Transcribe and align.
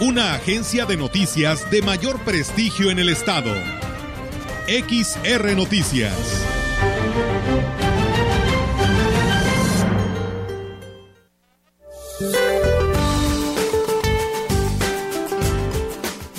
Una 0.00 0.34
agencia 0.34 0.84
de 0.86 0.96
noticias 0.96 1.70
de 1.70 1.82
mayor 1.82 2.18
prestigio 2.20 2.90
en 2.90 2.98
el 2.98 3.08
estado. 3.08 3.54
XR 4.66 5.54
Noticias. 5.54 6.12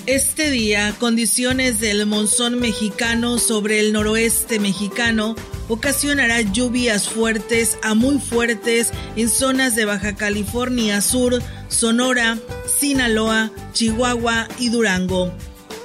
Este 0.05 0.51
día, 0.51 0.93
condiciones 0.99 1.79
del 1.79 2.05
monzón 2.05 2.59
mexicano 2.59 3.37
sobre 3.37 3.79
el 3.79 3.93
noroeste 3.93 4.59
mexicano 4.59 5.35
ocasionará 5.67 6.41
lluvias 6.41 7.09
fuertes 7.09 7.77
a 7.81 7.93
muy 7.93 8.19
fuertes 8.19 8.91
en 9.15 9.29
zonas 9.29 9.75
de 9.75 9.85
Baja 9.85 10.15
California 10.15 11.01
Sur, 11.01 11.41
Sonora, 11.67 12.37
Sinaloa, 12.79 13.51
Chihuahua 13.73 14.47
y 14.59 14.69
Durango. 14.69 15.33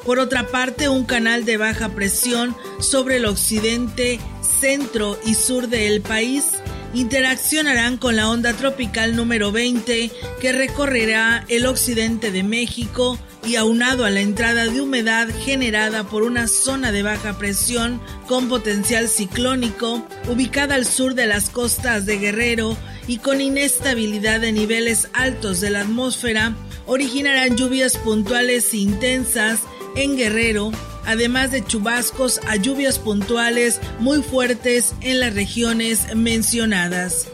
Por 0.04 0.18
otra 0.18 0.46
parte, 0.46 0.88
un 0.88 1.04
canal 1.04 1.44
de 1.44 1.58
baja 1.58 1.90
presión 1.90 2.56
sobre 2.80 3.16
el 3.16 3.26
occidente, 3.26 4.18
centro 4.60 5.18
y 5.26 5.34
sur 5.34 5.68
del 5.68 6.00
país 6.00 6.52
interaccionarán 6.94 7.98
con 7.98 8.16
la 8.16 8.30
onda 8.30 8.54
tropical 8.54 9.14
número 9.14 9.52
20 9.52 10.10
que 10.40 10.52
recorrerá 10.52 11.44
el 11.48 11.66
occidente 11.66 12.30
de 12.30 12.42
México 12.42 13.18
y 13.44 13.56
aunado 13.56 14.04
a 14.04 14.10
la 14.10 14.20
entrada 14.20 14.66
de 14.66 14.80
humedad 14.80 15.28
generada 15.44 16.04
por 16.04 16.22
una 16.22 16.48
zona 16.48 16.92
de 16.92 17.02
baja 17.02 17.38
presión 17.38 18.00
con 18.26 18.48
potencial 18.48 19.08
ciclónico 19.08 20.06
ubicada 20.28 20.74
al 20.74 20.84
sur 20.84 21.14
de 21.14 21.26
las 21.26 21.50
costas 21.50 22.06
de 22.06 22.18
Guerrero 22.18 22.76
y 23.06 23.18
con 23.18 23.40
inestabilidad 23.40 24.40
de 24.40 24.52
niveles 24.52 25.08
altos 25.14 25.60
de 25.60 25.70
la 25.70 25.80
atmósfera, 25.80 26.54
originarán 26.86 27.56
lluvias 27.56 27.96
puntuales 27.96 28.74
intensas 28.74 29.60
en 29.96 30.16
Guerrero, 30.16 30.70
además 31.06 31.50
de 31.50 31.64
chubascos 31.64 32.40
a 32.46 32.56
lluvias 32.56 32.98
puntuales 32.98 33.80
muy 33.98 34.22
fuertes 34.22 34.94
en 35.00 35.20
las 35.20 35.34
regiones 35.34 36.14
mencionadas. 36.14 37.26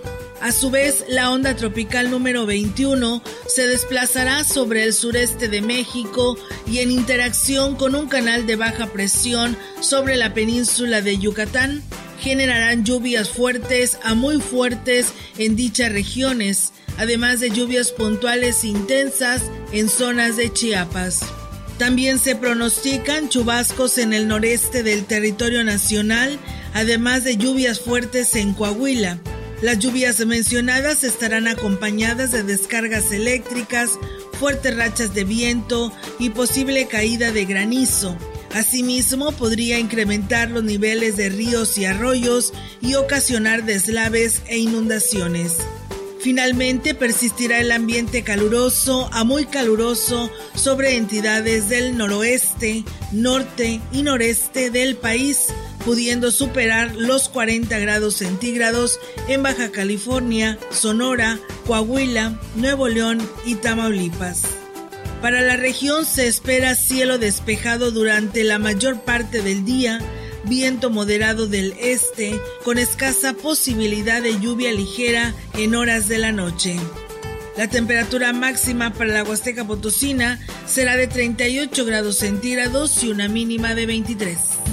A 0.45 0.53
su 0.53 0.71
vez, 0.71 1.07
la 1.09 1.31
onda 1.31 1.57
tropical 1.57 2.11
número 2.11 2.45
21 2.45 3.23
se 3.47 3.67
desplazará 3.67 4.45
sobre 4.45 4.85
el 4.85 4.93
sureste 4.93 5.49
de 5.49 5.63
México 5.63 6.37
y 6.67 6.81
en 6.81 6.91
interacción 6.91 7.77
con 7.77 7.95
un 7.95 8.09
canal 8.09 8.47
de 8.47 8.57
baja 8.57 8.89
presión 8.89 9.57
sobre 9.81 10.17
la 10.17 10.35
península 10.35 11.01
de 11.01 11.17
Yucatán, 11.17 11.83
generarán 12.21 12.85
lluvias 12.85 13.31
fuertes 13.31 13.97
a 14.05 14.13
muy 14.13 14.39
fuertes 14.39 15.15
en 15.39 15.57
dichas 15.57 15.91
regiones, 15.91 16.75
además 16.99 17.41
de 17.41 17.49
lluvias 17.49 17.91
puntuales 17.91 18.65
intensas 18.65 19.45
en 19.73 19.89
zonas 19.89 20.37
de 20.37 20.53
Chiapas. 20.53 21.21
También 21.79 22.19
se 22.19 22.37
pronostican 22.37 23.31
chubascos 23.31 23.97
en 23.97 24.13
el 24.13 24.29
noreste 24.29 24.83
del 24.83 25.07
territorio 25.07 25.65
nacional, 25.65 26.39
además 26.75 27.25
de 27.25 27.39
lluvias 27.39 27.81
fuertes 27.81 28.37
en 28.37 28.53
Coahuila. 28.53 29.23
Las 29.63 29.79
lluvias 29.79 30.25
mencionadas 30.27 31.05
estarán 31.05 31.49
acompañadas 31.49 32.33
de 32.33 32.43
descargas 32.43 33.13
eléctricas, 33.13 33.99
fuertes 34.39 34.77
rachas 34.77 35.15
de 35.15 35.25
viento 35.25 35.93
y 36.19 36.31
posible 36.31 36.87
caída 36.87 37.33
de 37.33 37.45
granizo. 37.45 38.17
Asimismo, 38.53 39.33
podría 39.33 39.79
incrementar 39.79 40.51
los 40.51 40.63
niveles 40.63 41.17
de 41.17 41.29
ríos 41.29 41.77
y 41.79 41.87
arroyos 41.87 42.53
y 42.81 42.95
ocasionar 42.95 43.65
deslaves 43.65 44.43
e 44.47 44.59
inundaciones. 44.59 45.57
Finalmente, 46.21 46.95
persistirá 46.95 47.59
el 47.59 47.71
ambiente 47.71 48.23
caluroso 48.23 49.11
a 49.13 49.25
muy 49.25 49.45
caluroso 49.45 50.31
sobre 50.55 50.97
entidades 50.97 51.69
del 51.69 51.99
noroeste, 51.99 52.85
norte 53.13 53.81
y 53.93 54.03
noreste 54.03 54.71
del 54.71 54.97
país, 54.97 55.49
pudiendo 55.85 56.31
superar 56.31 56.95
los 56.97 57.29
40 57.29 57.79
grados 57.79 58.17
centígrados 58.17 58.99
en 59.29 59.43
Baja 59.43 59.71
California, 59.71 60.59
Sonora, 60.71 61.39
Coahuila, 61.67 62.41
Nuevo 62.57 62.89
León 62.89 63.19
y 63.45 63.57
Tamaulipas. 63.57 64.43
Para 65.21 65.41
la 65.41 65.57
región 65.57 66.05
se 66.05 66.27
espera 66.27 66.75
cielo 66.75 67.19
despejado 67.19 67.91
durante 67.91 68.45
la 68.45 68.59
mayor 68.59 69.01
parte 69.01 69.41
del 69.41 69.65
día, 69.65 70.01
viento 70.45 70.91
moderado 70.91 71.47
del 71.47 71.75
este, 71.81 72.39
con 72.63 72.79
escasa 72.79 73.33
posibilidad 73.33 74.23
de 74.23 74.39
lluvia 74.39 74.73
ligera 74.73 75.35
en 75.57 75.75
horas 75.75 76.09
de 76.09 76.19
la 76.19 76.33
noche. 76.33 76.77
La 77.57 77.69
temperatura 77.69 78.33
máxima 78.33 78.93
para 78.93 79.15
la 79.15 79.25
Huasteca 79.25 79.65
Potosina 79.65 80.41
será 80.67 80.97
de 80.97 81.07
38 81.07 81.85
grados 81.85 82.17
centígrados 82.17 83.03
y 83.05 83.11
una 83.11 83.29
mínima 83.29 83.75
de 83.75 83.87
23. 83.87 84.64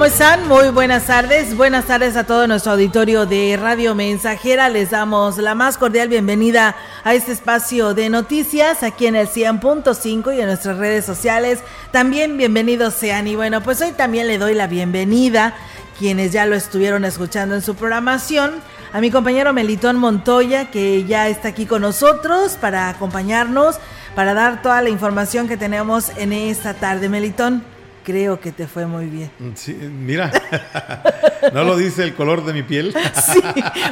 ¿Cómo 0.00 0.08
están? 0.08 0.48
Muy 0.48 0.70
buenas 0.70 1.04
tardes. 1.04 1.54
Buenas 1.54 1.84
tardes 1.84 2.16
a 2.16 2.24
todo 2.24 2.46
nuestro 2.46 2.72
auditorio 2.72 3.26
de 3.26 3.58
Radio 3.60 3.94
Mensajera. 3.94 4.70
Les 4.70 4.88
damos 4.88 5.36
la 5.36 5.54
más 5.54 5.76
cordial 5.76 6.08
bienvenida 6.08 6.74
a 7.04 7.12
este 7.12 7.32
espacio 7.32 7.92
de 7.92 8.08
noticias 8.08 8.82
aquí 8.82 9.04
en 9.04 9.14
el 9.14 9.28
100.5 9.28 10.34
y 10.34 10.40
en 10.40 10.46
nuestras 10.46 10.78
redes 10.78 11.04
sociales. 11.04 11.58
También 11.90 12.38
bienvenidos 12.38 12.94
sean. 12.94 13.26
Y 13.26 13.36
bueno, 13.36 13.62
pues 13.62 13.82
hoy 13.82 13.92
también 13.92 14.26
le 14.26 14.38
doy 14.38 14.54
la 14.54 14.68
bienvenida, 14.68 15.54
quienes 15.98 16.32
ya 16.32 16.46
lo 16.46 16.56
estuvieron 16.56 17.04
escuchando 17.04 17.54
en 17.54 17.60
su 17.60 17.74
programación, 17.74 18.52
a 18.94 19.02
mi 19.02 19.10
compañero 19.10 19.52
Melitón 19.52 19.98
Montoya, 19.98 20.70
que 20.70 21.04
ya 21.04 21.28
está 21.28 21.48
aquí 21.48 21.66
con 21.66 21.82
nosotros 21.82 22.56
para 22.58 22.88
acompañarnos, 22.88 23.76
para 24.14 24.32
dar 24.32 24.62
toda 24.62 24.80
la 24.80 24.88
información 24.88 25.46
que 25.46 25.58
tenemos 25.58 26.10
en 26.16 26.32
esta 26.32 26.72
tarde. 26.72 27.10
Melitón. 27.10 27.79
Creo 28.10 28.40
que 28.40 28.50
te 28.50 28.66
fue 28.66 28.86
muy 28.86 29.06
bien. 29.06 29.30
Sí, 29.54 29.72
mira, 29.72 30.32
¿no 31.54 31.62
lo 31.62 31.76
dice 31.76 32.02
el 32.02 32.14
color 32.16 32.44
de 32.44 32.52
mi 32.52 32.64
piel? 32.64 32.92
sí, 33.32 33.40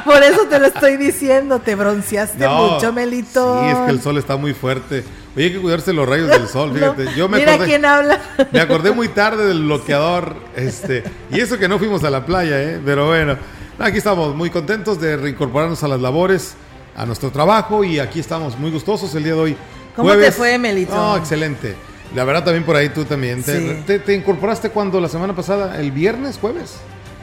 por 0.03 0.21
eso 0.21 0.45
te 0.49 0.59
lo 0.59 0.67
estoy 0.67 0.97
diciendo, 0.97 1.59
te 1.59 1.75
bronceaste 1.75 2.45
mucho, 2.47 2.91
Melito. 2.91 3.61
Sí, 3.61 3.69
es 3.69 3.77
que 3.77 3.91
el 3.91 4.01
sol 4.01 4.17
está 4.17 4.35
muy 4.35 4.53
fuerte. 4.53 5.05
Oye, 5.37 5.45
hay 5.45 5.53
que 5.53 5.59
cuidarse 5.59 5.93
los 5.93 6.07
rayos 6.07 6.27
del 6.27 6.49
sol, 6.49 6.71
fíjate. 6.75 7.13
Yo 7.15 7.29
me 7.29 7.37
mira 7.37 7.57
quién 7.59 7.85
habla. 7.85 8.19
Me 8.51 8.59
acordé 8.59 8.91
muy 8.91 9.07
tarde 9.07 9.45
del 9.45 9.63
bloqueador, 9.63 10.35
este, 10.55 11.03
y 11.31 11.39
eso 11.39 11.57
que 11.57 11.69
no 11.69 11.79
fuimos 11.79 12.03
a 12.03 12.09
la 12.09 12.25
playa, 12.25 12.61
¿eh? 12.61 12.81
Pero 12.83 13.07
bueno, 13.07 13.37
aquí 13.77 13.99
estamos 13.99 14.35
muy 14.35 14.49
contentos 14.49 14.99
de 14.99 15.15
reincorporarnos 15.15 15.81
a 15.83 15.87
las 15.87 16.01
labores, 16.01 16.55
a 16.97 17.05
nuestro 17.05 17.31
trabajo, 17.31 17.85
y 17.85 17.99
aquí 17.99 18.19
estamos 18.19 18.59
muy 18.59 18.69
gustosos 18.69 19.15
el 19.15 19.23
día 19.23 19.33
de 19.33 19.39
hoy 19.39 19.57
¿Cómo 19.95 20.15
te 20.15 20.31
fue, 20.31 20.57
Melito? 20.57 20.95
No, 20.95 21.17
excelente. 21.17 21.75
La 22.15 22.23
verdad 22.23 22.43
también 22.43 22.63
por 22.63 22.75
ahí 22.75 22.89
tú 22.89 23.05
también. 23.05 23.43
Te, 23.43 23.99
te, 23.99 24.13
incorporaste 24.13 24.69
cuando 24.69 24.99
la 24.99 25.09
semana 25.09 25.35
pasada? 25.35 25.79
¿El 25.79 25.91
viernes, 25.91 26.37
jueves? 26.39 26.75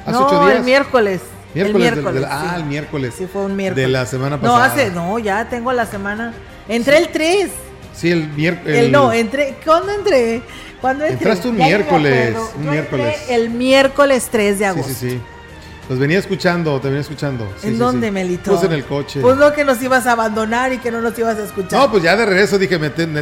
¿Hace 0.02 0.12
no, 0.12 0.26
ocho 0.26 0.44
días? 0.44 0.58
el 0.58 0.64
miércoles. 0.64 1.20
el 1.54 1.74
miércoles. 1.74 2.24
ah, 2.28 2.54
el 2.56 2.64
miércoles. 2.64 3.14
Sí, 3.16 3.26
fue 3.26 3.42
un 3.42 3.56
miércoles. 3.56 3.84
De 3.84 3.92
la 3.92 4.06
semana 4.06 4.40
pasada. 4.40 4.58
No, 4.58 4.64
hace, 4.64 4.90
no, 4.90 5.18
ya 5.18 5.48
tengo 5.48 5.72
la 5.72 5.86
semana. 5.86 6.32
Entré 6.68 6.98
el 6.98 7.08
3. 7.08 7.50
Sí, 7.94 8.10
el 8.10 8.28
miércoles. 8.28 8.90
No, 8.90 9.12
entré. 9.12 9.56
¿Cuándo 9.64 9.92
entré? 9.92 10.42
¿Cuándo 10.80 11.04
entré? 11.04 11.18
Entraste 11.18 11.48
un 11.48 11.56
miércoles. 11.56 12.36
Un 12.56 12.70
miércoles. 12.70 13.16
El 13.28 13.50
miércoles 13.50 14.28
3 14.30 14.58
de 14.58 14.66
agosto. 14.66 14.88
Sí, 14.88 14.94
sí, 14.94 15.10
sí. 15.10 15.20
Los 15.88 15.98
venía 15.98 16.18
escuchando, 16.18 16.80
te 16.80 16.88
venía 16.88 17.02
escuchando. 17.02 17.46
¿En 17.62 17.78
dónde, 17.78 18.10
Melito? 18.10 18.50
Pues 18.50 18.64
en 18.64 18.72
el 18.72 18.84
coche. 18.84 19.20
Pues 19.20 19.36
no 19.36 19.52
que 19.52 19.64
nos 19.64 19.80
ibas 19.82 20.06
a 20.06 20.12
abandonar 20.12 20.72
y 20.72 20.78
que 20.78 20.90
no 20.90 21.00
nos 21.00 21.16
ibas 21.18 21.38
a 21.38 21.44
escuchar. 21.44 21.78
No, 21.78 21.90
pues 21.90 22.02
ya 22.02 22.16
de 22.16 22.26
regreso 22.26 22.58
dije, 22.58 22.78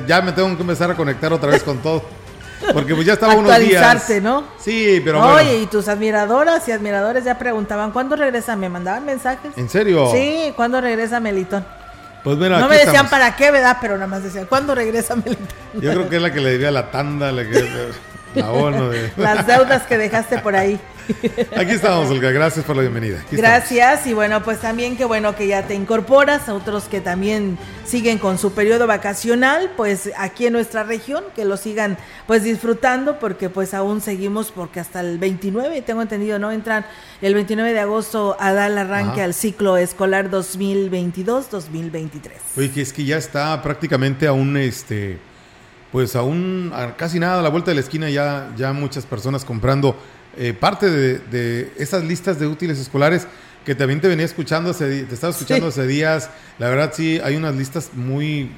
ya 0.07 0.23
me 0.23 0.33
tengo 0.33 0.57
que 0.57 0.63
empezar 0.63 0.91
a 0.91 0.95
conectar 0.95 1.33
otra 1.33 1.51
vez 1.51 1.63
con 1.63 1.79
todo. 1.79 2.03
Porque 2.73 2.95
pues 2.95 3.07
ya 3.07 3.15
estaba 3.15 3.35
unos 3.35 3.59
días. 3.59 4.23
¿no? 4.23 4.45
Sí, 4.59 5.03
pero 5.05 5.21
Oye, 5.35 5.59
y 5.59 5.67
tus 5.67 5.89
admiradoras 5.89 6.67
y 6.69 6.73
admiradores 6.73 7.25
ya 7.25 7.39
preguntaban, 7.39 7.91
¿cuándo 7.91 8.17
regresa? 8.17 8.57
¿Me 8.57 8.69
mandaban 8.69 9.05
mensajes? 9.05 9.53
¿En 9.57 9.69
serio? 9.69 10.09
Sí, 10.13 10.53
¿cuándo 10.57 10.81
regresa 10.81 11.21
Melitón? 11.21 11.65
Pues 12.23 12.39
mira, 12.39 12.59
no 12.59 12.69
me 12.69 12.79
decían 12.79 13.11
para 13.11 13.37
qué, 13.37 13.51
¿verdad? 13.51 13.77
Pero 13.83 13.95
nada 13.95 14.07
más 14.07 14.23
decían, 14.23 14.47
¿cuándo 14.47 14.75
regresa 14.75 15.15
Melitón? 15.15 15.47
Yo 15.75 15.91
creo 15.91 16.09
que 16.09 16.17
es 16.17 16.23
la 16.23 16.33
que 16.33 16.41
le 16.41 16.53
debía 16.53 16.71
la 16.71 16.91
tanda, 16.91 17.31
la, 17.31 17.45
que, 17.45 17.51
De... 18.35 19.13
Las 19.17 19.47
deudas 19.47 19.83
que 19.83 19.97
dejaste 19.97 20.39
por 20.39 20.57
ahí. 20.57 20.81
Aquí 21.57 21.73
estamos, 21.73 22.11
Olga. 22.11 22.31
Gracias 22.31 22.65
por 22.65 22.77
la 22.77 22.83
bienvenida. 22.83 23.23
Gracias. 23.31 24.07
Y 24.07 24.15
bueno, 24.15 24.43
pues 24.43 24.61
también 24.61 24.97
qué 24.97 25.05
bueno 25.05 25.37
que 25.37 25.47
ya 25.47 25.67
te 25.67 25.75
incorporas. 25.75 26.49
A 26.49 26.55
otros 26.55 26.85
que 26.85 27.01
también 27.01 27.59
siguen 27.85 28.19
con 28.19 28.39
su 28.39 28.53
periodo 28.53 28.87
vacacional, 28.87 29.73
pues 29.77 30.11
aquí 30.17 30.47
en 30.47 30.55
nuestra 30.55 30.85
región, 30.85 31.25
que 31.37 31.45
lo 31.45 31.57
sigan 31.57 31.99
pues 32.27 32.43
disfrutando, 32.43 33.19
porque 33.19 33.51
pues 33.51 33.75
aún 33.75 34.01
seguimos, 34.01 34.51
porque 34.51 34.81
hasta 34.81 35.01
el 35.01 35.19
29, 35.19 35.83
tengo 35.83 36.03
entendido, 36.03 36.39
¿no? 36.39 36.51
Entran 36.51 36.87
el 37.21 37.35
29 37.35 37.73
de 37.73 37.81
agosto 37.81 38.37
a 38.41 38.53
dar 38.53 38.71
el 38.71 38.79
arranque 38.79 39.23
al 39.23 39.35
ciclo 39.35 39.77
escolar 39.77 40.31
2022-2023. 40.31 42.31
Oye, 42.57 42.71
que 42.71 42.81
es 42.81 42.93
que 42.93 43.05
ya 43.05 43.19
está 43.19 43.61
prácticamente 43.63 44.27
aún 44.27 44.57
este 44.57 45.19
pues 45.95 46.17
aún 46.17 46.73
casi 46.97 47.21
nada 47.21 47.39
a 47.39 47.43
la 47.43 47.51
vuelta 47.51 47.71
de 47.71 47.77
la 47.77 47.81
esquina 47.81 48.11
ya, 48.11 48.53
ya 48.57 48.73
muchas 48.73 49.07
personas 49.07 49.45
comprando 49.45 49.97
eh, 50.37 50.53
parte 50.53 50.91
de, 50.91 51.73
esas 51.79 52.03
listas 52.03 52.41
de 52.41 52.49
útiles 52.49 52.81
escolares 52.81 53.29
que 53.65 53.77
también 53.77 54.01
te 54.01 54.09
venía 54.09 54.25
escuchando, 54.25 54.75
te 54.75 55.03
estaba 55.03 55.31
escuchando 55.31 55.69
hace 55.69 55.87
días. 55.87 56.31
La 56.59 56.69
verdad 56.69 56.93
sí, 56.93 57.21
hay 57.23 57.37
unas 57.37 57.55
listas 57.55 57.91
muy 57.95 58.51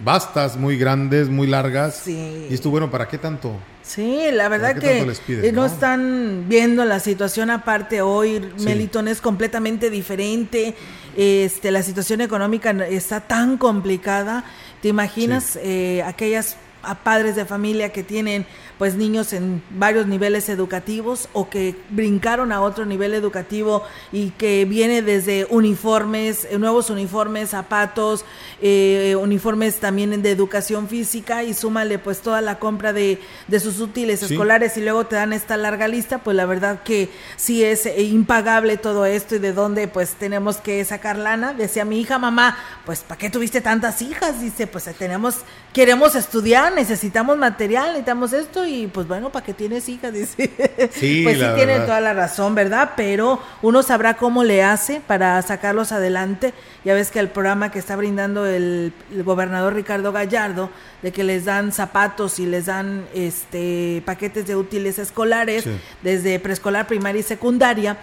vastas, 0.00 0.56
muy 0.56 0.76
grandes, 0.76 1.28
muy 1.28 1.46
largas. 1.46 2.00
Sí. 2.06 2.48
Y 2.50 2.54
esto, 2.54 2.70
bueno, 2.70 2.90
¿para 2.90 3.06
qué 3.06 3.18
tanto? 3.18 3.56
Sí, 3.84 4.22
la 4.32 4.48
verdad 4.48 4.76
que 4.76 5.52
¿no? 5.52 5.66
están 5.66 6.46
viendo 6.48 6.84
la 6.84 6.98
situación 6.98 7.50
aparte 7.50 8.02
hoy. 8.02 8.50
Melitón 8.64 9.06
es 9.06 9.20
completamente 9.20 9.90
diferente. 9.90 10.74
Este, 11.16 11.70
la 11.70 11.84
situación 11.84 12.20
económica 12.20 12.72
está 12.88 13.20
tan 13.20 13.58
complicada. 13.58 14.44
¿Te 14.82 14.88
imaginas 14.88 15.56
eh, 15.62 16.02
aquellas 16.04 16.56
a 16.86 16.94
padres 16.96 17.36
de 17.36 17.44
familia 17.44 17.92
que 17.92 18.02
tienen 18.02 18.46
pues 18.78 18.94
niños 18.96 19.32
en 19.32 19.62
varios 19.70 20.06
niveles 20.06 20.48
educativos 20.48 21.28
o 21.32 21.48
que 21.48 21.76
brincaron 21.90 22.52
a 22.52 22.60
otro 22.60 22.84
nivel 22.84 23.14
educativo 23.14 23.82
y 24.12 24.30
que 24.30 24.64
viene 24.64 25.02
desde 25.02 25.46
uniformes, 25.50 26.46
eh, 26.50 26.58
nuevos 26.58 26.90
uniformes, 26.90 27.50
zapatos, 27.50 28.24
eh, 28.60 29.16
uniformes 29.20 29.76
también 29.76 30.22
de 30.22 30.30
educación 30.30 30.88
física 30.88 31.44
y 31.44 31.54
súmale 31.54 31.98
pues 31.98 32.20
toda 32.20 32.40
la 32.40 32.58
compra 32.58 32.92
de, 32.92 33.20
de 33.48 33.60
sus 33.60 33.80
útiles 33.80 34.22
escolares 34.22 34.76
y 34.76 34.80
luego 34.80 35.06
te 35.06 35.16
dan 35.16 35.32
esta 35.32 35.56
larga 35.56 35.88
lista, 35.88 36.18
pues 36.18 36.36
la 36.36 36.46
verdad 36.46 36.82
que 36.82 37.10
sí 37.36 37.64
es 37.64 37.86
eh, 37.86 38.02
impagable 38.02 38.76
todo 38.76 39.06
esto 39.06 39.36
y 39.36 39.38
de 39.38 39.52
dónde 39.52 39.88
pues 39.88 40.10
tenemos 40.14 40.56
que 40.56 40.84
sacar 40.84 41.16
lana. 41.16 41.52
Decía 41.52 41.84
mi 41.84 42.00
hija, 42.00 42.18
mamá, 42.18 42.56
pues 42.84 43.00
¿para 43.00 43.18
qué 43.18 43.30
tuviste 43.30 43.60
tantas 43.60 44.02
hijas? 44.02 44.40
Dice, 44.40 44.66
pues 44.66 44.84
tenemos, 44.98 45.36
queremos 45.72 46.14
estudiar, 46.14 46.74
necesitamos 46.74 47.36
material, 47.36 47.88
necesitamos 47.88 48.32
esto 48.32 48.63
y 48.66 48.86
pues 48.86 49.06
bueno, 49.06 49.30
¿para 49.30 49.44
qué 49.44 49.54
tienes 49.54 49.88
hijas? 49.88 50.12
Dice. 50.12 50.50
Sí, 50.92 51.22
pues 51.22 51.38
sí 51.38 51.44
tiene 51.54 51.80
toda 51.80 52.00
la 52.00 52.14
razón, 52.14 52.54
¿verdad? 52.54 52.92
Pero 52.96 53.40
uno 53.62 53.82
sabrá 53.82 54.14
cómo 54.14 54.44
le 54.44 54.62
hace 54.62 55.00
para 55.00 55.40
sacarlos 55.42 55.92
adelante. 55.92 56.54
Ya 56.84 56.94
ves 56.94 57.10
que 57.10 57.20
el 57.20 57.28
programa 57.28 57.70
que 57.70 57.78
está 57.78 57.96
brindando 57.96 58.46
el, 58.46 58.92
gobernador 59.24 59.74
Ricardo 59.74 60.12
Gallardo, 60.12 60.70
de 61.02 61.12
que 61.12 61.24
les 61.24 61.44
dan 61.44 61.72
zapatos 61.72 62.38
y 62.38 62.46
les 62.46 62.66
dan 62.66 63.06
este 63.14 64.02
paquetes 64.04 64.46
de 64.46 64.56
útiles 64.56 64.98
escolares 64.98 65.64
desde 66.02 66.38
preescolar, 66.38 66.86
primaria 66.86 67.20
y 67.20 67.22
secundaria 67.22 67.98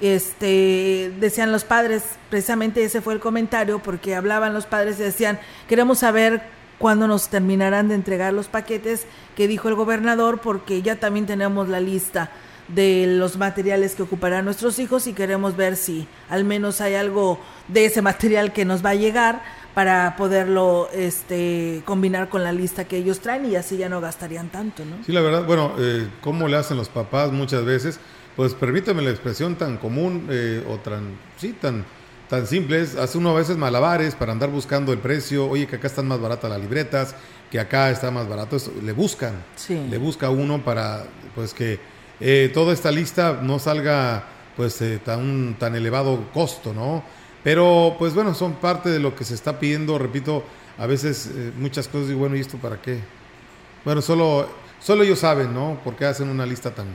este 0.00 1.12
decían 1.20 1.52
los 1.52 1.64
padres, 1.64 2.02
precisamente 2.28 2.84
ese 2.84 3.00
fue 3.00 3.14
el 3.14 3.20
comentario, 3.20 3.78
porque 3.78 4.14
hablaban 4.14 4.52
los 4.52 4.66
padres 4.66 4.98
y 4.98 5.04
decían, 5.04 5.38
queremos 5.68 5.98
saber 5.98 6.42
cuándo 6.78 7.06
nos 7.06 7.28
terminarán 7.28 7.88
de 7.88 7.94
entregar 7.94 8.32
los 8.32 8.48
paquetes 8.48 9.06
que 9.36 9.48
dijo 9.48 9.68
el 9.68 9.74
gobernador, 9.74 10.40
porque 10.40 10.82
ya 10.82 10.96
también 10.96 11.26
tenemos 11.26 11.68
la 11.68 11.80
lista 11.80 12.30
de 12.68 13.06
los 13.06 13.36
materiales 13.36 13.94
que 13.94 14.02
ocuparán 14.02 14.44
nuestros 14.44 14.78
hijos 14.78 15.06
y 15.06 15.12
queremos 15.12 15.56
ver 15.56 15.76
si 15.76 16.08
al 16.30 16.44
menos 16.44 16.80
hay 16.80 16.94
algo 16.94 17.38
de 17.68 17.84
ese 17.86 18.00
material 18.02 18.52
que 18.52 18.64
nos 18.64 18.84
va 18.84 18.90
a 18.90 18.94
llegar 18.94 19.42
para 19.74 20.14
poderlo 20.16 20.88
este, 20.92 21.82
combinar 21.84 22.28
con 22.28 22.44
la 22.44 22.52
lista 22.52 22.84
que 22.84 22.96
ellos 22.96 23.20
traen 23.20 23.44
y 23.50 23.56
así 23.56 23.76
ya 23.76 23.88
no 23.88 24.00
gastarían 24.00 24.48
tanto, 24.48 24.84
¿no? 24.84 25.04
Sí, 25.04 25.12
la 25.12 25.20
verdad, 25.20 25.44
bueno, 25.44 25.74
eh, 25.78 26.08
¿cómo 26.20 26.48
le 26.48 26.56
hacen 26.56 26.76
los 26.76 26.88
papás 26.88 27.32
muchas 27.32 27.64
veces? 27.64 27.98
Pues 28.36 28.54
permítame 28.54 29.02
la 29.02 29.10
expresión 29.10 29.56
tan 29.56 29.76
común 29.76 30.28
eh, 30.30 30.64
o 30.68 30.76
tan, 30.78 31.18
sí, 31.36 31.52
tan 31.52 31.84
tan 32.28 32.46
simples. 32.46 32.96
Hace 32.96 33.18
uno 33.18 33.30
a 33.30 33.34
veces 33.34 33.56
malabares 33.56 34.14
para 34.14 34.32
andar 34.32 34.50
buscando 34.50 34.92
el 34.92 34.98
precio. 34.98 35.48
Oye, 35.48 35.66
que 35.66 35.76
acá 35.76 35.86
están 35.86 36.08
más 36.08 36.20
baratas 36.20 36.50
las 36.50 36.60
libretas, 36.60 37.14
que 37.50 37.60
acá 37.60 37.90
está 37.90 38.10
más 38.10 38.28
barato. 38.28 38.56
le 38.82 38.92
buscan. 38.92 39.34
Le 39.68 39.98
busca 39.98 40.30
uno 40.30 40.62
para 40.64 41.04
pues 41.34 41.54
que 41.54 41.78
eh, 42.20 42.50
toda 42.54 42.72
esta 42.72 42.90
lista 42.90 43.40
no 43.42 43.58
salga 43.58 44.24
pues 44.56 44.80
eh, 44.82 45.00
tan, 45.04 45.56
tan 45.58 45.74
elevado 45.74 46.30
costo, 46.32 46.72
¿no? 46.72 47.02
Pero 47.42 47.96
pues 47.98 48.14
bueno, 48.14 48.34
son 48.34 48.54
parte 48.54 48.88
de 48.88 48.98
lo 48.98 49.14
que 49.14 49.24
se 49.24 49.34
está 49.34 49.58
pidiendo. 49.58 49.98
Repito, 49.98 50.44
a 50.78 50.86
veces 50.86 51.30
eh, 51.34 51.52
muchas 51.56 51.88
cosas 51.88 52.10
y 52.10 52.14
bueno, 52.14 52.36
¿y 52.36 52.40
esto 52.40 52.56
para 52.58 52.80
qué? 52.80 52.98
Bueno, 53.84 54.00
solo, 54.00 54.48
solo 54.80 55.02
ellos 55.02 55.18
saben, 55.18 55.52
¿no? 55.52 55.78
¿Por 55.84 55.94
qué 55.96 56.06
hacen 56.06 56.28
una 56.28 56.46
lista 56.46 56.74
tan, 56.74 56.86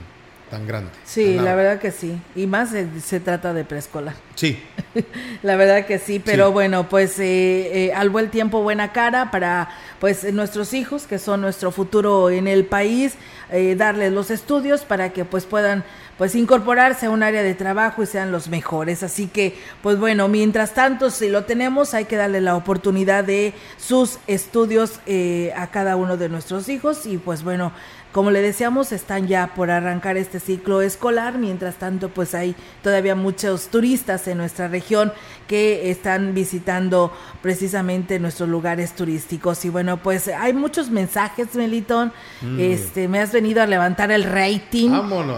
tan 0.50 0.66
grande. 0.66 0.90
Sí, 1.04 1.34
la 1.34 1.54
verdad 1.54 1.78
que 1.78 1.92
sí. 1.92 2.20
Y 2.34 2.46
más 2.46 2.70
se, 3.02 3.20
trata 3.20 3.54
de 3.54 3.64
preescolar. 3.64 4.14
Sí. 4.34 4.62
la 5.42 5.56
verdad 5.56 5.86
que 5.86 5.98
sí, 5.98 6.18
pero 6.18 6.52
bueno, 6.52 6.88
pues 6.88 7.18
eh, 7.18 7.86
eh, 7.86 7.92
al 7.94 8.10
buen 8.10 8.30
tiempo, 8.30 8.62
buena 8.62 8.92
cara 8.92 9.30
para 9.30 9.68
pues 10.00 10.30
nuestros 10.32 10.74
hijos, 10.74 11.06
que 11.06 11.18
son 11.18 11.40
nuestro 11.40 11.70
futuro 11.70 12.30
en 12.30 12.48
el 12.48 12.66
país, 12.66 13.14
eh, 13.52 13.74
darles 13.76 14.12
los 14.12 14.30
estudios 14.30 14.82
para 14.82 15.10
que 15.12 15.24
pues 15.24 15.44
puedan 15.44 15.84
pues 16.20 16.34
incorporarse 16.34 17.06
a 17.06 17.10
un 17.10 17.22
área 17.22 17.42
de 17.42 17.54
trabajo 17.54 18.02
y 18.02 18.06
sean 18.06 18.30
los 18.30 18.48
mejores. 18.48 19.02
Así 19.02 19.26
que, 19.26 19.56
pues 19.82 19.98
bueno, 19.98 20.28
mientras 20.28 20.74
tanto, 20.74 21.08
si 21.08 21.30
lo 21.30 21.44
tenemos, 21.44 21.94
hay 21.94 22.04
que 22.04 22.16
darle 22.16 22.42
la 22.42 22.56
oportunidad 22.56 23.24
de 23.24 23.54
sus 23.78 24.18
estudios 24.26 25.00
eh, 25.06 25.50
a 25.56 25.68
cada 25.68 25.96
uno 25.96 26.18
de 26.18 26.28
nuestros 26.28 26.68
hijos 26.68 27.06
y 27.06 27.16
pues 27.16 27.42
bueno, 27.42 27.72
como 28.12 28.30
le 28.30 28.42
decíamos, 28.42 28.92
están 28.92 29.28
ya 29.28 29.54
por 29.54 29.70
arrancar 29.70 30.16
este 30.16 30.40
ciclo 30.40 30.82
escolar, 30.82 31.38
mientras 31.38 31.76
tanto 31.76 32.08
pues 32.08 32.34
hay 32.34 32.56
todavía 32.82 33.14
muchos 33.14 33.68
turistas 33.68 34.26
en 34.26 34.38
nuestra 34.38 34.68
región 34.68 35.12
que 35.46 35.90
están 35.90 36.34
visitando 36.34 37.12
precisamente 37.42 38.18
nuestros 38.18 38.48
lugares 38.48 38.92
turísticos. 38.92 39.64
Y 39.64 39.68
bueno, 39.68 39.96
pues 39.96 40.28
hay 40.28 40.52
muchos 40.52 40.90
mensajes, 40.90 41.54
Melitón. 41.54 42.12
Mm. 42.40 42.60
Este, 42.60 43.08
me 43.08 43.20
has 43.20 43.32
venido 43.32 43.62
a 43.62 43.66
levantar 43.66 44.10
el 44.10 44.24
rating. 44.24 44.90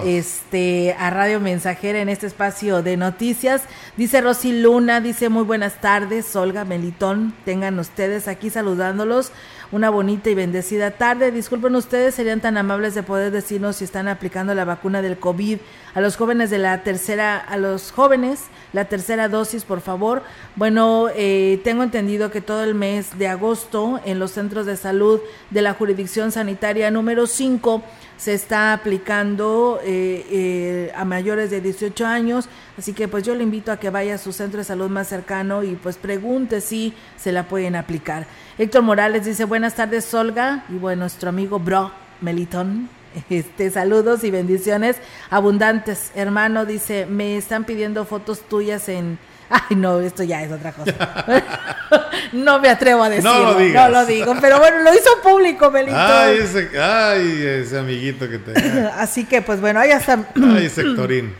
Este, 0.04 0.94
a 0.98 1.10
Radio 1.10 1.40
Mensajera 1.40 2.00
en 2.00 2.08
este 2.08 2.26
espacio 2.26 2.82
de 2.82 2.96
noticias. 2.96 3.62
Dice 3.96 4.20
Rosy 4.20 4.60
Luna, 4.60 5.00
dice 5.00 5.28
muy 5.28 5.44
buenas 5.44 5.80
tardes, 5.80 6.34
Olga 6.36 6.64
Melitón, 6.64 7.34
tengan 7.44 7.78
ustedes 7.78 8.28
aquí 8.28 8.50
saludándolos 8.50 9.32
una 9.72 9.88
bonita 9.90 10.30
y 10.30 10.34
bendecida 10.34 10.92
tarde. 10.92 11.32
Disculpen 11.32 11.74
ustedes, 11.74 12.14
serían 12.14 12.40
tan 12.40 12.56
amables 12.58 12.94
de 12.94 13.02
poder 13.02 13.32
decirnos 13.32 13.76
si 13.76 13.84
están 13.84 14.06
aplicando 14.06 14.54
la 14.54 14.66
vacuna 14.66 15.02
del 15.02 15.18
COVID 15.18 15.58
a 15.94 16.00
los 16.00 16.16
jóvenes 16.16 16.50
de 16.50 16.58
la 16.58 16.82
tercera, 16.82 17.38
a 17.38 17.56
los 17.56 17.90
jóvenes, 17.90 18.44
la 18.72 18.84
tercera 18.84 19.28
dosis, 19.28 19.64
por 19.64 19.80
favor. 19.80 20.22
Bueno, 20.56 21.08
eh, 21.14 21.60
tengo 21.64 21.82
entendido 21.82 22.30
que 22.30 22.42
todo 22.42 22.62
el 22.64 22.74
mes 22.74 23.18
de 23.18 23.28
agosto 23.28 24.00
en 24.04 24.18
los 24.18 24.32
centros 24.32 24.66
de 24.66 24.76
salud 24.76 25.20
de 25.50 25.62
la 25.62 25.74
jurisdicción 25.74 26.32
sanitaria 26.32 26.90
número 26.90 27.26
5 27.26 27.82
se 28.22 28.34
está 28.34 28.72
aplicando 28.72 29.80
eh, 29.82 30.24
eh, 30.30 30.92
a 30.94 31.04
mayores 31.04 31.50
de 31.50 31.60
18 31.60 32.06
años, 32.06 32.48
así 32.78 32.92
que 32.92 33.08
pues 33.08 33.24
yo 33.24 33.34
le 33.34 33.42
invito 33.42 33.72
a 33.72 33.78
que 33.78 33.90
vaya 33.90 34.14
a 34.14 34.18
su 34.18 34.32
centro 34.32 34.58
de 34.58 34.64
salud 34.64 34.88
más 34.88 35.08
cercano 35.08 35.64
y 35.64 35.74
pues 35.74 35.96
pregunte 35.96 36.60
si 36.60 36.94
se 37.16 37.32
la 37.32 37.48
pueden 37.48 37.74
aplicar. 37.74 38.28
Héctor 38.58 38.82
Morales 38.82 39.24
dice 39.24 39.44
buenas 39.44 39.74
tardes 39.74 40.14
Olga 40.14 40.64
y 40.68 40.74
bueno 40.74 41.00
nuestro 41.00 41.30
amigo 41.30 41.58
Bro 41.58 41.90
Melitón. 42.20 42.88
Este, 43.28 43.70
saludos 43.70 44.24
y 44.24 44.30
bendiciones 44.30 44.96
abundantes. 45.28 46.12
Hermano 46.14 46.64
dice, 46.64 47.04
me 47.04 47.36
están 47.36 47.64
pidiendo 47.64 48.06
fotos 48.06 48.40
tuyas 48.40 48.88
en, 48.88 49.18
Ay, 49.52 49.76
no, 49.76 50.00
esto 50.00 50.22
ya 50.22 50.42
es 50.42 50.50
otra 50.50 50.72
cosa. 50.72 50.92
no 52.32 52.58
me 52.58 52.70
atrevo 52.70 53.02
a 53.02 53.10
decirlo. 53.10 53.34
No 53.34 53.60
lo, 53.60 53.68
no 53.68 53.88
lo 53.90 54.06
digo. 54.06 54.34
Pero 54.40 54.58
bueno, 54.58 54.78
lo 54.78 54.94
hizo 54.94 55.10
público, 55.22 55.70
Melito. 55.70 55.94
Ay, 55.94 56.38
ese, 56.38 56.70
ay, 56.80 57.42
ese 57.60 57.78
amiguito 57.78 58.30
que 58.30 58.38
te. 58.38 58.52
Así 58.96 59.26
que, 59.26 59.42
pues 59.42 59.60
bueno, 59.60 59.78
ahí 59.78 59.90
está. 59.90 60.24
ay, 60.56 60.70
sectorín. 60.70 61.34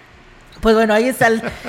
Pues 0.60 0.76
bueno, 0.76 0.94
ahí 0.94 1.08
está 1.08 1.26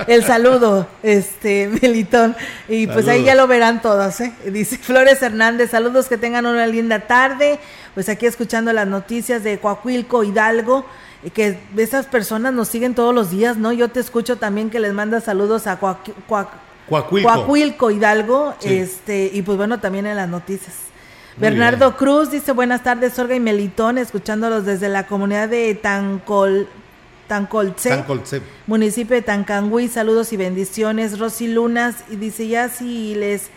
el, 0.08 0.24
saludo, 0.24 0.88
este, 1.02 1.68
Melitón. 1.82 2.36
Y 2.68 2.86
pues 2.86 3.08
ahí 3.08 3.24
ya 3.24 3.34
lo 3.34 3.48
verán 3.48 3.82
todos, 3.82 4.22
¿eh? 4.22 4.34
Dice 4.46 4.78
Flores 4.78 5.20
Hernández, 5.24 5.72
saludos, 5.72 6.08
que 6.08 6.18
tengan 6.18 6.46
una 6.46 6.68
linda 6.68 7.00
tarde. 7.00 7.60
Pues 7.96 8.08
aquí 8.10 8.28
escuchando 8.28 8.72
las 8.72 8.86
noticias 8.86 9.44
de 9.44 9.58
Coahuilco, 9.58 10.24
Hidalgo 10.24 10.86
que 11.32 11.58
esas 11.78 12.06
personas 12.06 12.54
nos 12.54 12.68
siguen 12.68 12.96
todos 12.96 13.14
los 13.14 13.32
días, 13.32 13.58
¿no? 13.58 13.72
Yo 13.72 13.90
te 13.90 14.00
escucho 14.00 14.38
también 14.38 14.70
que 14.70 14.80
les 14.80 14.94
manda 14.94 15.22
saludos 15.22 15.68
a 15.68 15.80
Coahuilco. 16.90 17.92
Hidalgo, 17.92 18.56
este, 18.62 19.30
y 19.34 19.42
pues 19.42 19.58
bueno, 19.58 19.80
también 19.80 20.06
en 20.06 20.18
las 20.18 20.30
noticias. 20.30 20.76
Bernardo 21.38 21.98
Cruz 21.98 22.30
dice 22.30 22.52
buenas 22.52 22.84
tardes, 22.84 23.18
Olga 23.18 23.36
y 23.36 23.40
Melitón, 23.40 23.98
escuchándolos 23.98 24.66
desde 24.66 24.88
la 24.90 25.08
comunidad 25.08 25.50
de 25.50 25.74
Tancol, 25.74 26.68
Tancolce, 27.28 28.04
municipio 28.68 29.16
de 29.16 29.24
Tancangüí, 29.24 29.88
saludos 29.88 30.32
y 30.34 30.38
bendiciones. 30.38 31.18
Rosy 31.18 31.48
Lunas, 31.48 31.96
y 32.12 32.18
dice 32.18 32.48
ya 32.48 32.70
si 32.70 33.16
les 33.16 33.50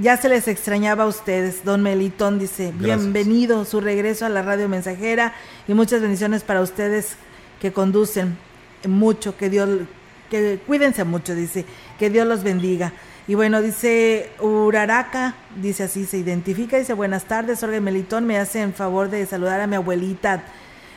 ya 0.00 0.16
se 0.16 0.28
les 0.28 0.48
extrañaba 0.48 1.04
a 1.04 1.06
ustedes. 1.06 1.64
Don 1.64 1.82
Melitón 1.82 2.38
dice, 2.38 2.72
bienvenido 2.74 3.64
su 3.64 3.80
regreso 3.80 4.26
a 4.26 4.28
la 4.28 4.42
radio 4.42 4.68
mensajera 4.68 5.34
y 5.68 5.74
muchas 5.74 6.00
bendiciones 6.00 6.42
para 6.42 6.60
ustedes 6.60 7.16
que 7.60 7.72
conducen 7.72 8.36
mucho, 8.88 9.36
que 9.36 9.48
Dios, 9.48 9.68
que 10.30 10.58
cuídense 10.66 11.04
mucho, 11.04 11.34
dice, 11.34 11.64
que 11.98 12.10
Dios 12.10 12.26
los 12.26 12.42
bendiga. 12.42 12.92
Y 13.28 13.36
bueno, 13.36 13.62
dice 13.62 14.30
Uraraca, 14.40 15.36
dice 15.60 15.84
así, 15.84 16.06
se 16.06 16.18
identifica, 16.18 16.76
dice 16.76 16.92
buenas 16.92 17.24
tardes, 17.26 17.62
Olga 17.62 17.80
Melitón, 17.80 18.26
me 18.26 18.38
hace 18.38 18.62
en 18.62 18.74
favor 18.74 19.10
de 19.10 19.24
saludar 19.26 19.60
a 19.60 19.68
mi 19.68 19.76
abuelita. 19.76 20.42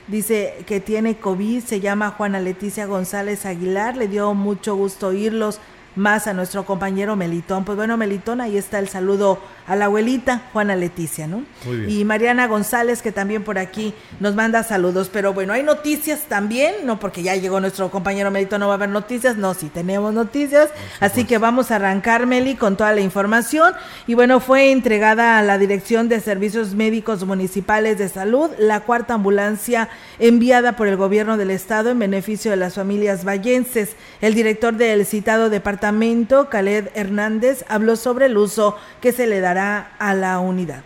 Dice 0.07 0.55
que 0.65 0.79
tiene 0.79 1.17
COVID, 1.17 1.63
se 1.63 1.79
llama 1.79 2.11
Juana 2.11 2.39
Leticia 2.39 2.87
González 2.87 3.45
Aguilar, 3.45 3.95
le 3.95 4.07
dio 4.07 4.33
mucho 4.33 4.75
gusto 4.75 5.07
oírlos 5.07 5.59
más 5.95 6.27
a 6.27 6.33
nuestro 6.33 6.65
compañero 6.65 7.15
Melitón. 7.15 7.65
Pues 7.65 7.75
bueno, 7.75 7.97
Melitón, 7.97 8.41
ahí 8.41 8.57
está 8.57 8.79
el 8.79 8.89
saludo 8.89 9.39
a 9.67 9.75
la 9.75 9.85
abuelita 9.85 10.43
Juana 10.53 10.75
Leticia, 10.75 11.27
¿no? 11.27 11.43
Muy 11.65 11.77
bien. 11.77 11.89
Y 11.89 12.05
Mariana 12.05 12.47
González, 12.47 13.01
que 13.01 13.11
también 13.11 13.43
por 13.43 13.57
aquí 13.57 13.93
nos 14.19 14.35
manda 14.35 14.63
saludos. 14.63 15.09
Pero 15.11 15.33
bueno, 15.33 15.53
hay 15.53 15.63
noticias 15.63 16.25
también, 16.27 16.75
no 16.85 16.99
porque 16.99 17.23
ya 17.23 17.35
llegó 17.35 17.59
nuestro 17.59 17.89
compañero 17.89 18.31
Melitón, 18.31 18.59
no 18.59 18.67
va 18.67 18.73
a 18.73 18.77
haber 18.77 18.89
noticias, 18.89 19.37
no, 19.37 19.53
sí 19.53 19.69
tenemos 19.73 20.13
noticias. 20.13 20.69
Así 20.99 21.25
que 21.25 21.37
vamos 21.37 21.71
a 21.71 21.77
arrancar, 21.77 22.25
Meli, 22.25 22.55
con 22.55 22.77
toda 22.77 22.93
la 22.93 23.01
información. 23.01 23.73
Y 24.07 24.13
bueno, 24.13 24.39
fue 24.39 24.71
entregada 24.71 25.39
a 25.39 25.41
la 25.41 25.57
Dirección 25.57 26.09
de 26.09 26.19
Servicios 26.19 26.73
Médicos 26.73 27.25
Municipales 27.25 27.97
de 27.97 28.09
Salud 28.09 28.51
la 28.59 28.81
cuarta 28.81 29.15
ambulancia 29.15 29.89
enviada 30.19 30.75
por 30.75 30.87
el 30.87 30.97
gobierno 30.97 31.37
del 31.37 31.51
estado 31.51 31.89
en 31.89 31.99
beneficio 31.99 32.51
de 32.51 32.57
las 32.57 32.75
familias 32.75 33.25
vallenses. 33.25 33.95
El 34.21 34.35
director 34.35 34.75
del 34.75 35.05
citado 35.05 35.49
departamento 35.49 36.49
Khaled 36.49 36.89
Hernández, 36.93 37.65
habló 37.67 37.95
sobre 37.95 38.27
el 38.27 38.37
uso 38.37 38.77
que 39.01 39.11
se 39.11 39.27
le 39.27 39.41
a 39.57 40.13
la 40.13 40.39
unidad 40.39 40.83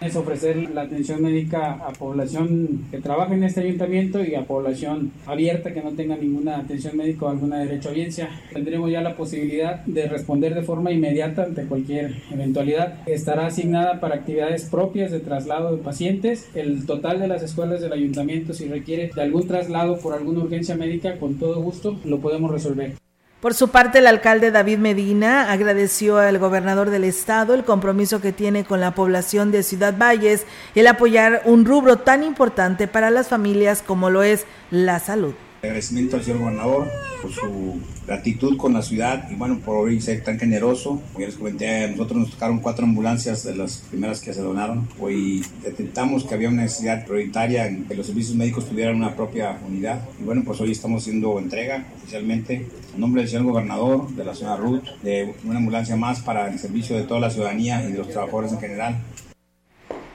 es 0.00 0.14
ofrecer 0.14 0.70
la 0.70 0.82
atención 0.82 1.22
médica 1.22 1.72
a 1.74 1.92
población 1.92 2.84
que 2.90 3.00
trabaja 3.00 3.34
en 3.34 3.44
este 3.44 3.60
ayuntamiento 3.60 4.22
y 4.22 4.34
a 4.34 4.44
población 4.44 5.12
abierta 5.26 5.72
que 5.72 5.82
no 5.82 5.92
tenga 5.92 6.16
ninguna 6.16 6.58
atención 6.58 6.96
médica 6.96 7.26
o 7.26 7.28
alguna 7.30 7.58
derecho 7.58 7.88
a 7.88 7.92
audiencia. 7.92 8.28
Tendremos 8.52 8.90
ya 8.90 9.00
la 9.00 9.16
posibilidad 9.16 9.84
de 9.86 10.06
responder 10.06 10.54
de 10.54 10.62
forma 10.62 10.92
inmediata 10.92 11.44
ante 11.44 11.64
cualquier 11.64 12.14
eventualidad. 12.32 12.98
Estará 13.06 13.46
asignada 13.46 14.00
para 14.00 14.16
actividades 14.16 14.64
propias 14.64 15.10
de 15.10 15.20
traslado 15.20 15.76
de 15.76 15.82
pacientes. 15.82 16.48
El 16.54 16.86
total 16.86 17.18
de 17.18 17.28
las 17.28 17.42
escuelas 17.42 17.80
del 17.80 17.92
ayuntamiento, 17.92 18.54
si 18.54 18.68
requiere 18.68 19.10
de 19.14 19.22
algún 19.22 19.46
traslado 19.46 19.98
por 19.98 20.14
alguna 20.14 20.40
urgencia 20.40 20.76
médica, 20.76 21.18
con 21.18 21.38
todo 21.38 21.60
gusto 21.60 21.98
lo 22.04 22.20
podemos 22.20 22.50
resolver. 22.50 23.07
Por 23.40 23.54
su 23.54 23.68
parte, 23.68 23.98
el 23.98 24.08
alcalde 24.08 24.50
David 24.50 24.78
Medina 24.78 25.52
agradeció 25.52 26.16
al 26.18 26.38
gobernador 26.38 26.90
del 26.90 27.04
estado 27.04 27.54
el 27.54 27.62
compromiso 27.62 28.20
que 28.20 28.32
tiene 28.32 28.64
con 28.64 28.80
la 28.80 28.96
población 28.96 29.52
de 29.52 29.62
Ciudad 29.62 29.96
Valles 29.96 30.44
el 30.74 30.88
apoyar 30.88 31.42
un 31.44 31.64
rubro 31.64 31.98
tan 31.98 32.24
importante 32.24 32.88
para 32.88 33.12
las 33.12 33.28
familias 33.28 33.80
como 33.86 34.10
lo 34.10 34.24
es 34.24 34.44
la 34.72 34.98
salud. 34.98 35.34
Agradecimiento 35.62 36.16
al 36.16 36.24
señor 36.24 36.40
gobernador 36.40 36.88
por 37.22 37.32
su 37.32 37.80
gratitud 38.06 38.56
con 38.56 38.72
la 38.72 38.82
ciudad 38.82 39.28
y 39.30 39.34
bueno, 39.34 39.60
por 39.64 39.76
hoy 39.76 40.00
ser 40.00 40.24
tan 40.24 40.38
generoso. 40.38 41.00
Como 41.12 41.20
ya 41.20 41.26
les 41.26 41.36
comenté, 41.36 41.84
a 41.84 41.88
nosotros 41.88 42.18
nos 42.18 42.30
tocaron 42.30 42.58
cuatro 42.58 42.84
ambulancias 42.84 43.44
de 43.44 43.54
las 43.54 43.78
primeras 43.88 44.20
que 44.20 44.32
se 44.32 44.40
donaron. 44.40 44.88
Hoy 45.00 45.44
detectamos 45.62 46.24
que 46.24 46.34
había 46.34 46.48
una 46.48 46.62
necesidad 46.62 47.04
prioritaria 47.04 47.66
en 47.66 47.84
que 47.84 47.94
los 47.94 48.06
servicios 48.06 48.36
médicos 48.36 48.68
tuvieran 48.68 48.96
una 48.96 49.14
propia 49.14 49.58
unidad. 49.66 50.00
Y 50.20 50.24
bueno, 50.24 50.42
pues 50.44 50.60
hoy 50.60 50.72
estamos 50.72 51.02
haciendo 51.02 51.38
entrega 51.38 51.84
oficialmente 51.96 52.66
en 52.94 53.00
nombre 53.00 53.22
del 53.22 53.30
señor 53.30 53.44
gobernador, 53.44 54.08
de 54.10 54.24
la 54.24 54.34
señora 54.34 54.56
Ruth, 54.56 54.84
de 55.02 55.34
una 55.44 55.58
ambulancia 55.58 55.96
más 55.96 56.20
para 56.20 56.48
el 56.48 56.58
servicio 56.58 56.96
de 56.96 57.02
toda 57.02 57.20
la 57.20 57.30
ciudadanía 57.30 57.84
y 57.88 57.92
de 57.92 57.98
los 57.98 58.08
trabajadores 58.08 58.52
en 58.52 58.60
general. 58.60 58.98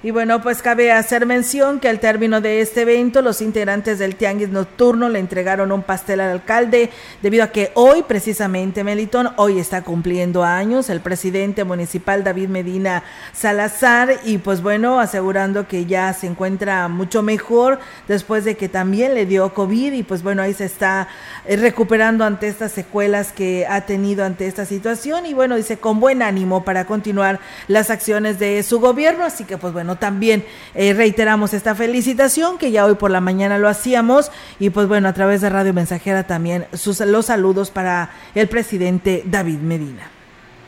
Y 0.05 0.11
bueno, 0.11 0.41
pues 0.41 0.61
cabe 0.61 0.91
hacer 0.91 1.25
mención 1.25 1.79
que 1.79 1.87
al 1.87 2.01
término 2.01 2.41
de 2.41 2.59
este 2.59 2.81
evento, 2.81 3.21
los 3.21 3.41
integrantes 3.41 3.99
del 3.99 4.17
Tianguis 4.17 4.49
Nocturno 4.49 5.07
le 5.07 5.19
entregaron 5.19 5.71
un 5.71 5.81
pastel 5.81 6.19
al 6.19 6.31
alcalde, 6.31 6.89
debido 7.21 7.45
a 7.45 7.53
que 7.53 7.71
hoy, 7.73 8.03
precisamente, 8.03 8.83
Melitón, 8.83 9.29
hoy 9.37 9.59
está 9.59 9.81
cumpliendo 9.81 10.43
años 10.43 10.89
el 10.89 10.99
presidente 10.99 11.63
municipal 11.63 12.21
David 12.21 12.49
Medina 12.49 13.03
Salazar, 13.31 14.19
y 14.25 14.39
pues 14.39 14.61
bueno, 14.61 14.99
asegurando 14.99 15.69
que 15.69 15.85
ya 15.85 16.11
se 16.11 16.27
encuentra 16.27 16.89
mucho 16.89 17.21
mejor 17.21 17.79
después 18.09 18.43
de 18.43 18.57
que 18.57 18.67
también 18.67 19.15
le 19.15 19.25
dio 19.25 19.53
COVID, 19.53 19.93
y 19.93 20.03
pues 20.03 20.21
bueno, 20.21 20.41
ahí 20.41 20.53
se 20.53 20.65
está 20.65 21.07
eh, 21.45 21.55
recuperando 21.55 22.25
ante 22.25 22.49
estas 22.49 22.73
secuelas 22.73 23.31
que 23.31 23.65
ha 23.67 23.85
tenido 23.85 24.25
ante 24.25 24.47
esta 24.47 24.65
situación, 24.65 25.25
y 25.25 25.33
bueno, 25.33 25.55
dice 25.55 25.77
con 25.77 26.01
buen 26.01 26.21
ánimo 26.21 26.65
para 26.65 26.83
continuar 26.83 27.39
las 27.69 27.89
acciones 27.89 28.37
de 28.37 28.63
su 28.63 28.81
gobierno, 28.81 29.23
así 29.23 29.45
que 29.45 29.57
pues 29.57 29.71
bueno, 29.71 29.92
también 29.95 30.45
eh, 30.75 30.93
reiteramos 30.93 31.53
esta 31.53 31.75
felicitación 31.75 32.57
que 32.57 32.71
ya 32.71 32.85
hoy 32.85 32.95
por 32.95 33.11
la 33.11 33.21
mañana 33.21 33.57
lo 33.57 33.67
hacíamos 33.69 34.31
y 34.59 34.69
pues 34.69 34.87
bueno, 34.87 35.07
a 35.07 35.13
través 35.13 35.41
de 35.41 35.49
Radio 35.49 35.73
Mensajera 35.73 36.25
también 36.25 36.67
sus, 36.73 36.99
los 37.01 37.27
saludos 37.27 37.71
para 37.71 38.11
el 38.35 38.47
presidente 38.47 39.23
David 39.25 39.59
Medina. 39.59 40.09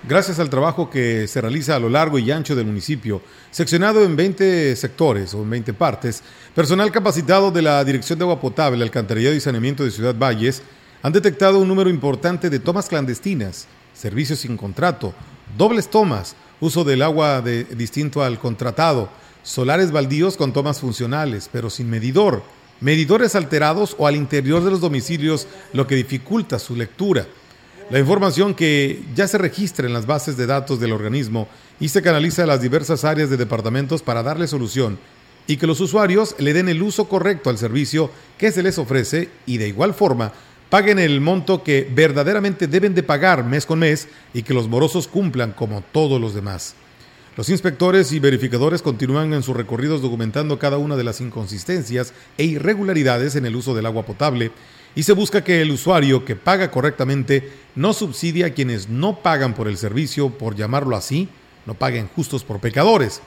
Gracias 0.07 0.37
al 0.37 0.51
trabajo 0.51 0.87
que 0.87 1.27
se 1.27 1.41
realiza 1.41 1.75
a 1.75 1.79
lo 1.79 1.89
largo 1.89 2.19
y 2.19 2.29
ancho 2.29 2.55
del 2.55 2.67
municipio, 2.67 3.23
seccionado 3.49 4.03
en 4.03 4.15
20 4.15 4.75
sectores 4.75 5.33
o 5.33 5.41
en 5.41 5.49
20 5.49 5.73
partes, 5.73 6.21
personal 6.53 6.91
capacitado 6.91 7.49
de 7.49 7.63
la 7.63 7.83
Dirección 7.83 8.19
de 8.19 8.23
Agua 8.23 8.39
Potable, 8.39 8.83
Alcantarillado 8.83 9.35
y 9.35 9.39
Saneamiento 9.39 9.83
de 9.83 9.89
Ciudad 9.89 10.13
Valles 10.15 10.61
han 11.01 11.11
detectado 11.11 11.57
un 11.57 11.67
número 11.67 11.89
importante 11.89 12.51
de 12.51 12.59
tomas 12.59 12.87
clandestinas, 12.87 13.67
servicios 13.95 14.39
sin 14.39 14.57
contrato, 14.57 15.15
dobles 15.57 15.89
tomas, 15.89 16.35
uso 16.59 16.83
del 16.83 17.01
agua 17.01 17.41
de, 17.41 17.63
distinto 17.63 18.23
al 18.23 18.39
contratado, 18.39 19.09
solares 19.43 19.91
baldíos 19.91 20.37
con 20.37 20.53
tomas 20.53 20.79
funcionales, 20.79 21.49
pero 21.51 21.69
sin 21.69 21.89
medidor, 21.89 22.43
medidores 22.81 23.35
alterados 23.35 23.95
o 23.97 24.07
al 24.07 24.15
interior 24.15 24.63
de 24.63 24.71
los 24.71 24.81
domicilios, 24.81 25.47
lo 25.73 25.87
que 25.87 25.95
dificulta 25.95 26.59
su 26.59 26.75
lectura. 26.75 27.27
La 27.91 27.99
información 27.99 28.55
que 28.55 29.03
ya 29.15 29.27
se 29.27 29.37
registra 29.37 29.85
en 29.85 29.93
las 29.93 30.07
bases 30.07 30.37
de 30.37 30.47
datos 30.47 30.79
del 30.79 30.91
organismo 30.91 31.47
y 31.79 31.89
se 31.89 32.01
canaliza 32.01 32.43
a 32.43 32.47
las 32.47 32.61
diversas 32.61 33.05
áreas 33.05 33.29
de 33.29 33.37
departamentos 33.37 34.01
para 34.01 34.23
darle 34.23 34.47
solución 34.47 34.97
y 35.47 35.57
que 35.57 35.67
los 35.67 35.79
usuarios 35.79 36.35
le 36.39 36.53
den 36.53 36.69
el 36.69 36.81
uso 36.81 37.07
correcto 37.07 37.51
al 37.51 37.57
servicio 37.57 38.09
que 38.37 38.51
se 38.51 38.63
les 38.63 38.79
ofrece 38.79 39.29
y 39.45 39.57
de 39.57 39.67
igual 39.67 39.93
forma 39.93 40.33
paguen 40.75 40.99
el 40.99 41.21
monto 41.21 41.63
que 41.63 41.89
verdaderamente 41.89 42.67
deben 42.67 42.93
de 42.93 43.01
pagar 43.01 43.45
mes 43.45 43.65
con 43.65 43.79
mes 43.79 44.09
y 44.33 44.43
que 44.43 44.53
los 44.53 44.67
morosos 44.67 45.07
cumplan 45.07 45.53
como 45.53 45.79
todos 45.79 46.19
los 46.19 46.33
demás. 46.33 46.75
Los 47.37 47.47
inspectores 47.47 48.11
y 48.11 48.19
verificadores 48.19 48.81
continúan 48.81 49.31
en 49.31 49.41
sus 49.41 49.55
recorridos 49.55 50.01
documentando 50.01 50.59
cada 50.59 50.77
una 50.77 50.97
de 50.97 51.05
las 51.05 51.21
inconsistencias 51.21 52.13
e 52.37 52.43
irregularidades 52.43 53.37
en 53.37 53.45
el 53.45 53.55
uso 53.55 53.73
del 53.73 53.85
agua 53.85 54.05
potable 54.05 54.51
y 54.95 55.03
se 55.03 55.13
busca 55.13 55.45
que 55.45 55.61
el 55.61 55.71
usuario 55.71 56.25
que 56.25 56.35
paga 56.35 56.69
correctamente 56.71 57.53
no 57.75 57.93
subsidie 57.93 58.43
a 58.43 58.53
quienes 58.53 58.89
no 58.89 59.21
pagan 59.21 59.53
por 59.53 59.69
el 59.69 59.77
servicio, 59.77 60.27
por 60.31 60.57
llamarlo 60.57 60.97
así, 60.97 61.29
no 61.65 61.75
paguen 61.75 62.09
justos 62.13 62.43
por 62.43 62.59
pecadores. 62.59 63.21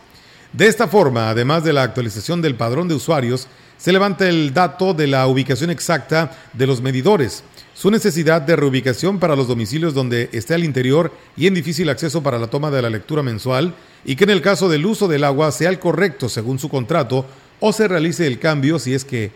De 0.53 0.67
esta 0.67 0.87
forma, 0.87 1.31
además 1.31 1.65
de 1.65 1.73
la 1.73 1.83
actualización 1.83 2.43
del 2.43 2.57
padrón 2.57 2.89
de 2.89 2.95
usuarios, 2.95 3.49
se 3.79 3.93
levanta 3.93 4.29
el 4.29 4.53
dato 4.53 4.93
de 4.93 5.07
la 5.07 5.27
ubicación 5.27 5.71
exacta 5.71 6.37
de 6.53 6.67
los 6.67 6.83
medidores, 6.83 7.45
su 7.75 7.91
necesidad 7.91 8.43
de 8.43 8.57
reubicación 8.57 9.21
para 9.21 9.37
los 9.37 9.47
domicilios 9.47 9.95
donde 9.95 10.29
esté 10.33 10.55
al 10.55 10.65
interior 10.65 11.13
y 11.37 11.47
en 11.47 11.55
difícil 11.55 11.89
acceso 11.89 12.23
para 12.23 12.39
la 12.39 12.49
toma 12.49 12.73
de 12.73 12.83
la 12.83 12.91
lectura 12.91 13.23
mensual, 13.23 13.73
y 14.05 14.17
que 14.17 14.25
en 14.25 14.31
el 14.31 14.43
caso 14.43 14.69
del 14.69 14.85
uso 14.85 15.07
del 15.07 15.23
agua 15.23 15.53
sea 15.53 15.71
el 15.71 15.79
correcto 15.79 16.29
según 16.29 16.59
su 16.59 16.69
contrato 16.69 17.25
o 17.61 17.73
se 17.73 17.87
realice 17.87 18.27
el 18.27 18.41
cambio 18.41 18.79
si 18.79 18.95
es 18.95 19.05
que 19.05 19.31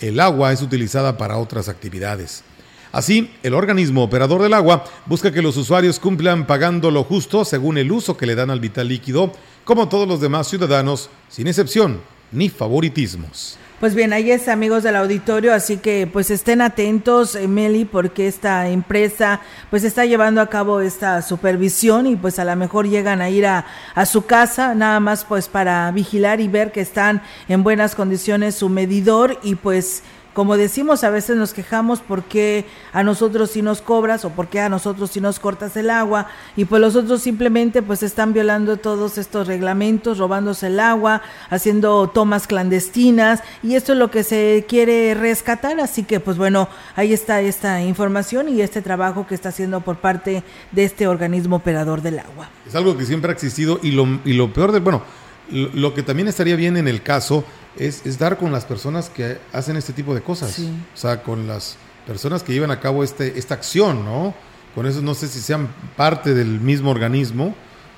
el 0.00 0.20
agua 0.20 0.52
es 0.52 0.60
utilizada 0.60 1.16
para 1.16 1.38
otras 1.38 1.70
actividades. 1.70 2.44
Así, 2.92 3.30
el 3.42 3.54
organismo 3.54 4.04
operador 4.04 4.42
del 4.42 4.54
agua 4.54 4.84
busca 5.06 5.32
que 5.32 5.42
los 5.42 5.56
usuarios 5.56 5.98
cumplan 5.98 6.46
pagando 6.46 6.90
lo 6.90 7.04
justo 7.04 7.44
según 7.44 7.78
el 7.78 7.92
uso 7.92 8.16
que 8.16 8.26
le 8.26 8.34
dan 8.34 8.50
al 8.50 8.60
vital 8.60 8.88
líquido, 8.88 9.32
como 9.64 9.88
todos 9.88 10.06
los 10.06 10.20
demás 10.20 10.48
ciudadanos, 10.48 11.10
sin 11.28 11.46
excepción 11.46 12.00
ni 12.32 12.48
favoritismos. 12.48 13.58
Pues 13.78 13.94
bien, 13.94 14.14
ahí 14.14 14.30
es 14.30 14.48
amigos 14.48 14.84
del 14.84 14.96
auditorio, 14.96 15.52
así 15.52 15.76
que 15.76 16.08
pues 16.10 16.30
estén 16.30 16.62
atentos, 16.62 17.34
eh, 17.34 17.46
Meli, 17.46 17.84
porque 17.84 18.26
esta 18.26 18.70
empresa 18.70 19.42
pues 19.68 19.84
está 19.84 20.06
llevando 20.06 20.40
a 20.40 20.48
cabo 20.48 20.80
esta 20.80 21.20
supervisión 21.20 22.06
y 22.06 22.16
pues 22.16 22.38
a 22.38 22.46
lo 22.46 22.56
mejor 22.56 22.88
llegan 22.88 23.20
a 23.20 23.28
ir 23.28 23.44
a, 23.44 23.66
a 23.94 24.06
su 24.06 24.24
casa 24.24 24.74
nada 24.74 24.98
más 24.98 25.26
pues 25.26 25.48
para 25.48 25.90
vigilar 25.90 26.40
y 26.40 26.48
ver 26.48 26.72
que 26.72 26.80
están 26.80 27.20
en 27.48 27.62
buenas 27.62 27.94
condiciones 27.94 28.54
su 28.54 28.70
medidor 28.70 29.38
y 29.42 29.56
pues 29.56 30.02
como 30.36 30.58
decimos, 30.58 31.02
a 31.02 31.08
veces 31.08 31.34
nos 31.34 31.54
quejamos 31.54 32.00
porque 32.00 32.66
a 32.92 33.02
nosotros 33.02 33.52
sí 33.52 33.62
nos 33.62 33.80
cobras 33.80 34.26
o 34.26 34.30
porque 34.32 34.60
a 34.60 34.68
nosotros 34.68 35.10
sí 35.10 35.18
nos 35.18 35.38
cortas 35.38 35.78
el 35.78 35.88
agua 35.88 36.26
y 36.58 36.66
pues 36.66 36.82
los 36.82 36.94
otros 36.94 37.22
simplemente 37.22 37.80
pues 37.80 38.02
están 38.02 38.34
violando 38.34 38.76
todos 38.76 39.16
estos 39.16 39.46
reglamentos, 39.46 40.18
robándose 40.18 40.66
el 40.66 40.78
agua, 40.78 41.22
haciendo 41.48 42.08
tomas 42.08 42.46
clandestinas 42.46 43.42
y 43.62 43.76
esto 43.76 43.94
es 43.94 43.98
lo 43.98 44.10
que 44.10 44.24
se 44.24 44.66
quiere 44.68 45.14
rescatar, 45.14 45.80
así 45.80 46.02
que 46.02 46.20
pues 46.20 46.36
bueno, 46.36 46.68
ahí 46.96 47.14
está 47.14 47.40
esta 47.40 47.82
información 47.82 48.50
y 48.50 48.60
este 48.60 48.82
trabajo 48.82 49.26
que 49.26 49.34
está 49.34 49.48
haciendo 49.48 49.80
por 49.80 49.96
parte 49.96 50.42
de 50.70 50.84
este 50.84 51.06
organismo 51.06 51.56
operador 51.56 52.02
del 52.02 52.18
agua. 52.18 52.50
Es 52.66 52.74
algo 52.74 52.98
que 52.98 53.06
siempre 53.06 53.30
ha 53.30 53.32
existido 53.32 53.80
y 53.82 53.92
lo, 53.92 54.06
y 54.26 54.34
lo 54.34 54.52
peor 54.52 54.72
de, 54.72 54.80
bueno, 54.80 55.02
lo 55.50 55.94
que 55.94 56.02
también 56.02 56.28
estaría 56.28 56.56
bien 56.56 56.76
en 56.76 56.88
el 56.88 57.02
caso 57.02 57.42
es, 57.78 58.18
dar 58.18 58.38
con 58.38 58.52
las 58.52 58.64
personas 58.64 59.10
que 59.10 59.38
hacen 59.52 59.76
este 59.76 59.92
tipo 59.92 60.14
de 60.14 60.22
cosas. 60.22 60.58
O 60.58 60.96
sea, 60.96 61.22
con 61.22 61.46
las 61.46 61.76
personas 62.06 62.42
que 62.42 62.52
llevan 62.52 62.70
a 62.70 62.80
cabo 62.80 63.02
este, 63.02 63.38
esta 63.38 63.54
acción, 63.54 64.04
¿no? 64.04 64.34
Con 64.74 64.86
eso 64.86 65.02
no 65.02 65.14
sé 65.14 65.28
si 65.28 65.40
sean 65.40 65.68
parte 65.96 66.34
del 66.34 66.60
mismo 66.60 66.90
organismo 66.90 67.54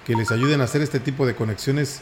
que 0.06 0.14
les 0.14 0.30
ayuden 0.30 0.60
a 0.60 0.64
hacer 0.64 0.80
este 0.80 1.00
tipo 1.00 1.26
de 1.26 1.34
conexiones 1.34 2.00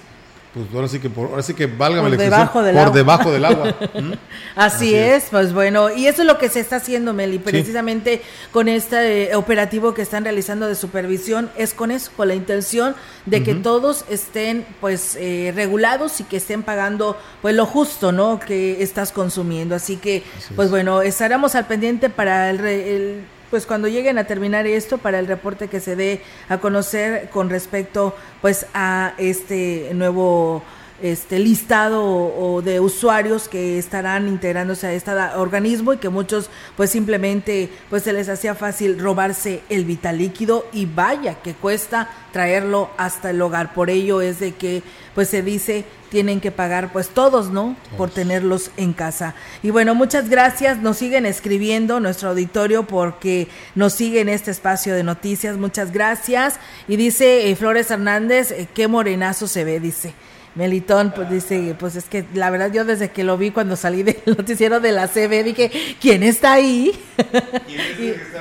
pues 0.57 0.69
ahora 0.75 0.89
sí 0.89 1.01
que 1.01 1.11
por, 1.11 1.29
ahora 1.29 1.43
sí 1.43 1.53
que 1.53 1.67
válgame 1.67 2.09
por 2.09 2.19
debajo 2.19 2.63
del 2.63 2.75
por 2.75 2.85
agua. 2.85 2.97
debajo 2.97 3.31
del 3.31 3.45
agua. 3.45 3.77
¿Mm? 3.95 4.13
Así, 4.55 4.95
es, 4.95 5.27
pues 5.31 5.53
bueno, 5.53 5.91
y 5.95 6.07
eso 6.07 6.23
es 6.23 6.27
lo 6.27 6.39
que 6.39 6.49
se 6.49 6.61
está 6.61 6.77
haciendo, 6.77 7.13
Meli, 7.13 7.39
precisamente 7.39 8.23
con 8.53 8.67
este 8.67 9.33
eh, 9.33 9.37
operativo 9.37 9.93
que 9.93 10.01
están 10.01 10.25
realizando 10.25 10.67
de 10.67 10.75
supervisión, 10.75 11.51
es 11.59 11.75
con 11.75 11.91
eso, 11.91 12.11
con 12.17 12.29
la 12.29 12.35
intención 12.35 12.95
de 13.27 13.43
que 13.43 13.55
todos 13.55 14.07
estén 14.09 14.65
pues 14.81 15.15
eh, 15.21 15.53
regulados 15.55 16.21
y 16.21 16.25
que 16.25 16.39
estén 16.39 16.63
pagando 16.63 17.19
pues 17.43 17.55
lo 17.55 17.67
justo, 17.67 18.11
¿no? 18.11 18.41
Que 18.41 18.83
estás 18.83 19.13
consumiendo. 19.13 19.75
Así 19.75 19.99
que, 19.99 20.23
pues 20.55 20.71
bueno, 20.71 21.03
estaremos 21.03 21.55
al 21.55 21.67
pendiente 21.67 22.09
para 22.09 22.49
el 22.49 23.27
pues 23.51 23.67
cuando 23.67 23.89
lleguen 23.89 24.19
a 24.19 24.25
terminar 24.25 24.67
esto 24.67 24.99
para 24.99 25.19
el 25.19 25.27
reporte 25.27 25.69
que 25.69 25.81
se 25.81 25.97
dé 25.97 26.23
a 26.49 26.59
conocer 26.59 27.29
con 27.31 27.51
respecto 27.51 28.15
pues 28.43 28.67
a 28.75 29.15
este 29.19 29.91
nuevo 29.95 30.63
este 31.03 31.39
listado 31.39 32.05
o, 32.05 32.63
de 32.63 32.81
usuarios 32.81 33.49
que 33.49 33.79
estarán 33.79 34.29
integrándose 34.29 34.87
a 34.87 34.93
este 34.93 35.13
organismo 35.37 35.93
y 35.93 35.99
que 35.99 36.09
muchos 36.09 36.51
pues 36.77 36.91
simplemente 36.91 37.71
pues 37.91 38.03
se 38.03 38.13
les 38.13 38.29
hacía 38.29 38.55
fácil 38.55 38.99
robarse 38.99 39.63
el 39.69 39.85
vital 39.85 40.19
líquido 40.19 40.67
y 40.73 40.87
vaya 40.87 41.37
que 41.43 41.55
cuesta 41.55 42.09
traerlo 42.33 42.91
hasta 42.97 43.31
el 43.31 43.41
hogar 43.43 43.75
por 43.75 43.91
ello 43.91 44.21
es 44.21 44.41
de 44.41 44.53
que 44.53 44.83
pues 45.15 45.29
se 45.29 45.43
dice 45.43 45.85
tienen 46.09 46.41
que 46.41 46.51
pagar 46.51 46.93
pues 46.93 47.09
todos, 47.09 47.51
¿no? 47.51 47.77
Por 47.97 48.11
tenerlos 48.11 48.71
en 48.77 48.93
casa. 48.93 49.35
Y 49.63 49.71
bueno, 49.71 49.95
muchas 49.95 50.29
gracias, 50.29 50.79
nos 50.79 50.99
siguen 50.99 51.27
escribiendo 51.27 52.01
nuestro 52.01 52.31
auditorio 52.31 52.85
porque 52.87 53.49
nos 53.75 53.93
sigue 53.93 54.21
en 54.21 54.29
este 54.29 54.51
espacio 54.51 54.95
de 54.95 55.03
noticias, 55.03 55.57
muchas 55.57 55.93
gracias. 55.93 56.59
Y 56.89 56.97
dice 56.97 57.51
eh, 57.51 57.57
Flores 57.57 57.91
Hernández, 57.91 58.51
eh, 58.51 58.69
qué 58.73 58.89
morenazo 58.89 59.49
se 59.49 59.65
ve, 59.65 59.81
dice. 59.81 60.15
Melitón, 60.57 61.13
pues 61.15 61.29
dice, 61.29 61.77
pues 61.79 61.97
es 61.97 62.07
que 62.07 62.25
la 62.33 62.49
verdad 62.49 62.73
yo 62.73 62.87
desde 62.87 63.11
que 63.11 63.25
lo 63.25 63.37
vi 63.37 63.51
cuando 63.51 63.77
salí 63.77 64.03
del 64.03 64.17
noticiero 64.27 64.81
de 64.81 64.91
la 64.91 65.07
CB 65.07 65.45
dije, 65.45 65.71
¿quién 66.01 66.23
está 66.23 66.55
ahí? 66.55 66.99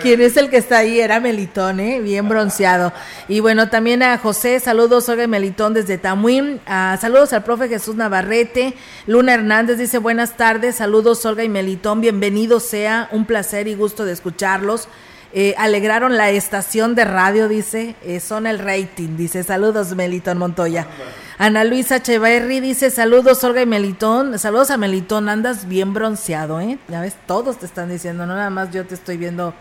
¿Quién 0.01 0.21
es 0.21 0.38
el 0.38 0.49
que 0.49 0.56
está 0.56 0.78
ahí? 0.78 1.01
Era 1.01 1.19
Melitón, 1.19 1.82
¿eh? 1.82 1.99
Bien 1.99 2.30
bronceado. 2.30 2.93
Y 3.28 3.41
bueno, 3.41 3.69
también 3.69 4.01
a 4.01 4.17
José, 4.17 4.62
saludos, 4.62 5.10
Olga 5.10 5.28
Melitón 5.28 5.73
desde 5.73 5.97
Tamuín. 5.97 6.62
Ah, 6.65 6.97
saludos 7.01 7.34
al 7.34 7.43
profe 7.43 7.67
Jesús 7.67 7.97
Navarrete. 7.97 8.75
Luna 9.08 9.34
Hernández 9.34 9.78
dice, 9.78 9.97
buenas 9.97 10.38
tardes, 10.38 10.75
saludos, 10.75 11.25
Olga 11.25 11.43
y 11.43 11.49
Melitón, 11.49 11.99
bienvenido 11.99 12.62
sea, 12.62 13.10
un 13.12 13.25
placer 13.25 13.67
y 13.67 13.75
gusto 13.75 14.06
de 14.06 14.13
escucharlos. 14.13 14.88
Eh, 15.33 15.53
alegraron 15.57 16.17
la 16.17 16.29
estación 16.31 16.95
de 16.95 17.03
radio, 17.03 17.47
dice, 17.47 17.95
eh, 18.03 18.19
son 18.19 18.47
el 18.47 18.59
rating, 18.59 19.17
dice, 19.17 19.43
saludos 19.43 19.95
Melitón 19.95 20.38
Montoya. 20.38 20.88
Ana 21.38 21.65
Luisa 21.65 22.01
Cheverry 22.01 22.61
dice, 22.61 22.89
saludos 22.89 23.43
Olga 23.43 23.61
y 23.61 23.65
Melitón, 23.65 24.39
saludos 24.39 24.71
a 24.71 24.77
Melitón, 24.77 25.27
andas 25.27 25.67
bien 25.67 25.93
bronceado, 25.93 26.61
¿eh? 26.61 26.77
Ya 26.88 27.01
ves, 27.01 27.15
todos 27.27 27.59
te 27.59 27.65
están 27.65 27.89
diciendo, 27.89 28.25
no 28.25 28.35
nada 28.35 28.49
más 28.49 28.71
yo 28.71 28.85
te 28.85 28.95
estoy 28.95 29.17
viendo 29.17 29.53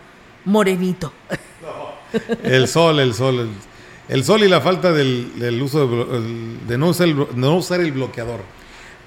morenito. 0.45 1.11
El 2.43 2.69
sol, 2.69 3.01
el 3.01 3.13
sol, 3.13 3.49
el, 4.07 4.23
sol 4.23 4.41
y 4.41 4.47
la 4.47 4.61
falta 4.61 4.93
del, 4.93 5.59
uso 5.61 5.85
de, 6.65 6.77
no, 6.77 6.93
no 7.35 7.55
usar 7.57 7.81
el 7.81 7.91
bloqueador. 7.91 8.39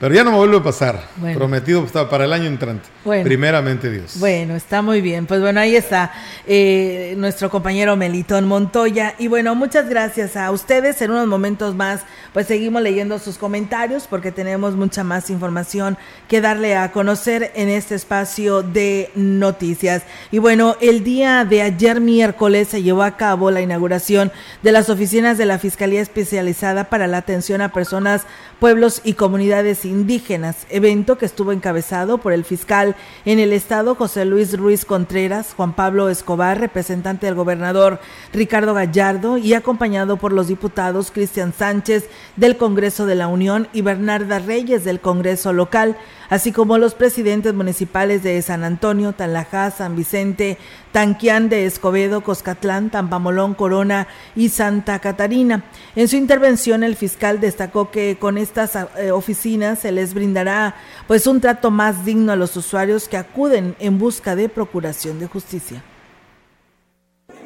Pero 0.00 0.14
ya 0.14 0.22
no 0.22 0.30
me 0.30 0.36
vuelve 0.36 0.58
a 0.58 0.62
pasar. 0.62 1.02
Prometido 1.34 1.84
para 2.08 2.24
el 2.24 2.32
año 2.32 2.46
entrante. 2.46 2.88
Primeramente 3.24 3.90
Dios. 3.90 4.16
Bueno, 4.18 4.54
está 4.54 4.80
muy 4.80 5.00
bien. 5.00 5.26
Pues 5.26 5.40
bueno, 5.40 5.58
ahí 5.58 5.74
está 5.74 6.12
eh, 6.46 7.14
nuestro 7.16 7.50
compañero 7.50 7.96
Melitón 7.96 8.46
Montoya. 8.46 9.14
Y 9.18 9.26
bueno, 9.26 9.56
muchas 9.56 9.88
gracias 9.88 10.36
a 10.36 10.52
ustedes. 10.52 11.02
En 11.02 11.10
unos 11.10 11.26
momentos 11.26 11.74
más, 11.74 12.02
pues 12.32 12.46
seguimos 12.46 12.82
leyendo 12.82 13.18
sus 13.18 13.38
comentarios 13.38 14.06
porque 14.06 14.30
tenemos 14.30 14.76
mucha 14.76 15.02
más 15.02 15.30
información 15.30 15.98
que 16.28 16.40
darle 16.40 16.76
a 16.76 16.92
conocer 16.92 17.50
en 17.56 17.68
este 17.68 17.96
espacio 17.96 18.62
de 18.62 19.10
noticias. 19.16 20.04
Y 20.30 20.38
bueno, 20.38 20.76
el 20.80 21.02
día 21.02 21.44
de 21.44 21.62
ayer 21.62 22.00
miércoles 22.00 22.68
se 22.68 22.84
llevó 22.84 23.02
a 23.02 23.16
cabo 23.16 23.50
la 23.50 23.62
inauguración 23.62 24.30
de 24.62 24.70
las 24.70 24.90
oficinas 24.90 25.38
de 25.38 25.46
la 25.46 25.58
Fiscalía 25.58 26.00
Especializada 26.00 26.84
para 26.84 27.08
la 27.08 27.16
Atención 27.16 27.62
a 27.62 27.72
Personas, 27.72 28.26
Pueblos 28.60 29.00
y 29.02 29.14
Comunidades 29.14 29.84
Indígenas, 29.88 30.66
evento 30.70 31.18
que 31.18 31.26
estuvo 31.26 31.52
encabezado 31.52 32.18
por 32.18 32.32
el 32.32 32.44
fiscal 32.44 32.94
en 33.24 33.38
el 33.38 33.52
estado 33.52 33.94
José 33.94 34.24
Luis 34.24 34.56
Ruiz 34.56 34.84
Contreras, 34.84 35.54
Juan 35.56 35.74
Pablo 35.74 36.08
Escobar, 36.08 36.60
representante 36.60 37.26
del 37.26 37.34
gobernador 37.34 37.98
Ricardo 38.32 38.74
Gallardo 38.74 39.38
y 39.38 39.54
acompañado 39.54 40.16
por 40.16 40.32
los 40.32 40.48
diputados 40.48 41.10
Cristian 41.10 41.52
Sánchez 41.52 42.08
del 42.36 42.56
Congreso 42.56 43.06
de 43.06 43.14
la 43.16 43.28
Unión 43.28 43.68
y 43.72 43.82
Bernarda 43.82 44.38
Reyes 44.38 44.84
del 44.84 45.00
Congreso 45.00 45.52
local, 45.52 45.96
así 46.28 46.52
como 46.52 46.78
los 46.78 46.94
presidentes 46.94 47.54
municipales 47.54 48.22
de 48.22 48.40
San 48.42 48.64
Antonio, 48.64 49.12
Talajá, 49.12 49.70
San 49.70 49.96
Vicente, 49.96 50.58
Tanquián 50.92 51.48
de 51.48 51.66
Escobedo, 51.66 52.22
Coscatlán, 52.22 52.90
Tampamolón, 52.90 53.54
Corona 53.54 54.08
y 54.34 54.48
Santa 54.48 54.98
Catarina. 54.98 55.64
En 55.96 56.08
su 56.08 56.16
intervención, 56.16 56.82
el 56.82 56.96
fiscal 56.96 57.40
destacó 57.40 57.90
que 57.90 58.16
con 58.18 58.38
estas 58.38 58.76
eh, 58.76 59.10
oficinas 59.10 59.80
se 59.80 59.92
les 59.92 60.14
brindará 60.14 60.74
pues 61.06 61.26
un 61.26 61.40
trato 61.40 61.70
más 61.70 62.04
digno 62.04 62.32
a 62.32 62.36
los 62.36 62.56
usuarios 62.56 63.08
que 63.08 63.16
acuden 63.16 63.74
en 63.78 63.98
busca 63.98 64.36
de 64.36 64.48
procuración 64.48 65.18
de 65.18 65.26
justicia. 65.26 65.82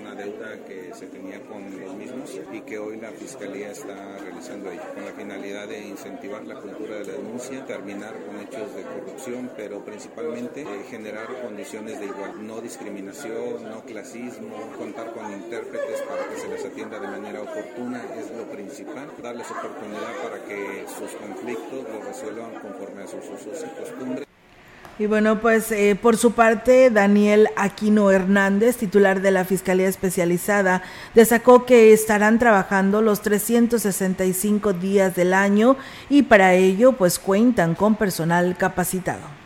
Una 0.01 0.15
deuda 0.15 0.65
que 0.67 0.93
se 0.95 1.07
tenía 1.07 1.23
venía 1.23 1.47
con 1.47 1.81
los 1.81 1.95
mismos 1.95 2.31
y 2.53 2.61
que 2.61 2.79
hoy 2.79 3.01
la 3.01 3.11
Fiscalía 3.13 3.71
está 3.71 4.19
realizando 4.19 4.71
ahí, 4.71 4.81
con 4.95 5.05
la 5.05 5.13
finalidad 5.13 5.69
de 5.69 5.89
incentivar 5.89 6.45
la 6.45 6.57
cultura 6.57 6.97
de 6.97 7.07
la 7.07 7.13
denuncia, 7.13 7.65
terminar 7.65 8.15
con 8.27 8.41
hechos 8.41 8.75
de 8.75 8.83
corrupción, 8.83 9.51
pero 9.57 9.85
principalmente 10.15 10.63
eh, 10.63 10.85
generar 10.91 11.27
condiciones 11.43 11.99
de 11.99 12.07
igual, 12.07 12.47
no 12.47 12.61
discriminación, 12.61 13.65
no 13.65 13.83
clasismo, 13.83 14.57
contar 14.77 15.13
con 15.13 15.33
intérpretes 15.33 16.03
para 16.03 16.29
que 16.29 16.39
se 16.39 16.49
les 16.49 16.65
atienda 16.65 16.99
de 16.99 17.09
manera 17.09 17.41
oportuna 17.41 18.03
es 18.19 18.31
lo 18.37 18.45
principal, 18.51 19.11
darles 19.23 19.51
oportunidad 19.51 20.13
para 20.23 20.45
que 20.45 20.85
sus 20.87 21.11
conflictos 21.13 21.87
los 21.93 22.05
resuelvan 22.05 22.53
conforme 22.61 23.03
a 23.03 23.07
sus 23.07 23.25
usos 23.25 23.65
y 23.65 23.81
costumbres. 23.81 24.27
Y 24.99 25.07
bueno, 25.07 25.41
pues 25.41 25.73
eh, 25.73 25.97
por 26.01 26.19
su 26.19 26.33
parte, 26.33 26.91
Daniel 26.91 27.49
Aquino 27.57 28.11
Hernández, 28.11 28.77
titular 28.77 29.23
de 29.23 29.31
la 29.31 29.47
Fiscalía 29.47 29.89
Especializada, 29.89 30.83
destacó 31.15 31.65
que 31.65 31.95
estarán 31.95 32.39
trabajando 32.39 33.01
los 33.01 33.23
365 33.23 34.75
días 34.75 35.17
del 35.17 35.33
año 35.33 35.77
y 36.11 36.25
para 36.25 36.55
ello 36.55 36.93
pues 36.93 37.19
cuentan 37.19 37.75
con 37.75 37.97
personal 37.97 38.57
capacitado. 38.59 39.42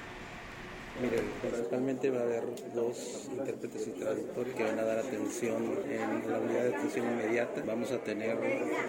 Miren, 1.00 1.24
principalmente 1.42 2.08
va 2.10 2.20
a 2.20 2.22
haber 2.22 2.44
dos 2.74 3.28
intérpretes 3.30 3.86
y 3.86 3.90
traductores 3.90 4.54
que 4.54 4.64
van 4.64 4.78
a 4.78 4.82
dar 4.82 4.98
atención 4.98 5.78
en 5.90 6.32
la 6.32 6.38
unidad 6.38 6.64
de 6.64 6.74
atención 6.74 7.06
inmediata. 7.12 7.62
Vamos 7.66 7.92
a 7.92 7.98
tener 7.98 8.38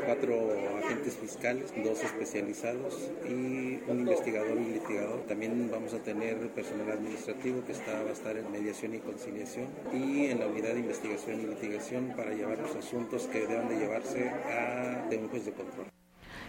cuatro 0.06 0.54
agentes 0.86 1.18
fiscales, 1.18 1.74
dos 1.84 2.02
especializados 2.02 3.12
y 3.26 3.82
un 3.90 4.00
investigador 4.00 4.58
y 4.58 4.76
litigador. 4.76 5.20
También 5.28 5.70
vamos 5.70 5.94
a 5.94 6.00
tener 6.00 6.38
personal 6.52 6.92
administrativo 6.92 7.66
que 7.66 7.74
está, 7.74 8.02
va 8.02 8.10
a 8.10 8.14
estar 8.14 8.38
en 8.38 8.50
mediación 8.54 8.96
y 8.96 9.00
conciliación 9.00 9.68
y 9.94 10.28
en 10.28 10.40
la 10.40 10.48
unidad 10.48 10.76
de 10.76 10.80
investigación 10.80 11.42
y 11.42 11.48
litigación 11.48 12.14
para 12.16 12.32
llevar 12.32 12.58
los 12.60 12.74
asuntos 12.74 13.28
que 13.28 13.46
deben 13.46 13.68
de 13.68 13.80
llevarse 13.80 14.30
a 14.30 15.10
un 15.12 15.28
juez 15.28 15.44
de 15.44 15.52
control. 15.52 15.97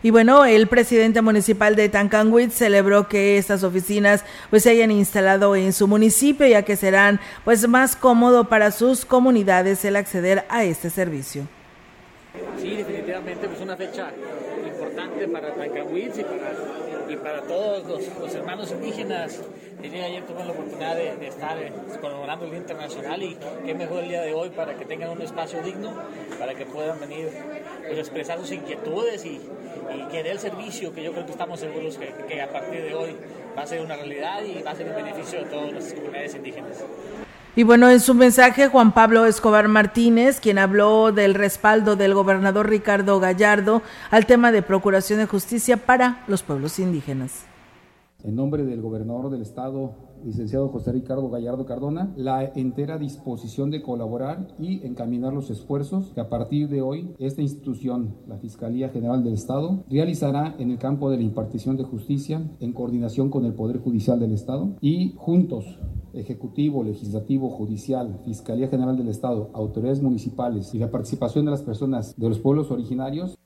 Y 0.03 0.11
bueno, 0.11 0.45
el 0.45 0.69
presidente 0.69 1.23
municipal 1.23 1.75
de 1.75 1.89
Tancanwitz 1.89 2.55
celebró 2.55 3.09
que 3.09 3.37
estas 3.37 3.65
oficinas 3.65 4.25
pues 4.49 4.63
se 4.63 4.71
hayan 4.71 4.93
instalado 4.93 5.57
en 5.57 5.73
su 5.73 5.89
municipio 5.89 6.47
ya 6.47 6.63
que 6.63 6.77
serán 6.77 7.21
pues 7.45 7.67
más 7.67 7.97
cómodo 7.97 8.45
para 8.45 8.71
sus 8.71 9.05
comunidades 9.05 9.85
el 9.85 9.97
acceder 9.97 10.45
a 10.49 10.65
este 10.65 10.91
servicio. 10.91 11.49
Sí, 12.61 12.77
definitivamente 12.77 13.49
pues 13.49 13.61
una 13.61 13.77
fecha 13.77 14.11
importante 14.65 15.27
para 15.27 15.55
Tancanwitz 15.55 16.19
y 16.19 16.23
para, 16.23 16.53
todos 17.49 17.89
los, 18.21 18.35
hermanos 18.35 18.71
indígenas. 18.71 19.41
El 19.83 19.91
día 19.91 20.03
de 20.03 20.07
ayer 20.07 20.27
tuve 20.27 20.45
la 20.45 20.51
oportunidad 20.51 20.97
de, 20.97 21.27
estar 21.27 21.57
eh, 21.59 21.73
conmemorando 22.01 22.45
el 22.45 22.51
Día 22.51 22.61
Internacional 22.61 23.23
y 23.23 23.37
qué 23.65 23.75
mejor 23.75 24.03
el 24.03 24.09
día 24.09 24.23
de 24.23 24.35
hoy 24.35 24.51
para 24.51 24.75
que 24.75 24.85
tengan 24.85 25.11
un 25.11 25.23
espacio 25.23 25.63
digno, 25.63 25.95
para 26.39 26.55
que 26.55 26.67
puedan 26.67 27.01
venir 27.01 27.31
pues, 27.87 27.99
expresar 27.99 28.39
sus 28.39 28.53
inquietudes 28.53 29.25
y, 29.25 29.41
y 30.13 30.17
el 30.17 30.39
servicio 30.39 30.93
que 30.93 31.03
yo 31.03 31.13
creo 31.13 31.25
que 31.25 31.33
estamos 31.33 31.61
seguros 31.61 31.97
que, 31.97 32.13
que, 32.29 32.43
a 32.43 32.51
partir 32.51 32.83
de 32.83 32.95
hoy 32.95 33.17
va 33.57 33.63
a 33.63 33.67
ser 33.67 33.81
una 33.81 33.97
realidad 33.97 34.43
y 34.43 34.63
va 34.63 34.73
a 34.73 34.77
ser 34.77 34.89
un 34.89 34.97
beneficio 34.97 35.39
de 35.39 35.47
todas 35.47 35.73
las 35.73 35.93
comunidades 35.95 36.35
indígenas. 36.35 36.85
Y 37.59 37.65
bueno, 37.65 37.91
en 37.91 37.99
su 37.99 38.15
mensaje, 38.15 38.69
Juan 38.69 38.95
Pablo 38.95 39.27
Escobar 39.27 39.67
Martínez, 39.67 40.39
quien 40.39 40.59
habló 40.59 41.11
del 41.11 41.35
respaldo 41.35 41.97
del 41.97 42.15
gobernador 42.15 42.69
Ricardo 42.69 43.19
Gallardo 43.19 43.83
al 44.13 44.27
tema 44.27 44.53
de 44.53 44.63
procuración 44.63 45.19
de 45.19 45.27
justicia 45.27 45.77
para 45.77 46.23
los 46.29 46.45
pueblos 46.45 46.79
indígenas. 46.79 47.47
En 48.23 48.37
nombre 48.37 48.65
del 48.65 48.81
gobernador 48.81 49.29
del 49.31 49.43
estado, 49.43 49.97
licenciado 50.25 50.69
José 50.69 50.93
Ricardo 50.93 51.29
Gallardo 51.31 51.67
Cardona, 51.67 52.13
la 52.17 52.45
entera 52.55 52.99
disposición 52.99 53.71
de 53.71 53.83
colaborar 53.83 54.49
y 54.59 54.87
encaminar 54.87 55.33
los 55.33 55.51
esfuerzos 55.51 56.13
que 56.15 56.21
a 56.21 56.29
partir 56.29 56.69
de 56.69 56.83
hoy 56.83 57.15
esta 57.19 57.43
institución, 57.43 58.17
la 58.27 58.39
Fiscalía 58.39 58.89
General 58.89 59.23
del 59.25 59.35
Estado, 59.35 59.85
realizará 59.89 60.55
en 60.59 60.71
el 60.71 60.79
campo 60.79 61.11
de 61.11 61.17
la 61.17 61.23
impartición 61.23 61.77
de 61.77 61.85
justicia 61.85 62.43
en 62.61 62.73
coordinación 62.73 63.31
con 63.31 63.45
el 63.45 63.55
Poder 63.55 63.79
Judicial 63.79 64.19
del 64.21 64.33
Estado 64.33 64.77
y 64.81 65.15
juntos 65.17 65.79
Ejecutivo, 66.15 66.83
Legislativo, 66.83 67.51
Judicial, 67.51 68.21
Fiscalía 68.25 68.69
General 68.69 68.97
del 68.97 69.09
Estado, 69.09 69.51
autoridades 69.55 70.03
municipales 70.03 70.75
y 70.75 70.79
la 70.79 70.91
participación 70.91 71.45
de 71.45 71.51
las 71.51 71.63
personas 71.63 72.15
de 72.17 72.29
los 72.29 72.39
pueblos 72.39 72.71
originarios. 72.71 73.39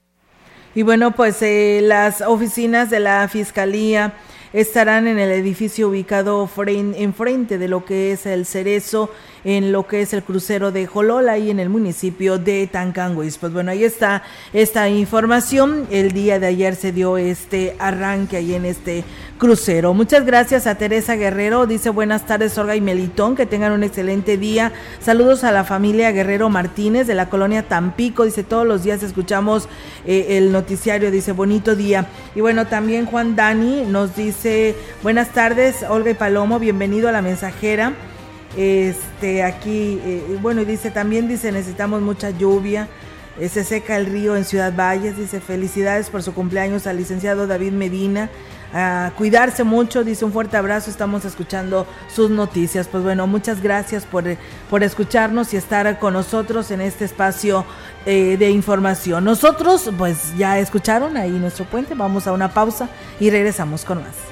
Y 0.74 0.82
bueno, 0.82 1.12
pues 1.14 1.42
eh, 1.42 1.80
las 1.82 2.22
oficinas 2.22 2.88
de 2.88 3.00
la 3.00 3.28
Fiscalía 3.28 4.14
estarán 4.52 5.06
en 5.06 5.18
el 5.18 5.30
edificio 5.30 5.88
ubicado 5.88 6.48
enfrente 6.96 7.58
de 7.58 7.68
lo 7.68 7.84
que 7.84 8.12
es 8.12 8.26
el 8.26 8.46
Cerezo, 8.46 9.10
en 9.44 9.72
lo 9.72 9.86
que 9.86 10.02
es 10.02 10.12
el 10.12 10.22
crucero 10.22 10.72
de 10.72 10.86
Jolola 10.86 11.38
y 11.38 11.50
en 11.50 11.60
el 11.60 11.68
municipio 11.68 12.38
de 12.38 12.66
Tancanguis. 12.66 13.38
Pues 13.38 13.52
bueno, 13.52 13.70
ahí 13.70 13.84
está 13.84 14.22
esta 14.52 14.88
información. 14.88 15.86
El 15.90 16.12
día 16.12 16.38
de 16.38 16.46
ayer 16.46 16.76
se 16.76 16.92
dio 16.92 17.18
este 17.18 17.76
arranque 17.78 18.36
ahí 18.36 18.54
en 18.54 18.64
este 18.64 19.04
crucero. 19.38 19.92
Muchas 19.92 20.24
gracias 20.24 20.66
a 20.68 20.76
Teresa 20.76 21.16
Guerrero. 21.16 21.66
Dice 21.66 21.90
buenas 21.90 22.26
tardes, 22.26 22.56
Olga 22.58 22.76
y 22.76 22.80
Melitón. 22.80 23.34
Que 23.34 23.46
tengan 23.46 23.72
un 23.72 23.82
excelente 23.82 24.36
día. 24.36 24.72
Saludos 25.00 25.42
a 25.42 25.50
la 25.50 25.64
familia 25.64 26.12
Guerrero 26.12 26.48
Martínez 26.48 27.06
de 27.06 27.14
la 27.14 27.28
colonia 27.28 27.64
Tampico. 27.64 28.24
Dice 28.24 28.44
todos 28.44 28.66
los 28.66 28.84
días 28.84 29.02
escuchamos 29.02 29.68
eh, 30.06 30.38
el 30.38 30.52
noticiario. 30.52 31.10
Dice 31.10 31.32
bonito 31.32 31.74
día. 31.74 32.06
Y 32.36 32.40
bueno, 32.40 32.68
también 32.68 33.06
Juan 33.06 33.34
Dani 33.34 33.84
nos 33.86 34.14
dice 34.14 34.76
buenas 35.02 35.30
tardes, 35.30 35.84
Olga 35.88 36.10
y 36.10 36.14
Palomo. 36.14 36.60
Bienvenido 36.60 37.08
a 37.08 37.12
la 37.12 37.22
mensajera. 37.22 37.92
Este 38.56 39.42
aquí, 39.42 40.00
eh, 40.04 40.38
bueno, 40.40 40.64
dice 40.64 40.90
también 40.90 41.28
dice 41.28 41.52
necesitamos 41.52 42.02
mucha 42.02 42.30
lluvia. 42.30 42.88
Eh, 43.38 43.48
se 43.48 43.64
seca 43.64 43.96
el 43.96 44.06
río 44.06 44.36
en 44.36 44.44
Ciudad 44.44 44.74
Valles. 44.74 45.16
Dice 45.16 45.40
felicidades 45.40 46.10
por 46.10 46.22
su 46.22 46.34
cumpleaños 46.34 46.86
al 46.86 46.96
licenciado 46.96 47.46
David 47.46 47.72
Medina 47.72 48.30
a 48.72 49.12
cuidarse 49.16 49.64
mucho, 49.64 50.02
dice 50.02 50.24
un 50.24 50.32
fuerte 50.32 50.56
abrazo, 50.56 50.90
estamos 50.90 51.24
escuchando 51.24 51.86
sus 52.08 52.30
noticias. 52.30 52.88
Pues 52.88 53.02
bueno, 53.02 53.26
muchas 53.26 53.62
gracias 53.62 54.04
por, 54.04 54.24
por 54.70 54.82
escucharnos 54.82 55.52
y 55.52 55.56
estar 55.56 55.98
con 55.98 56.14
nosotros 56.14 56.70
en 56.70 56.80
este 56.80 57.04
espacio 57.04 57.64
eh, 58.06 58.36
de 58.38 58.50
información. 58.50 59.24
Nosotros, 59.24 59.90
pues 59.98 60.36
ya 60.36 60.58
escucharon 60.58 61.16
ahí 61.16 61.30
nuestro 61.30 61.64
puente, 61.66 61.94
vamos 61.94 62.26
a 62.26 62.32
una 62.32 62.52
pausa 62.52 62.88
y 63.20 63.30
regresamos 63.30 63.84
con 63.84 63.98
más. 63.98 64.31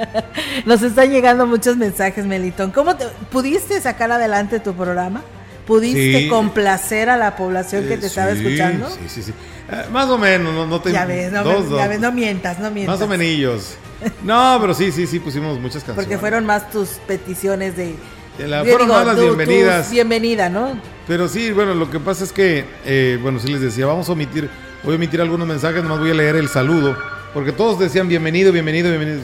nos 0.66 0.82
están 0.82 1.12
llegando 1.12 1.46
muchos 1.46 1.76
mensajes, 1.76 2.26
Melitón. 2.26 2.72
¿Cómo 2.72 2.96
te, 2.96 3.06
pudiste 3.34 3.82
sacar 3.82 4.14
adelante 4.14 4.62
tu 4.62 4.74
programa? 4.74 5.22
¿Pudiste 5.69 6.27
complacer 6.27 7.12
a 7.12 7.15
la 7.15 7.36
población 7.36 7.88
que 7.88 7.95
te 7.97 8.08
estaba 8.08 8.32
escuchando? 8.32 8.89
Sí, 8.89 9.01
sí, 9.08 9.21
sí. 9.21 9.34
Eh, 9.71 9.86
más 9.91 10.10
o 10.10 10.17
menos, 10.17 10.51
no, 10.51 10.65
no 10.65 10.82
te... 10.82 10.91
Ya 10.91 11.05
ves, 11.05 11.32
no, 11.32 11.77
ya 11.77 11.88
ves, 11.88 11.99
no 11.99 12.12
mientas, 12.12 12.58
no 12.58 12.71
mientas. 12.71 12.99
Más 12.99 13.08
o 13.08 13.08
menos. 13.08 13.77
No, 14.23 14.58
pero 14.60 14.73
sí, 14.73 14.91
sí, 14.91 15.05
sí, 15.05 15.19
pusimos 15.19 15.60
muchas 15.60 15.84
canciones. 15.84 16.05
Porque 16.05 16.17
fueron 16.17 16.43
más 16.47 16.71
tus 16.71 16.89
peticiones 17.05 17.77
de... 17.77 17.95
La, 18.39 18.63
fueron 18.63 18.88
más 18.88 19.05
las 19.05 19.19
bienvenidas. 19.19 19.91
bienvenida, 19.91 20.49
¿no? 20.49 20.79
Pero 21.08 21.27
sí, 21.27 21.51
bueno, 21.51 21.75
lo 21.75 21.91
que 21.91 21.99
pasa 21.99 22.23
es 22.23 22.32
que, 22.32 22.65
eh, 22.86 23.19
bueno, 23.21 23.38
sí 23.39 23.49
les 23.49 23.62
decía, 23.62 23.86
vamos 23.86 24.10
a 24.10 24.13
omitir, 24.13 24.49
voy 24.84 24.93
a 24.93 24.95
omitir 24.95 25.21
algunos 25.21 25.47
mensajes, 25.47 25.84
nomás 25.84 25.99
voy 25.99 26.10
a 26.10 26.15
leer 26.15 26.38
el 26.38 26.49
saludo, 26.49 26.97
porque 27.32 27.51
todos 27.51 27.77
decían 27.77 28.08
bienvenido, 28.08 28.51
bienvenido, 28.51 28.89
bienvenido. 28.89 29.21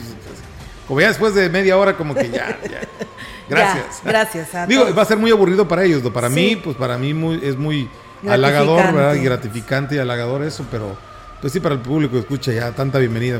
Como 0.87 1.01
ya 1.01 1.07
después 1.07 1.33
de 1.33 1.49
media 1.49 1.77
hora, 1.77 1.97
como 1.97 2.13
que 2.13 2.29
ya, 2.29 2.59
ya. 2.69 2.81
Gracias. 3.49 4.01
gracias. 4.03 4.67
Digo, 4.67 4.93
va 4.93 5.01
a 5.01 5.05
ser 5.05 5.17
muy 5.17 5.31
aburrido 5.31 5.67
para 5.67 5.83
ellos, 5.83 6.03
¿no? 6.03 6.11
Para 6.11 6.29
mí, 6.29 6.55
pues 6.55 6.75
para 6.77 6.97
mí 6.97 7.13
muy, 7.13 7.39
es 7.43 7.57
muy 7.57 7.89
halagador, 8.27 8.93
¿verdad? 8.93 9.15
Y 9.15 9.23
gratificante 9.23 9.95
y 9.95 9.97
halagador 9.99 10.43
eso, 10.43 10.65
pero 10.71 10.95
pues 11.41 11.53
sí, 11.53 11.59
para 11.59 11.75
el 11.75 11.81
público 11.81 12.17
escucha 12.17 12.51
ya 12.51 12.71
tanta 12.71 12.97
bienvenida 12.97 13.39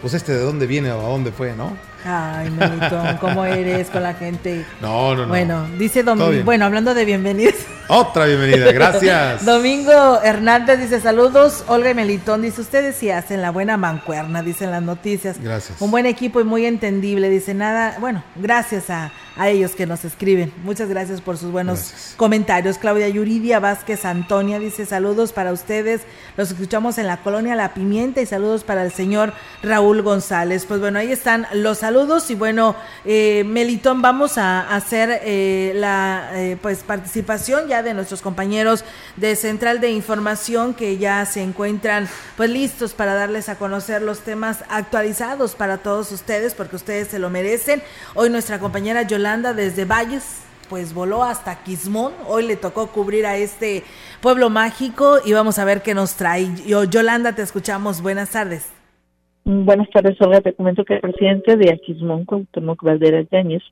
pues 0.00 0.14
este 0.14 0.32
de 0.32 0.40
dónde 0.40 0.66
viene 0.66 0.92
o 0.92 1.00
a 1.00 1.08
dónde 1.08 1.32
fue, 1.32 1.54
¿no? 1.54 1.76
Ay, 2.04 2.50
Melitón, 2.50 3.16
¿cómo 3.20 3.44
eres 3.44 3.90
con 3.90 4.02
la 4.02 4.14
gente? 4.14 4.64
No, 4.80 5.14
no, 5.14 5.22
no. 5.22 5.28
Bueno, 5.28 5.66
dice 5.78 6.02
Domingo, 6.02 6.44
bueno, 6.44 6.64
hablando 6.64 6.94
de 6.94 7.04
bienvenidos. 7.04 7.56
Otra 7.88 8.26
bienvenida, 8.26 8.70
gracias. 8.72 9.44
Domingo 9.46 10.20
Hernández 10.22 10.78
dice 10.78 11.00
saludos, 11.00 11.64
Olga 11.68 11.90
y 11.90 11.94
Melitón 11.94 12.42
dice, 12.42 12.60
ustedes 12.60 12.96
sí 12.96 13.10
hacen 13.10 13.42
la 13.42 13.50
buena 13.50 13.76
mancuerna, 13.76 14.42
dicen 14.42 14.70
las 14.70 14.82
noticias. 14.82 15.42
Gracias. 15.42 15.80
Un 15.80 15.90
buen 15.90 16.06
equipo 16.06 16.40
y 16.40 16.44
muy 16.44 16.66
entendible, 16.66 17.30
dice 17.30 17.54
nada, 17.54 17.96
bueno, 17.98 18.22
gracias 18.36 18.90
a, 18.90 19.10
a 19.36 19.48
ellos 19.48 19.74
que 19.74 19.86
nos 19.86 20.04
escriben. 20.04 20.52
Muchas 20.64 20.88
gracias 20.88 21.20
por 21.20 21.38
sus 21.38 21.50
buenos 21.50 22.14
comentarios. 22.16 22.76
Claudia 22.76 23.08
Yuridia 23.08 23.58
Vázquez 23.58 24.04
Antonia 24.04 24.58
dice 24.58 24.84
saludos 24.84 25.32
para 25.32 25.52
ustedes, 25.52 26.02
los 26.36 26.50
escuchamos 26.50 26.98
en 26.98 27.06
la 27.06 27.18
colonia 27.18 27.56
La 27.56 27.72
Pimienta 27.72 28.20
y 28.20 28.26
saludos 28.26 28.64
para 28.64 28.84
el 28.84 28.92
señor 28.92 29.32
Raúl 29.62 30.02
González. 30.02 30.66
Pues 30.66 30.80
bueno, 30.80 30.98
ahí 30.98 31.10
están 31.10 31.46
los 31.52 31.82
saludos 31.88 32.30
y 32.30 32.34
bueno, 32.34 32.76
eh, 33.06 33.44
Melitón, 33.46 34.02
vamos 34.02 34.36
a 34.36 34.74
hacer 34.76 35.22
eh, 35.24 35.72
la 35.74 36.32
eh, 36.34 36.58
pues 36.60 36.80
participación 36.80 37.66
ya 37.66 37.82
de 37.82 37.94
nuestros 37.94 38.20
compañeros 38.20 38.84
de 39.16 39.34
Central 39.36 39.80
de 39.80 39.90
Información 39.92 40.74
que 40.74 40.98
ya 40.98 41.24
se 41.24 41.40
encuentran 41.40 42.06
pues 42.36 42.50
listos 42.50 42.92
para 42.92 43.14
darles 43.14 43.48
a 43.48 43.54
conocer 43.54 44.02
los 44.02 44.20
temas 44.20 44.64
actualizados 44.68 45.54
para 45.54 45.78
todos 45.78 46.12
ustedes 46.12 46.52
porque 46.52 46.76
ustedes 46.76 47.08
se 47.08 47.18
lo 47.18 47.30
merecen. 47.30 47.82
Hoy 48.14 48.28
nuestra 48.28 48.58
compañera 48.58 49.00
Yolanda 49.04 49.54
desde 49.54 49.86
Valles 49.86 50.24
pues 50.68 50.92
voló 50.92 51.24
hasta 51.24 51.62
Quismón. 51.62 52.12
Hoy 52.26 52.46
le 52.46 52.56
tocó 52.56 52.88
cubrir 52.88 53.24
a 53.24 53.38
este 53.38 53.82
pueblo 54.20 54.50
mágico 54.50 55.20
y 55.24 55.32
vamos 55.32 55.58
a 55.58 55.64
ver 55.64 55.82
qué 55.82 55.94
nos 55.94 56.16
trae. 56.16 56.54
Yo, 56.66 56.84
Yolanda, 56.84 57.32
te 57.32 57.40
escuchamos. 57.40 58.02
Buenas 58.02 58.28
tardes. 58.28 58.77
Buenas 59.50 59.88
tardes, 59.88 60.20
Olga. 60.20 60.42
Te 60.42 60.52
comento 60.52 60.84
que 60.84 60.96
el 60.96 61.00
presidente 61.00 61.56
de 61.56 61.72
Aquismón, 61.72 62.26
Cuauhtémoc 62.26 62.82
Valderas 62.82 63.30
Yáñez, 63.30 63.62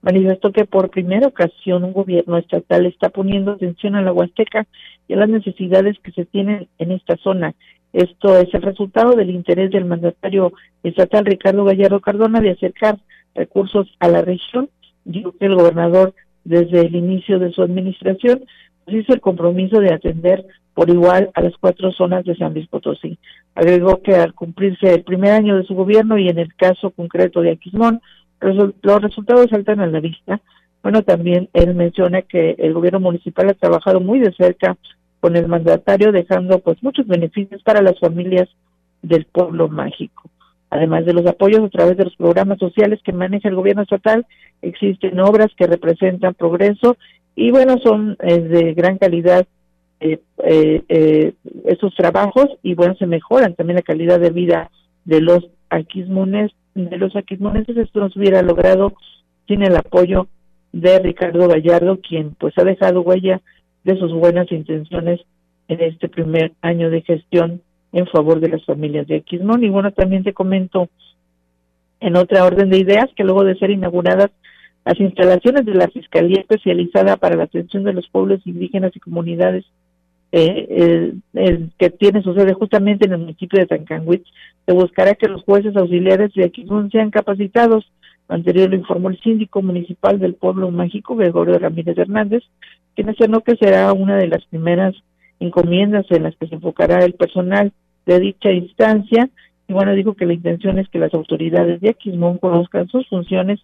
manifestó 0.00 0.50
que 0.50 0.64
por 0.64 0.88
primera 0.88 1.26
ocasión 1.26 1.84
un 1.84 1.92
gobierno 1.92 2.38
estatal 2.38 2.86
está 2.86 3.10
poniendo 3.10 3.52
atención 3.52 3.96
a 3.96 4.00
la 4.00 4.14
Huasteca 4.14 4.66
y 5.06 5.12
a 5.12 5.18
las 5.18 5.28
necesidades 5.28 5.98
que 5.98 6.12
se 6.12 6.24
tienen 6.24 6.68
en 6.78 6.90
esta 6.90 7.18
zona. 7.18 7.54
Esto 7.92 8.38
es 8.38 8.48
el 8.54 8.62
resultado 8.62 9.14
del 9.14 9.28
interés 9.28 9.70
del 9.72 9.84
mandatario 9.84 10.54
estatal 10.82 11.26
Ricardo 11.26 11.64
Gallardo 11.64 12.00
Cardona 12.00 12.40
de 12.40 12.52
acercar 12.52 12.98
recursos 13.34 13.94
a 14.00 14.08
la 14.08 14.22
región. 14.22 14.70
Dijo 15.04 15.32
que 15.32 15.44
el 15.44 15.54
gobernador, 15.54 16.14
desde 16.44 16.80
el 16.80 16.96
inicio 16.96 17.38
de 17.38 17.52
su 17.52 17.60
administración, 17.60 18.46
pues 18.86 18.96
hizo 18.96 19.12
el 19.12 19.20
compromiso 19.20 19.80
de 19.80 19.92
atender 19.92 20.46
por 20.72 20.88
igual 20.88 21.30
a 21.34 21.42
las 21.42 21.52
cuatro 21.58 21.92
zonas 21.92 22.24
de 22.24 22.36
San 22.36 22.54
Luis 22.54 22.68
Potosí. 22.68 23.18
Agregó 23.56 24.02
que 24.02 24.14
al 24.14 24.34
cumplirse 24.34 24.92
el 24.92 25.02
primer 25.02 25.32
año 25.32 25.56
de 25.56 25.64
su 25.64 25.74
gobierno 25.74 26.18
y 26.18 26.28
en 26.28 26.38
el 26.38 26.54
caso 26.54 26.90
concreto 26.90 27.40
de 27.40 27.52
Aquismón, 27.52 28.02
los 28.40 29.02
resultados 29.02 29.48
saltan 29.48 29.80
a 29.80 29.86
la 29.86 29.98
vista. 29.98 30.42
Bueno, 30.82 31.02
también 31.02 31.48
él 31.54 31.74
menciona 31.74 32.20
que 32.20 32.54
el 32.58 32.74
gobierno 32.74 33.00
municipal 33.00 33.48
ha 33.48 33.54
trabajado 33.54 33.98
muy 33.98 34.20
de 34.20 34.32
cerca 34.34 34.76
con 35.20 35.36
el 35.36 35.48
mandatario, 35.48 36.12
dejando 36.12 36.58
pues 36.58 36.82
muchos 36.82 37.06
beneficios 37.06 37.62
para 37.62 37.80
las 37.80 37.98
familias 37.98 38.46
del 39.00 39.24
pueblo 39.24 39.68
mágico. 39.68 40.28
Además 40.68 41.06
de 41.06 41.14
los 41.14 41.26
apoyos 41.26 41.64
a 41.64 41.70
través 41.70 41.96
de 41.96 42.04
los 42.04 42.16
programas 42.16 42.58
sociales 42.58 43.00
que 43.02 43.12
maneja 43.12 43.48
el 43.48 43.54
gobierno 43.54 43.82
estatal, 43.82 44.26
existen 44.60 45.18
obras 45.18 45.48
que 45.56 45.66
representan 45.66 46.34
progreso 46.34 46.98
y 47.34 47.50
bueno, 47.50 47.76
son 47.82 48.18
eh, 48.20 48.38
de 48.38 48.74
gran 48.74 48.98
calidad 48.98 49.46
eh, 50.00 50.20
eh, 50.44 50.82
eh, 50.88 51.32
esos 51.64 51.94
trabajos 51.94 52.46
y 52.62 52.74
bueno, 52.74 52.94
se 52.96 53.06
mejoran 53.06 53.54
también 53.54 53.76
la 53.76 53.82
calidad 53.82 54.20
de 54.20 54.30
vida 54.30 54.70
de 55.04 55.20
los 55.20 55.48
aquismones 55.70 56.52
de 56.74 56.98
los 56.98 57.16
aquismonenses 57.16 57.76
esto 57.78 58.00
no 58.00 58.10
se 58.10 58.18
hubiera 58.18 58.42
logrado 58.42 58.92
sin 59.48 59.62
el 59.62 59.74
apoyo 59.74 60.26
de 60.72 60.98
Ricardo 60.98 61.48
Gallardo, 61.48 62.00
quien 62.00 62.34
pues 62.34 62.52
ha 62.58 62.64
dejado 62.64 63.00
huella 63.00 63.40
de 63.84 63.96
sus 63.98 64.12
buenas 64.12 64.52
intenciones 64.52 65.20
en 65.68 65.80
este 65.80 66.08
primer 66.08 66.52
año 66.60 66.90
de 66.90 67.00
gestión 67.00 67.62
en 67.92 68.06
favor 68.08 68.40
de 68.40 68.50
las 68.50 68.64
familias 68.64 69.06
de 69.06 69.16
Aquismón. 69.16 69.64
Y 69.64 69.70
bueno, 69.70 69.92
también 69.92 70.22
te 70.22 70.34
comento 70.34 70.88
En 71.98 72.14
otra 72.16 72.44
orden 72.44 72.68
de 72.68 72.78
ideas, 72.78 73.06
que 73.16 73.24
luego 73.24 73.42
de 73.44 73.56
ser 73.56 73.70
inauguradas 73.70 74.30
las 74.84 75.00
instalaciones 75.00 75.64
de 75.64 75.74
la 75.74 75.88
Fiscalía 75.88 76.40
Especializada 76.40 77.16
para 77.16 77.36
la 77.36 77.44
Atención 77.44 77.84
de 77.84 77.94
los 77.94 78.06
Pueblos 78.08 78.46
Indígenas 78.46 78.94
y 78.94 79.00
Comunidades, 79.00 79.64
eh, 80.32 81.14
que 81.78 81.90
tiene 81.90 82.22
su 82.22 82.34
sede 82.34 82.52
justamente 82.54 83.06
en 83.06 83.12
el 83.12 83.18
municipio 83.18 83.58
de 83.58 83.66
Tancanwitz, 83.66 84.28
se 84.66 84.72
buscará 84.72 85.14
que 85.14 85.28
los 85.28 85.42
jueces 85.42 85.76
auxiliares 85.76 86.32
de 86.34 86.44
Aquismón 86.44 86.90
sean 86.90 87.10
capacitados. 87.10 87.90
Anterior 88.28 88.70
lo 88.70 88.76
informó 88.76 89.08
el 89.08 89.20
síndico 89.20 89.62
municipal 89.62 90.18
del 90.18 90.34
pueblo 90.34 90.70
mágico, 90.70 91.14
Gregorio 91.14 91.58
Ramírez 91.58 91.96
Hernández, 91.96 92.42
quien 92.94 93.06
mencionó 93.06 93.40
que 93.40 93.56
será 93.56 93.92
una 93.92 94.16
de 94.16 94.26
las 94.26 94.44
primeras 94.46 94.94
encomiendas 95.38 96.06
en 96.10 96.24
las 96.24 96.34
que 96.36 96.48
se 96.48 96.56
enfocará 96.56 97.04
el 97.04 97.12
personal 97.14 97.72
de 98.04 98.18
dicha 98.18 98.50
instancia 98.50 99.30
y 99.68 99.72
bueno, 99.72 99.94
dijo 99.94 100.14
que 100.14 100.26
la 100.26 100.32
intención 100.32 100.78
es 100.78 100.88
que 100.88 100.98
las 100.98 101.12
autoridades 101.14 101.80
de 101.80 101.90
Aquismón 101.90 102.38
conozcan 102.38 102.88
sus 102.88 103.08
funciones, 103.08 103.60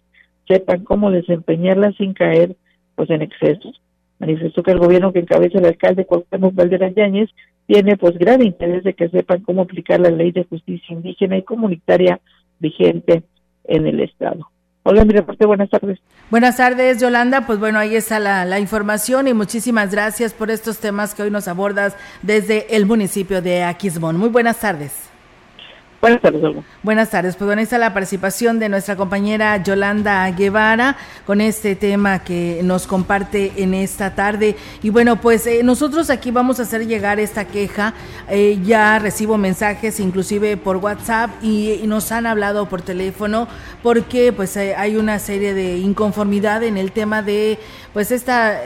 sepan 0.47 0.83
cómo 0.83 1.11
desempeñarlas 1.11 1.95
sin 1.95 2.13
caer 2.13 2.55
pues 2.95 3.09
en 3.09 3.21
excesos. 3.21 3.81
Manifestó 4.23 4.63
que 4.63 4.71
el 4.71 4.79
gobierno 4.79 5.11
que 5.11 5.19
encabeza 5.19 5.59
el 5.59 5.65
alcalde 5.65 6.05
Cuauhtémoc 6.05 6.55
Valderas 6.55 6.95
Yáñez 6.95 7.29
tiene 7.67 7.97
pues 7.97 8.17
gran 8.17 8.41
interés 8.41 8.85
de 8.85 8.93
que 8.93 9.09
sepan 9.09 9.41
cómo 9.41 9.63
aplicar 9.63 9.99
la 9.99 10.11
ley 10.11 10.31
de 10.31 10.45
justicia 10.45 10.93
indígena 10.93 11.37
y 11.37 11.43
comunitaria 11.43 12.21
vigente 12.57 13.23
en 13.65 13.85
el 13.85 13.99
estado. 13.99 14.47
Hola, 14.83 15.03
mi 15.03 15.11
reporte, 15.11 15.45
buenas 15.45 15.69
tardes. 15.69 15.99
Buenas 16.31 16.55
tardes, 16.55 17.01
Yolanda. 17.01 17.45
Pues 17.45 17.59
bueno, 17.59 17.79
ahí 17.79 17.97
está 17.97 18.17
la, 18.19 18.45
la, 18.45 18.61
información 18.61 19.27
y 19.27 19.33
muchísimas 19.33 19.91
gracias 19.91 20.33
por 20.33 20.49
estos 20.51 20.79
temas 20.79 21.13
que 21.13 21.23
hoy 21.23 21.29
nos 21.29 21.49
abordas 21.49 21.97
desde 22.21 22.77
el 22.77 22.85
municipio 22.85 23.41
de 23.41 23.63
Aquismón. 23.63 24.15
Muy 24.15 24.29
buenas 24.29 24.61
tardes. 24.61 25.12
Buenas 26.03 26.21
tardes, 26.21 26.43
Olga. 26.43 26.63
Buenas 26.83 27.09
tardes. 27.11 27.37
Pues 27.37 27.45
bueno, 27.45 27.61
está 27.61 27.77
la 27.77 27.93
participación 27.93 28.59
de 28.59 28.67
nuestra 28.67 28.97
compañera 28.97 29.63
Yolanda 29.63 30.29
Guevara 30.31 30.97
con 31.25 31.39
este 31.39 31.77
tema 31.77 32.19
que 32.25 32.59
nos 32.61 32.87
comparte 32.87 33.53
en 33.55 33.73
esta 33.73 34.13
tarde. 34.13 34.57
Y 34.81 34.89
bueno, 34.89 35.21
pues 35.21 35.47
eh, 35.47 35.63
nosotros 35.63 36.09
aquí 36.09 36.29
vamos 36.29 36.59
a 36.59 36.63
hacer 36.63 36.85
llegar 36.87 37.21
esta 37.21 37.45
queja. 37.45 37.93
Eh, 38.29 38.59
ya 38.65 38.99
recibo 38.99 39.37
mensajes, 39.37 40.01
inclusive 40.01 40.57
por 40.57 40.75
WhatsApp, 40.75 41.41
y, 41.41 41.79
nos 41.85 42.11
han 42.11 42.25
hablado 42.25 42.67
por 42.67 42.81
teléfono, 42.81 43.47
porque 43.81 44.33
pues 44.33 44.57
eh, 44.57 44.75
hay 44.75 44.97
una 44.97 45.19
serie 45.19 45.53
de 45.53 45.77
inconformidad 45.77 46.63
en 46.63 46.75
el 46.75 46.91
tema 46.91 47.21
de 47.21 47.59
pues 47.93 48.11
esta 48.11 48.59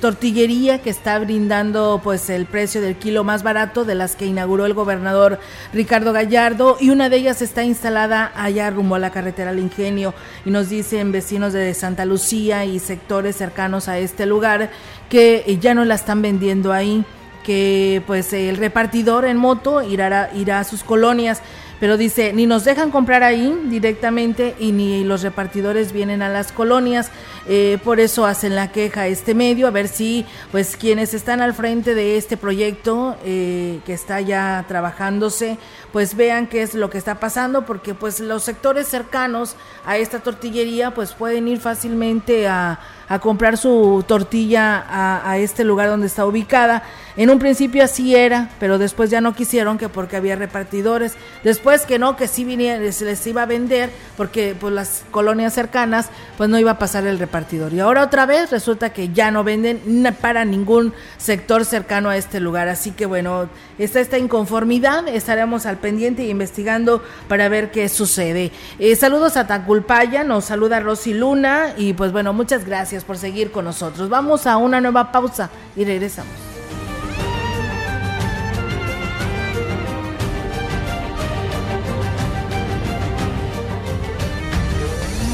tortillería 0.00 0.80
que 0.80 0.90
está 0.90 1.18
brindando 1.18 2.00
pues 2.02 2.30
el 2.30 2.46
precio 2.46 2.80
del 2.80 2.94
kilo 2.94 3.24
más 3.24 3.42
barato 3.42 3.84
de 3.84 3.96
las 3.96 4.14
que 4.14 4.26
inauguró 4.26 4.66
el 4.66 4.74
gobernador 4.74 5.40
Ricardo 5.72 6.12
Gallardo 6.12 6.76
y 6.80 6.90
una 6.90 7.08
de 7.08 7.16
ellas 7.16 7.42
está 7.42 7.64
instalada 7.64 8.30
allá 8.36 8.70
rumbo 8.70 8.94
a 8.94 9.00
la 9.00 9.10
carretera 9.10 9.50
al 9.50 9.58
Ingenio. 9.58 10.14
Y 10.44 10.50
nos 10.50 10.68
dicen 10.68 11.10
vecinos 11.10 11.52
de 11.52 11.74
Santa 11.74 12.04
Lucía 12.04 12.64
y 12.64 12.78
sectores 12.78 13.36
cercanos 13.36 13.88
a 13.88 13.98
este 13.98 14.26
lugar 14.26 14.70
que 15.08 15.58
ya 15.60 15.74
no 15.74 15.84
la 15.84 15.96
están 15.96 16.22
vendiendo 16.22 16.72
ahí, 16.72 17.04
que 17.42 18.02
pues 18.06 18.32
el 18.32 18.56
repartidor 18.58 19.24
en 19.24 19.38
moto 19.38 19.82
irá, 19.82 20.30
irá 20.34 20.60
a 20.60 20.64
sus 20.64 20.84
colonias 20.84 21.42
pero 21.80 21.96
dice, 21.96 22.32
ni 22.32 22.46
nos 22.46 22.64
dejan 22.64 22.90
comprar 22.90 23.22
ahí 23.22 23.56
directamente 23.66 24.54
y 24.58 24.72
ni 24.72 25.04
los 25.04 25.22
repartidores 25.22 25.92
vienen 25.92 26.22
a 26.22 26.28
las 26.28 26.52
colonias, 26.52 27.10
eh, 27.46 27.78
por 27.84 28.00
eso 28.00 28.26
hacen 28.26 28.56
la 28.56 28.72
queja 28.72 29.02
a 29.02 29.06
este 29.06 29.34
medio, 29.34 29.66
a 29.66 29.70
ver 29.70 29.88
si 29.88 30.26
pues 30.50 30.76
quienes 30.76 31.14
están 31.14 31.40
al 31.40 31.54
frente 31.54 31.94
de 31.94 32.16
este 32.16 32.36
proyecto 32.36 33.16
eh, 33.24 33.80
que 33.86 33.92
está 33.92 34.20
ya 34.20 34.64
trabajándose, 34.68 35.58
pues 35.92 36.16
vean 36.16 36.46
qué 36.46 36.62
es 36.62 36.74
lo 36.74 36.90
que 36.90 36.98
está 36.98 37.20
pasando, 37.20 37.64
porque 37.64 37.94
pues 37.94 38.20
los 38.20 38.42
sectores 38.42 38.88
cercanos 38.88 39.56
a 39.86 39.96
esta 39.98 40.20
tortillería 40.20 40.92
pues 40.92 41.12
pueden 41.12 41.48
ir 41.48 41.60
fácilmente 41.60 42.48
a, 42.48 42.80
a 43.08 43.18
comprar 43.18 43.56
su 43.56 44.04
tortilla 44.06 44.84
a, 45.24 45.38
este 45.38 45.64
lugar 45.64 45.88
donde 45.88 46.06
está 46.06 46.26
ubicada. 46.26 46.82
En 47.16 47.30
un 47.30 47.38
principio 47.38 47.82
así 47.82 48.14
era, 48.14 48.50
pero 48.60 48.78
después 48.78 49.10
ya 49.10 49.20
no 49.20 49.34
quisieron 49.34 49.76
que 49.76 49.88
porque 49.88 50.16
había 50.16 50.36
repartidores. 50.36 51.14
Después 51.42 51.84
que 51.84 51.98
no, 51.98 52.16
que 52.16 52.28
sí 52.28 52.44
viniera, 52.44 52.92
se 52.92 53.04
les 53.04 53.26
iba 53.26 53.42
a 53.42 53.46
vender 53.46 53.90
porque 54.16 54.54
pues 54.58 54.72
las 54.72 55.04
colonias 55.10 55.52
cercanas 55.52 56.10
pues 56.36 56.48
no 56.48 56.58
iba 56.58 56.72
a 56.72 56.78
pasar 56.78 57.06
el 57.06 57.18
repartidor. 57.18 57.72
Y 57.72 57.80
ahora 57.80 58.04
otra 58.04 58.24
vez 58.26 58.50
resulta 58.50 58.90
que 58.90 59.08
ya 59.08 59.30
no 59.30 59.42
venden 59.42 59.80
para 60.20 60.44
ningún 60.44 60.92
sector 61.16 61.64
cercano 61.64 62.10
a 62.10 62.16
este 62.16 62.38
lugar. 62.38 62.68
Así 62.68 62.92
que 62.92 63.06
bueno, 63.06 63.48
está 63.78 64.00
esta 64.00 64.18
inconformidad, 64.18 65.08
estaremos 65.08 65.66
al 65.66 65.78
pendiente 65.78 66.24
y 66.24 66.30
investigando 66.30 67.02
para 67.26 67.48
ver 67.48 67.70
qué 67.72 67.88
sucede. 67.88 68.52
Eh, 68.78 68.94
saludos 68.94 69.36
a 69.36 69.46
Taculpaya, 69.46 70.22
nos 70.22 70.44
saluda 70.44 70.78
Rosy 70.78 71.14
Luna 71.14 71.72
y 71.76 71.94
pues 71.94 72.12
bueno, 72.12 72.32
muchas 72.32 72.64
gracias 72.64 72.97
por 73.04 73.18
seguir 73.18 73.50
con 73.50 73.64
nosotros. 73.64 74.08
Vamos 74.08 74.46
a 74.46 74.56
una 74.56 74.80
nueva 74.80 75.12
pausa 75.12 75.50
y 75.76 75.84
regresamos. 75.84 76.48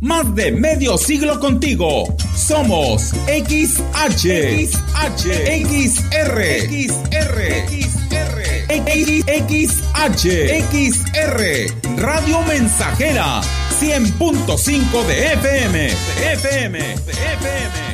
Más 0.00 0.34
de 0.34 0.52
medio 0.52 0.98
siglo 0.98 1.40
contigo. 1.40 2.14
Somos 2.36 3.14
XH, 3.26 4.66
XH, 4.66 5.26
XR, 5.64 6.68
XR, 6.68 7.38
XR, 7.68 8.42
XH, 9.48 10.24
XR, 10.70 11.42
Radio 11.96 12.42
Mensajera, 12.42 13.40
100.5 13.80 15.04
de 15.06 15.32
FM, 15.32 15.78
de 15.78 16.32
FM, 16.34 16.78
de 16.78 17.12
FM. 17.12 17.93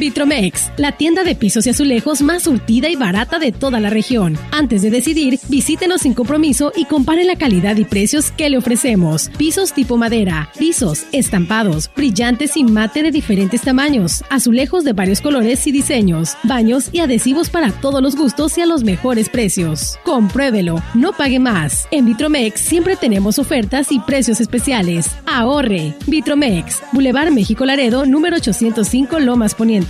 Vitromex, 0.00 0.72
la 0.78 0.92
tienda 0.92 1.24
de 1.24 1.34
pisos 1.34 1.66
y 1.66 1.70
azulejos 1.70 2.22
más 2.22 2.44
surtida 2.44 2.88
y 2.88 2.96
barata 2.96 3.38
de 3.38 3.52
toda 3.52 3.80
la 3.80 3.90
región. 3.90 4.38
Antes 4.50 4.80
de 4.80 4.88
decidir, 4.88 5.38
visítenos 5.48 6.00
sin 6.00 6.14
compromiso 6.14 6.72
y 6.74 6.86
compare 6.86 7.24
la 7.24 7.36
calidad 7.36 7.76
y 7.76 7.84
precios 7.84 8.30
que 8.30 8.48
le 8.48 8.56
ofrecemos. 8.56 9.30
Pisos 9.36 9.74
tipo 9.74 9.98
madera, 9.98 10.48
pisos, 10.58 11.04
estampados, 11.12 11.90
brillantes 11.94 12.56
y 12.56 12.64
mate 12.64 13.02
de 13.02 13.10
diferentes 13.10 13.60
tamaños, 13.60 14.24
azulejos 14.30 14.84
de 14.84 14.94
varios 14.94 15.20
colores 15.20 15.66
y 15.66 15.72
diseños, 15.72 16.34
baños 16.44 16.88
y 16.92 17.00
adhesivos 17.00 17.50
para 17.50 17.70
todos 17.70 18.02
los 18.02 18.16
gustos 18.16 18.56
y 18.56 18.62
a 18.62 18.66
los 18.66 18.82
mejores 18.82 19.28
precios. 19.28 19.98
Compruébelo, 20.02 20.82
no 20.94 21.12
pague 21.12 21.38
más. 21.38 21.86
En 21.90 22.06
Vitromex 22.06 22.58
siempre 22.58 22.96
tenemos 22.96 23.38
ofertas 23.38 23.92
y 23.92 24.00
precios 24.00 24.40
especiales. 24.40 25.10
Ahorre. 25.26 25.94
Vitromex, 26.06 26.82
Boulevard 26.92 27.32
México 27.32 27.66
Laredo, 27.66 28.06
número 28.06 28.36
805 28.36 29.18
Lomas 29.18 29.54
Poniente. 29.54 29.89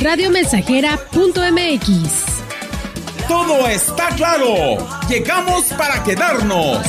radiomensajera.mx. 0.00 1.88
Todo 3.28 3.68
está 3.68 4.08
claro. 4.16 4.78
Llegamos 5.08 5.66
para 5.76 6.02
quedarnos. 6.02 6.84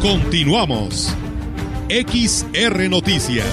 Continuamos. 0.00 1.14
XR 1.88 2.88
Noticias. 2.88 3.46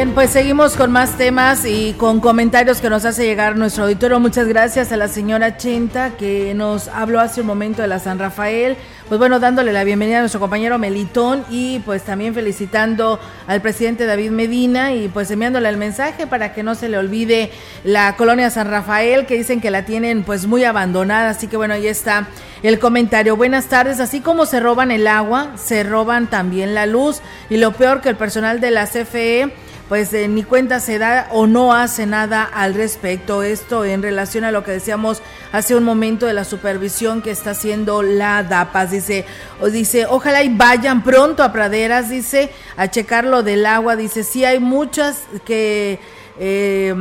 Bien, 0.00 0.14
pues 0.14 0.30
seguimos 0.30 0.76
con 0.76 0.90
más 0.90 1.18
temas 1.18 1.66
y 1.66 1.92
con 1.92 2.20
comentarios 2.20 2.80
que 2.80 2.88
nos 2.88 3.04
hace 3.04 3.26
llegar 3.26 3.58
nuestro 3.58 3.84
auditorio. 3.84 4.18
Muchas 4.18 4.48
gracias 4.48 4.92
a 4.92 4.96
la 4.96 5.08
señora 5.08 5.58
Chinta 5.58 6.12
que 6.16 6.54
nos 6.54 6.88
habló 6.88 7.20
hace 7.20 7.42
un 7.42 7.46
momento 7.46 7.82
de 7.82 7.88
la 7.88 7.98
San 7.98 8.18
Rafael. 8.18 8.78
Pues 9.10 9.18
bueno, 9.18 9.40
dándole 9.40 9.74
la 9.74 9.84
bienvenida 9.84 10.16
a 10.16 10.20
nuestro 10.20 10.40
compañero 10.40 10.78
Melitón 10.78 11.44
y 11.50 11.80
pues 11.80 12.02
también 12.02 12.32
felicitando 12.32 13.20
al 13.46 13.60
presidente 13.60 14.06
David 14.06 14.30
Medina 14.30 14.94
y 14.94 15.08
pues 15.08 15.30
enviándole 15.30 15.68
el 15.68 15.76
mensaje 15.76 16.26
para 16.26 16.54
que 16.54 16.62
no 16.62 16.74
se 16.74 16.88
le 16.88 16.96
olvide 16.96 17.50
la 17.84 18.16
colonia 18.16 18.48
San 18.48 18.70
Rafael 18.70 19.26
que 19.26 19.36
dicen 19.36 19.60
que 19.60 19.70
la 19.70 19.84
tienen 19.84 20.22
pues 20.22 20.46
muy 20.46 20.64
abandonada. 20.64 21.28
Así 21.28 21.46
que 21.46 21.58
bueno, 21.58 21.74
ahí 21.74 21.86
está 21.86 22.26
el 22.62 22.78
comentario. 22.78 23.36
Buenas 23.36 23.66
tardes, 23.66 24.00
así 24.00 24.20
como 24.20 24.46
se 24.46 24.60
roban 24.60 24.92
el 24.92 25.06
agua, 25.06 25.50
se 25.56 25.82
roban 25.82 26.28
también 26.28 26.72
la 26.72 26.86
luz 26.86 27.20
y 27.50 27.58
lo 27.58 27.72
peor 27.72 28.00
que 28.00 28.08
el 28.08 28.16
personal 28.16 28.60
de 28.60 28.70
la 28.70 28.86
CFE 28.86 29.52
pues 29.90 30.14
eh, 30.14 30.28
ni 30.28 30.44
cuenta 30.44 30.78
se 30.78 31.00
da 31.00 31.26
o 31.32 31.48
no 31.48 31.74
hace 31.74 32.06
nada 32.06 32.44
al 32.44 32.74
respecto. 32.74 33.42
Esto 33.42 33.84
en 33.84 34.04
relación 34.04 34.44
a 34.44 34.52
lo 34.52 34.62
que 34.62 34.70
decíamos 34.70 35.20
hace 35.50 35.74
un 35.74 35.82
momento 35.82 36.26
de 36.26 36.32
la 36.32 36.44
supervisión 36.44 37.22
que 37.22 37.32
está 37.32 37.50
haciendo 37.50 38.00
la 38.00 38.44
DAPAS. 38.44 38.92
Dice, 38.92 39.26
o 39.60 39.66
dice, 39.66 40.06
ojalá 40.06 40.44
y 40.44 40.56
vayan 40.56 41.02
pronto 41.02 41.42
a 41.42 41.50
praderas, 41.50 42.08
dice, 42.08 42.52
a 42.76 42.86
checar 42.88 43.24
lo 43.24 43.42
del 43.42 43.66
agua. 43.66 43.96
Dice, 43.96 44.22
sí 44.22 44.44
hay 44.44 44.60
muchas 44.60 45.24
que 45.44 45.98
eh, 46.38 46.94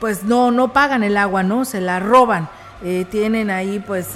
pues 0.00 0.24
no, 0.24 0.50
no 0.50 0.72
pagan 0.72 1.04
el 1.04 1.16
agua, 1.16 1.44
¿no? 1.44 1.64
Se 1.64 1.80
la 1.80 2.00
roban. 2.00 2.48
Eh, 2.82 3.06
tienen 3.08 3.50
ahí 3.50 3.78
pues 3.78 4.08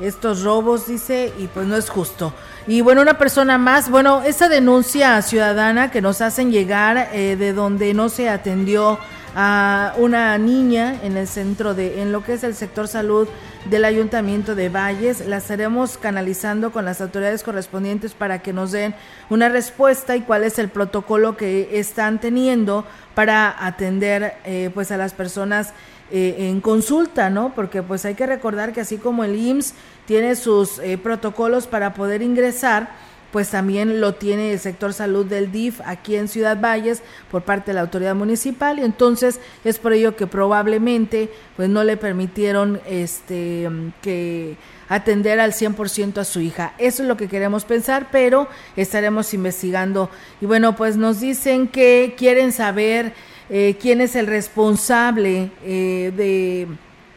estos 0.00 0.44
robos, 0.44 0.86
dice, 0.86 1.30
y 1.38 1.48
pues 1.48 1.66
no 1.66 1.76
es 1.76 1.90
justo. 1.90 2.32
Y 2.66 2.80
bueno, 2.80 3.02
una 3.02 3.18
persona 3.18 3.58
más, 3.58 3.90
bueno, 3.90 4.22
esa 4.22 4.48
denuncia 4.48 5.20
ciudadana 5.20 5.90
que 5.90 6.00
nos 6.00 6.22
hacen 6.22 6.50
llegar 6.50 7.10
eh, 7.12 7.36
de 7.36 7.52
donde 7.52 7.92
no 7.92 8.08
se 8.08 8.30
atendió 8.30 8.98
a 9.36 9.92
una 9.98 10.38
niña 10.38 10.98
en 11.02 11.18
el 11.18 11.28
centro 11.28 11.74
de, 11.74 12.00
en 12.00 12.10
lo 12.10 12.24
que 12.24 12.34
es 12.34 12.44
el 12.44 12.54
sector 12.54 12.88
salud 12.88 13.28
del 13.68 13.84
Ayuntamiento 13.84 14.54
de 14.54 14.70
Valles, 14.70 15.26
la 15.26 15.38
estaremos 15.38 15.98
canalizando 15.98 16.72
con 16.72 16.86
las 16.86 17.02
autoridades 17.02 17.42
correspondientes 17.42 18.14
para 18.14 18.40
que 18.40 18.54
nos 18.54 18.72
den 18.72 18.94
una 19.28 19.50
respuesta 19.50 20.16
y 20.16 20.22
cuál 20.22 20.44
es 20.44 20.58
el 20.58 20.68
protocolo 20.68 21.36
que 21.36 21.78
están 21.78 22.18
teniendo 22.18 22.86
para 23.14 23.66
atender 23.66 24.36
eh, 24.44 24.70
pues 24.72 24.90
a 24.90 24.96
las 24.96 25.12
personas 25.12 25.74
eh, 26.10 26.50
en 26.50 26.60
consulta, 26.60 27.30
¿no? 27.30 27.54
Porque 27.54 27.82
pues 27.82 28.04
hay 28.04 28.14
que 28.14 28.26
recordar 28.26 28.72
que 28.72 28.82
así 28.82 28.98
como 28.98 29.24
el 29.24 29.34
IMSS 29.36 29.74
tiene 30.06 30.36
sus 30.36 30.78
eh, 30.78 30.98
protocolos 30.98 31.66
para 31.66 31.94
poder 31.94 32.22
ingresar, 32.22 32.90
pues 33.32 33.50
también 33.50 34.00
lo 34.00 34.14
tiene 34.14 34.52
el 34.52 34.60
sector 34.60 34.92
salud 34.92 35.26
del 35.26 35.50
DIF 35.50 35.80
aquí 35.84 36.14
en 36.14 36.28
Ciudad 36.28 36.60
Valles 36.60 37.02
por 37.32 37.42
parte 37.42 37.72
de 37.72 37.74
la 37.74 37.80
autoridad 37.80 38.14
municipal 38.14 38.78
y 38.78 38.82
entonces 38.82 39.40
es 39.64 39.78
por 39.78 39.92
ello 39.92 40.14
que 40.14 40.28
probablemente 40.28 41.30
pues 41.56 41.68
no 41.68 41.82
le 41.82 41.96
permitieron 41.96 42.80
este 42.86 43.68
que 44.02 44.56
atender 44.88 45.40
al 45.40 45.52
100% 45.52 46.18
a 46.18 46.24
su 46.24 46.40
hija. 46.40 46.74
Eso 46.78 47.02
es 47.02 47.08
lo 47.08 47.16
que 47.16 47.28
queremos 47.28 47.64
pensar, 47.64 48.08
pero 48.12 48.48
estaremos 48.76 49.34
investigando. 49.34 50.10
Y 50.40 50.46
bueno, 50.46 50.76
pues 50.76 50.96
nos 50.96 51.20
dicen 51.20 51.68
que 51.68 52.14
quieren 52.16 52.52
saber 52.52 53.14
eh, 53.50 53.76
quién 53.80 54.00
es 54.00 54.16
el 54.16 54.26
responsable 54.26 55.50
eh, 55.64 56.12
de 56.16 56.68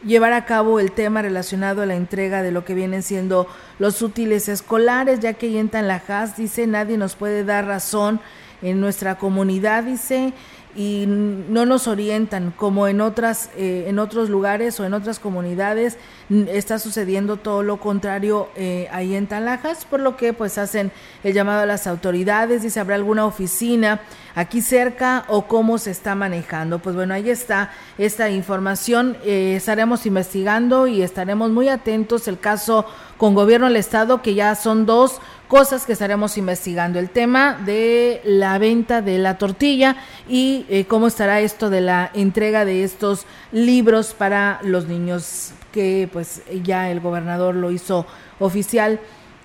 llevar 0.04 0.32
a 0.32 0.44
cabo 0.44 0.80
el 0.80 0.92
tema 0.92 1.22
relacionado 1.22 1.82
a 1.82 1.86
la 1.86 1.94
entrega 1.94 2.42
de 2.42 2.52
lo 2.52 2.64
que 2.64 2.74
vienen 2.74 3.02
siendo 3.02 3.46
los 3.78 4.02
útiles 4.02 4.48
escolares, 4.48 5.20
ya 5.20 5.34
que 5.34 5.50
en 5.80 5.88
la 5.88 6.00
JAS 6.00 6.36
dice 6.36 6.66
nadie 6.66 6.96
nos 6.96 7.16
puede 7.16 7.44
dar 7.44 7.66
razón 7.66 8.20
en 8.62 8.80
nuestra 8.80 9.18
comunidad, 9.18 9.84
dice, 9.84 10.32
y 10.76 11.04
no 11.06 11.66
nos 11.66 11.88
orientan 11.88 12.52
como 12.56 12.88
en 12.88 13.00
otras 13.00 13.50
eh, 13.56 13.86
en 13.88 13.98
otros 13.98 14.28
lugares 14.28 14.78
o 14.80 14.84
en 14.84 14.94
otras 14.94 15.18
comunidades 15.18 15.96
está 16.30 16.78
sucediendo 16.78 17.36
todo 17.36 17.62
lo 17.62 17.78
contrario 17.78 18.48
eh, 18.54 18.88
ahí 18.92 19.14
en 19.14 19.26
Talajas 19.26 19.84
por 19.84 20.00
lo 20.00 20.16
que 20.16 20.32
pues 20.32 20.58
hacen 20.58 20.92
el 21.24 21.32
llamado 21.32 21.62
a 21.62 21.66
las 21.66 21.86
autoridades 21.86 22.62
dice 22.62 22.80
habrá 22.80 22.96
alguna 22.96 23.24
oficina 23.24 24.00
aquí 24.34 24.60
cerca 24.60 25.24
o 25.28 25.46
cómo 25.46 25.78
se 25.78 25.90
está 25.90 26.14
manejando 26.14 26.78
pues 26.78 26.94
bueno 26.94 27.14
ahí 27.14 27.30
está 27.30 27.72
esta 27.96 28.30
información 28.30 29.16
eh, 29.24 29.54
estaremos 29.56 30.06
investigando 30.06 30.86
y 30.86 31.02
estaremos 31.02 31.50
muy 31.50 31.68
atentos. 31.68 32.28
El 32.28 32.38
caso 32.38 32.86
con 33.18 33.34
gobierno 33.34 33.66
del 33.66 33.76
estado 33.76 34.22
que 34.22 34.34
ya 34.34 34.54
son 34.54 34.86
dos 34.86 35.20
cosas 35.48 35.84
que 35.84 35.92
estaremos 35.92 36.38
investigando. 36.38 36.98
El 36.98 37.10
tema 37.10 37.58
de 37.66 38.22
la 38.24 38.58
venta 38.58 39.02
de 39.02 39.18
la 39.18 39.36
tortilla 39.36 39.96
y 40.28 40.64
eh, 40.68 40.86
cómo 40.86 41.08
estará 41.08 41.40
esto 41.40 41.68
de 41.68 41.80
la 41.80 42.10
entrega 42.14 42.64
de 42.64 42.84
estos 42.84 43.26
libros 43.52 44.14
para 44.14 44.60
los 44.62 44.86
niños, 44.86 45.52
que 45.72 46.08
pues 46.12 46.42
ya 46.62 46.90
el 46.90 47.00
gobernador 47.00 47.54
lo 47.54 47.70
hizo 47.70 48.06
oficial 48.38 49.00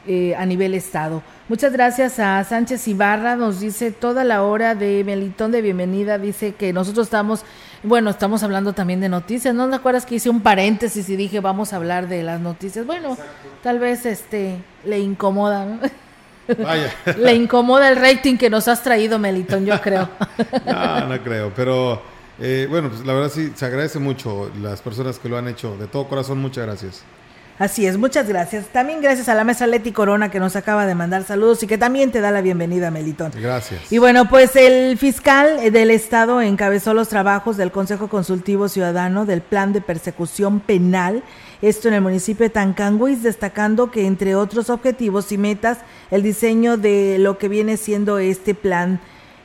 eh, 0.06 0.36
a 0.36 0.46
nivel 0.46 0.74
estado. 0.74 1.24
Muchas 1.48 1.72
gracias 1.72 2.20
a 2.20 2.44
Sánchez 2.44 2.88
Ibarra, 2.90 3.38
nos 3.38 3.62
dice 3.62 3.92
toda 3.92 4.26
la 4.26 4.44
hora 4.44 4.76
de 4.76 5.02
Melitón 5.06 5.52
de 5.52 5.62
bienvenida, 5.62 6.18
dice 6.18 6.56
que 6.56 6.74
nosotros 6.74 7.08
estamos, 7.08 7.46
bueno, 7.84 8.10
estamos 8.10 8.44
hablando 8.44 8.74
también 8.74 9.02
de 9.02 9.10
noticias, 9.10 9.54
¿no 9.54 9.70
te 9.70 9.76
acuerdas 9.76 10.06
que 10.06 10.16
hice 10.16 10.30
un 10.30 10.42
paréntesis 10.42 11.08
y 11.10 11.16
dije 11.16 11.40
vamos 11.40 11.74
a 11.74 11.76
hablar 11.76 12.08
de 12.08 12.24
las 12.24 12.40
noticias? 12.40 12.86
Bueno, 12.86 13.18
tal 13.62 13.80
vez 13.80 14.06
este 14.06 14.58
le 14.86 15.00
incomoda, 15.00 15.66
¿no? 15.66 15.80
Vaya. 16.62 16.94
Le 17.18 17.36
incomoda 17.36 17.88
el 17.90 17.96
rating 17.96 18.38
que 18.38 18.50
nos 18.50 18.68
has 18.68 18.84
traído, 18.84 19.18
Melitón, 19.18 19.66
yo 19.66 19.80
creo. 19.80 20.10
no, 20.66 21.08
no 21.08 21.24
creo, 21.24 21.54
pero 21.56 22.02
eh, 22.40 22.68
bueno, 22.70 22.90
pues 22.90 23.06
la 23.06 23.14
verdad 23.14 23.32
sí, 23.34 23.54
se 23.56 23.66
agradece 23.66 24.00
mucho 24.00 24.52
las 24.62 24.82
personas 24.82 25.20
que 25.20 25.30
lo 25.30 25.38
han 25.38 25.48
hecho. 25.48 25.78
De 25.78 25.88
todo 25.88 26.08
corazón, 26.08 26.40
muchas 26.40 26.66
gracias. 26.66 27.04
Así 27.60 27.86
es, 27.86 27.98
muchas 27.98 28.28
gracias. 28.28 28.66
También 28.68 29.02
gracias 29.02 29.30
a 29.30 29.36
la 29.36 29.44
mesa 29.44 29.68
Leti 29.68 29.92
Corona 29.92 30.32
que 30.32 30.40
nos 30.40 30.56
acaba 30.56 30.88
de 30.88 30.96
mandar 30.96 31.24
saludos 31.24 31.62
y 31.62 31.68
que 31.68 31.78
también 31.78 32.12
te 32.12 32.20
da 32.20 32.32
la 32.32 32.42
bienvenida, 32.42 32.90
Melitón. 32.90 33.32
Gracias. 33.40 33.92
Y 33.92 34.00
bueno, 34.00 34.28
pues 34.28 34.56
el 34.56 34.98
fiscal 34.98 35.72
del 35.72 35.92
Estado 35.92 36.42
encabezó 36.42 36.94
los 36.96 37.10
trabajos 37.10 37.56
del 37.56 37.72
Consejo 37.72 38.08
Consultivo 38.08 38.70
Ciudadano 38.70 39.26
del 39.26 39.42
Plan 39.42 39.72
de 39.72 39.82
Persecución 39.82 40.62
Penal, 40.62 41.24
esto 41.62 41.88
en 41.88 41.94
el 41.94 42.02
municipio 42.02 42.46
de 42.46 42.50
Tancanguis, 42.50 43.22
destacando 43.22 43.92
que 43.92 44.08
entre 44.08 44.36
otros 44.36 44.70
objetivos 44.72 45.32
y 45.32 45.38
metas, 45.38 45.78
el 46.10 46.24
diseño 46.24 46.78
de 46.78 47.18
lo 47.20 47.38
que 47.38 47.50
viene 47.50 47.78
siendo 47.78 48.18
este 48.18 48.56
plan 48.56 49.00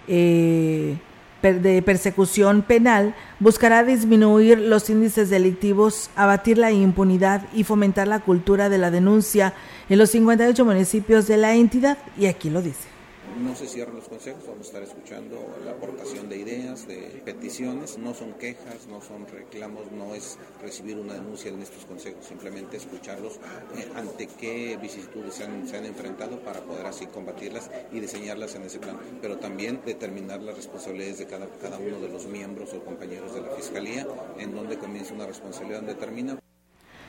eh, 0.09 0.97
de 1.43 1.83
persecución 1.83 2.63
penal 2.63 3.15
buscará 3.39 3.85
disminuir 3.85 4.59
los 4.59 4.91
índices 4.91 5.31
delictivos, 5.31 6.11
abatir 6.17 6.59
la 6.59 6.73
impunidad 6.73 7.43
y 7.55 7.65
fomentar 7.65 8.09
la 8.09 8.21
cultura 8.21 8.69
de 8.69 8.79
la 8.79 8.91
denuncia 8.91 9.55
en 9.89 9.99
los 9.99 10.11
58 10.11 10.65
municipios 10.65 11.27
de 11.29 11.37
la 11.37 11.55
entidad, 11.55 11.99
y 12.19 12.27
aquí 12.27 12.51
lo 12.51 12.61
dice 12.63 12.98
no 13.39 13.55
se 13.55 13.67
cierran 13.67 13.97
los 13.97 14.09
consejos, 14.09 14.43
vamos 14.47 14.67
a 14.67 14.69
estar 14.69 14.83
escuchando 14.83 15.37
la 15.65 15.73
aportación 15.73 16.29
de 16.29 16.39
ideas, 16.39 16.87
de 16.87 17.23
peticiones, 17.25 17.99
no 17.99 18.15
son 18.15 18.35
quejas, 18.35 18.87
no 18.89 19.01
son 19.01 19.27
reclamos, 19.27 19.91
no 19.93 20.15
es 20.15 20.39
recibir 20.61 20.97
una 20.97 21.15
denuncia 21.15 21.51
en 21.51 21.63
estos 21.63 21.85
consejos, 21.85 22.25
simplemente 22.27 22.77
escucharlos 22.77 23.37
eh, 23.77 23.91
ante 23.95 24.27
qué 24.27 24.77
vicisitudes 24.81 25.35
se 25.35 25.45
han, 25.45 25.87
enfrentado 25.87 26.41
para 26.41 26.61
poder 26.61 26.87
así 26.87 27.07
combatirlas 27.07 27.71
y 27.93 28.01
diseñarlas 28.01 28.55
en 28.57 28.63
ese 28.63 28.79
plan, 28.79 28.99
pero 29.23 29.39
también 29.39 29.81
determinar 29.85 30.43
las 30.43 30.57
responsabilidades 30.57 31.19
de 31.19 31.27
cada, 31.27 31.47
cada 31.63 31.79
uno 31.79 32.01
de 32.01 32.09
los 32.09 32.27
miembros 32.27 32.73
o 32.75 32.85
compañeros 32.85 33.35
de 33.35 33.43
la 33.43 33.51
Fiscalía, 33.51 34.07
en 34.39 34.55
donde 34.55 34.77
comienza 34.77 35.15
una 35.15 35.27
responsabilidad, 35.27 35.81
donde 35.81 35.95
termina. 35.95 36.39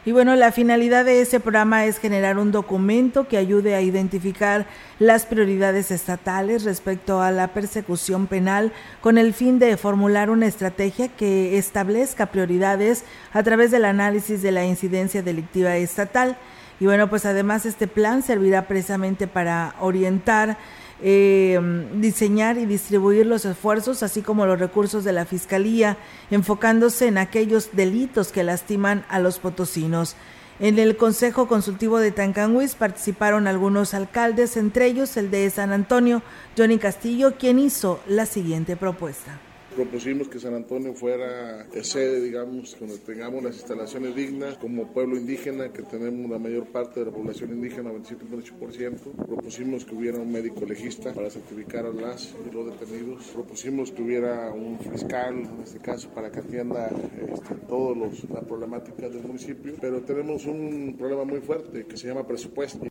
Y 0.05 0.13
bueno, 0.13 0.35
la 0.37 0.53
finalidad 0.53 1.03
de 1.03 1.21
ese 1.21 1.41
programa 1.41 1.85
es 1.85 1.99
generar 1.99 2.37
un 2.37 2.53
documento 2.53 3.27
que 3.27 3.37
ayude 3.37 3.75
a 3.75 3.81
identificar 3.81 4.65
las 4.97 5.25
prioridades 5.25 5.91
estatales 5.91 6.63
respecto 6.63 7.21
a 7.21 7.31
la 7.31 7.49
persecución 7.49 8.27
penal 8.27 8.71
con 9.01 9.17
el 9.17 9.33
fin 9.33 9.59
de 9.59 9.75
formular 9.75 10.29
una 10.29 10.47
estrategia 10.47 11.09
que 11.09 11.57
establezca 11.57 12.27
prioridades 12.27 13.03
a 13.33 13.43
través 13.43 13.71
del 13.71 13.83
análisis 13.83 14.41
de 14.41 14.53
la 14.53 14.65
incidencia 14.65 15.21
delictiva 15.21 15.75
estatal. 15.75 16.37
Y 16.79 16.85
bueno, 16.85 17.09
pues 17.09 17.25
además 17.25 17.65
este 17.65 17.87
plan 17.87 18.23
servirá 18.23 18.67
precisamente 18.67 19.27
para 19.27 19.75
orientar 19.81 20.57
eh, 21.01 21.59
diseñar 21.95 22.57
y 22.57 22.65
distribuir 22.65 23.25
los 23.25 23.45
esfuerzos, 23.45 24.03
así 24.03 24.21
como 24.21 24.45
los 24.45 24.59
recursos 24.59 25.03
de 25.03 25.13
la 25.13 25.25
Fiscalía, 25.25 25.97
enfocándose 26.31 27.07
en 27.07 27.17
aquellos 27.17 27.69
delitos 27.73 28.31
que 28.31 28.43
lastiman 28.43 29.05
a 29.09 29.19
los 29.19 29.39
potosinos. 29.39 30.15
En 30.59 30.77
el 30.77 30.97
Consejo 30.97 31.47
Consultivo 31.47 31.99
de 31.99 32.11
Tancanhuis 32.11 32.75
participaron 32.75 33.47
algunos 33.47 33.93
alcaldes, 33.93 34.57
entre 34.57 34.87
ellos 34.87 35.15
el 35.15 35.31
de 35.31 35.49
San 35.49 35.71
Antonio, 35.71 36.21
Johnny 36.57 36.77
Castillo, 36.77 37.35
quien 37.37 37.59
hizo 37.59 38.01
la 38.07 38.25
siguiente 38.25 38.75
propuesta 38.75 39.39
propusimos 39.75 40.27
que 40.27 40.39
San 40.39 40.53
Antonio 40.53 40.93
fuera 40.93 41.67
sede, 41.83 42.21
digamos, 42.21 42.77
donde 42.79 42.97
tengamos 42.99 43.43
las 43.43 43.55
instalaciones 43.55 44.15
dignas, 44.15 44.57
como 44.57 44.87
pueblo 44.91 45.17
indígena, 45.17 45.71
que 45.71 45.83
tenemos 45.83 46.29
la 46.29 46.37
mayor 46.37 46.67
parte 46.67 46.99
de 46.99 47.07
la 47.07 47.11
población 47.11 47.51
indígena, 47.51 47.91
27.8%. 47.91 49.25
Propusimos 49.25 49.85
que 49.85 49.95
hubiera 49.95 50.19
un 50.19 50.31
médico 50.31 50.65
legista 50.65 51.13
para 51.13 51.29
certificar 51.29 51.85
a 51.85 51.93
las 51.93 52.35
y 52.45 52.53
los 52.53 52.65
detenidos. 52.67 53.27
Propusimos 53.33 53.91
que 53.91 54.01
hubiera 54.01 54.51
un 54.51 54.79
fiscal, 54.79 55.35
en 55.35 55.61
este 55.63 55.79
caso, 55.79 56.09
para 56.09 56.31
que 56.31 56.39
atienda 56.39 56.89
este, 57.33 57.55
todas 57.67 57.97
las 58.29 58.43
problemáticas 58.45 59.13
del 59.13 59.23
municipio. 59.23 59.73
Pero 59.79 60.01
tenemos 60.01 60.45
un 60.45 60.95
problema 60.97 61.23
muy 61.23 61.39
fuerte 61.39 61.85
que 61.85 61.97
se 61.97 62.07
llama 62.07 62.27
presupuesto. 62.27 62.89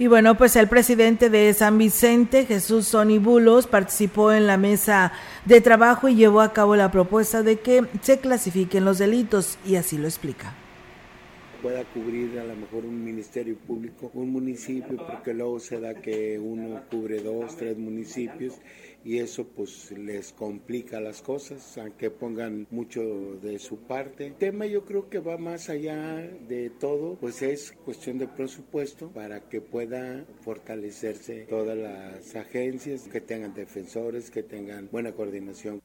Y 0.00 0.06
bueno, 0.06 0.36
pues 0.36 0.54
el 0.54 0.68
presidente 0.68 1.28
de 1.28 1.52
San 1.54 1.76
Vicente, 1.76 2.46
Jesús 2.46 2.86
Sony 2.86 3.18
Bulos, 3.18 3.66
participó 3.66 4.32
en 4.32 4.46
la 4.46 4.56
mesa 4.56 5.12
de 5.44 5.60
trabajo 5.60 6.08
y 6.08 6.14
llevó 6.14 6.40
a 6.40 6.52
cabo 6.52 6.76
la 6.76 6.92
propuesta 6.92 7.42
de 7.42 7.58
que 7.58 7.84
se 8.00 8.20
clasifiquen 8.20 8.84
los 8.84 8.98
delitos 8.98 9.58
y 9.66 9.74
así 9.74 9.98
lo 9.98 10.06
explica. 10.06 10.54
Pueda 11.62 11.82
cubrir 11.82 12.38
a 12.38 12.44
lo 12.44 12.54
mejor 12.54 12.84
un 12.84 13.04
ministerio 13.04 13.56
público, 13.56 14.12
un 14.14 14.30
municipio, 14.30 15.04
porque 15.04 15.34
luego 15.34 15.58
se 15.58 15.80
da 15.80 15.94
que 15.94 16.38
uno 16.38 16.80
cubre 16.88 17.20
dos, 17.20 17.56
tres 17.56 17.76
municipios 17.76 18.54
y 19.04 19.18
eso 19.18 19.46
pues 19.46 19.90
les 19.92 20.32
complica 20.32 21.00
las 21.00 21.22
cosas, 21.22 21.78
aunque 21.78 22.10
pongan 22.10 22.66
mucho 22.70 23.00
de 23.42 23.58
su 23.58 23.78
parte. 23.78 24.26
El 24.26 24.34
tema 24.34 24.66
yo 24.66 24.84
creo 24.84 25.08
que 25.08 25.18
va 25.18 25.38
más 25.38 25.68
allá 25.68 26.16
de 26.48 26.70
todo, 26.70 27.16
pues 27.20 27.42
es 27.42 27.72
cuestión 27.84 28.18
de 28.18 28.26
presupuesto 28.26 29.08
para 29.10 29.48
que 29.48 29.60
pueda 29.60 30.24
fortalecerse 30.42 31.46
todas 31.48 31.76
las 31.76 32.34
agencias, 32.36 33.08
que 33.08 33.20
tengan 33.20 33.54
defensores, 33.54 34.30
que 34.30 34.42
tengan 34.42 34.88
buena 34.90 35.12
coordinación. 35.12 35.80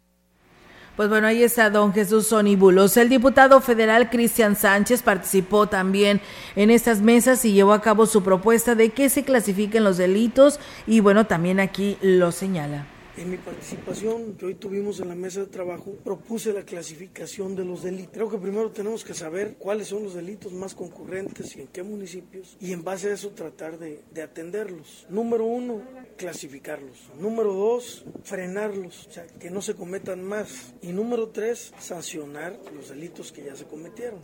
Pues 0.96 1.10
bueno, 1.10 1.26
ahí 1.26 1.42
está 1.42 1.72
don 1.72 1.92
Jesús 1.92 2.28
Sonibulos. 2.28 2.98
El 2.98 3.10
diputado 3.10 3.62
federal 3.62 4.12
Cristian 4.12 4.56
Sánchez 4.56 5.02
participó 5.02 5.66
también 5.66 6.22
en 6.56 6.70
estas 6.70 7.02
mesas 7.02 7.44
y 7.46 7.54
llevó 7.54 7.74
a 7.74 7.82
cabo 7.82 8.06
su 8.06 8.22
propuesta 8.22 8.76
de 8.76 8.90
que 8.90 9.10
se 9.10 9.24
clasifiquen 9.24 9.84
los 9.84 9.98
delitos 9.98 10.60
y 10.86 11.00
bueno, 11.00 11.26
también 11.26 11.60
aquí 11.60 11.98
lo 12.02 12.32
señala. 12.32 12.93
En 13.16 13.30
mi 13.30 13.38
participación 13.38 14.34
que 14.34 14.48
hoy 14.48 14.56
tuvimos 14.56 15.00
en 15.00 15.08
la 15.08 15.14
mesa 15.14 15.42
de 15.42 15.46
trabajo, 15.46 15.94
propuse 16.04 16.52
la 16.52 16.64
clasificación 16.64 17.56
de 17.56 17.64
los 17.64 17.84
delitos. 17.84 18.12
Creo 18.12 18.28
que 18.28 18.40
primero 18.40 18.72
tenemos 18.72 19.04
que 19.04 19.14
saber 19.14 19.56
cuáles 19.60 19.90
son 19.90 20.04
los 20.04 20.16
delitos 20.16 20.52
más 20.52 20.74
concurrentes 20.74 21.56
y 21.56 21.62
en 21.62 21.68
qué 21.68 21.84
municipios, 21.84 22.58
y 22.60 22.74
en 22.74 22.84
base 22.84 23.12
a 23.12 23.14
eso 23.14 23.30
tratar 23.30 23.78
de, 23.78 24.02
atenderlos. 24.20 25.06
Número 25.10 25.46
uno, 25.46 25.84
clasificarlos. 26.18 27.12
Número 27.20 27.54
dos, 27.54 28.04
frenarlos, 28.24 29.06
o 29.06 29.12
sea, 29.12 29.28
que 29.28 29.52
no 29.52 29.62
se 29.62 29.76
cometan 29.76 30.24
más. 30.24 30.74
Y 30.82 30.92
número 30.92 31.30
tres, 31.30 31.72
sancionar 31.78 32.60
los 32.76 32.90
delitos 32.90 33.32
que 33.32 33.44
ya 33.44 33.56
se 33.56 33.66
cometieron. 33.66 34.22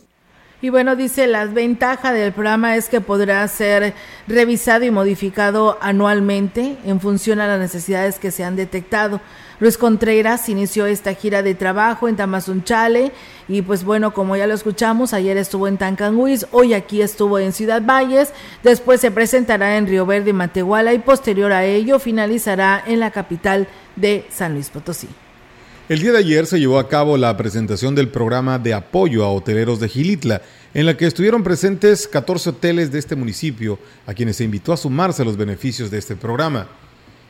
Y 0.62 0.68
bueno, 0.68 0.94
dice, 0.94 1.26
la 1.26 1.46
ventaja 1.46 2.12
del 2.12 2.32
programa 2.32 2.76
es 2.76 2.90
que 2.90 3.00
podrá 3.00 3.46
ser 3.48 3.94
revisado 4.28 4.84
y 4.84 4.90
modificado 4.90 5.78
anualmente 5.80 6.76
en 6.84 7.00
función 7.00 7.40
a 7.40 7.46
las 7.46 7.58
necesidades 7.58 8.18
que 8.18 8.30
se 8.30 8.44
han 8.44 8.56
detectado. 8.56 9.22
Luis 9.58 9.78
Contreras 9.78 10.50
inició 10.50 10.84
esta 10.84 11.14
gira 11.14 11.42
de 11.42 11.54
trabajo 11.54 12.08
en 12.08 12.16
Tamazunchale 12.16 13.12
y 13.48 13.62
pues 13.62 13.84
bueno, 13.84 14.12
como 14.12 14.36
ya 14.36 14.46
lo 14.46 14.54
escuchamos, 14.54 15.14
ayer 15.14 15.38
estuvo 15.38 15.66
en 15.66 15.78
Tancanguis, 15.78 16.46
hoy 16.50 16.74
aquí 16.74 17.00
estuvo 17.00 17.38
en 17.38 17.52
Ciudad 17.52 17.82
Valles, 17.82 18.32
después 18.62 19.00
se 19.00 19.10
presentará 19.10 19.78
en 19.78 19.86
Río 19.86 20.04
Verde 20.04 20.30
y 20.30 20.34
Matehuala 20.34 20.92
y 20.92 20.98
posterior 20.98 21.52
a 21.52 21.64
ello 21.64 21.98
finalizará 21.98 22.82
en 22.86 23.00
la 23.00 23.10
capital 23.10 23.66
de 23.96 24.26
San 24.30 24.52
Luis 24.52 24.68
Potosí. 24.68 25.08
El 25.90 25.98
día 25.98 26.12
de 26.12 26.18
ayer 26.18 26.46
se 26.46 26.60
llevó 26.60 26.78
a 26.78 26.88
cabo 26.88 27.16
la 27.16 27.36
presentación 27.36 27.96
del 27.96 28.10
programa 28.10 28.60
de 28.60 28.74
apoyo 28.74 29.24
a 29.24 29.32
hoteleros 29.32 29.80
de 29.80 29.88
Gilitla, 29.88 30.40
en 30.72 30.86
la 30.86 30.96
que 30.96 31.04
estuvieron 31.04 31.42
presentes 31.42 32.06
14 32.06 32.50
hoteles 32.50 32.92
de 32.92 33.00
este 33.00 33.16
municipio, 33.16 33.76
a 34.06 34.14
quienes 34.14 34.36
se 34.36 34.44
invitó 34.44 34.72
a 34.72 34.76
sumarse 34.76 35.22
a 35.22 35.24
los 35.24 35.36
beneficios 35.36 35.90
de 35.90 35.98
este 35.98 36.14
programa. 36.14 36.68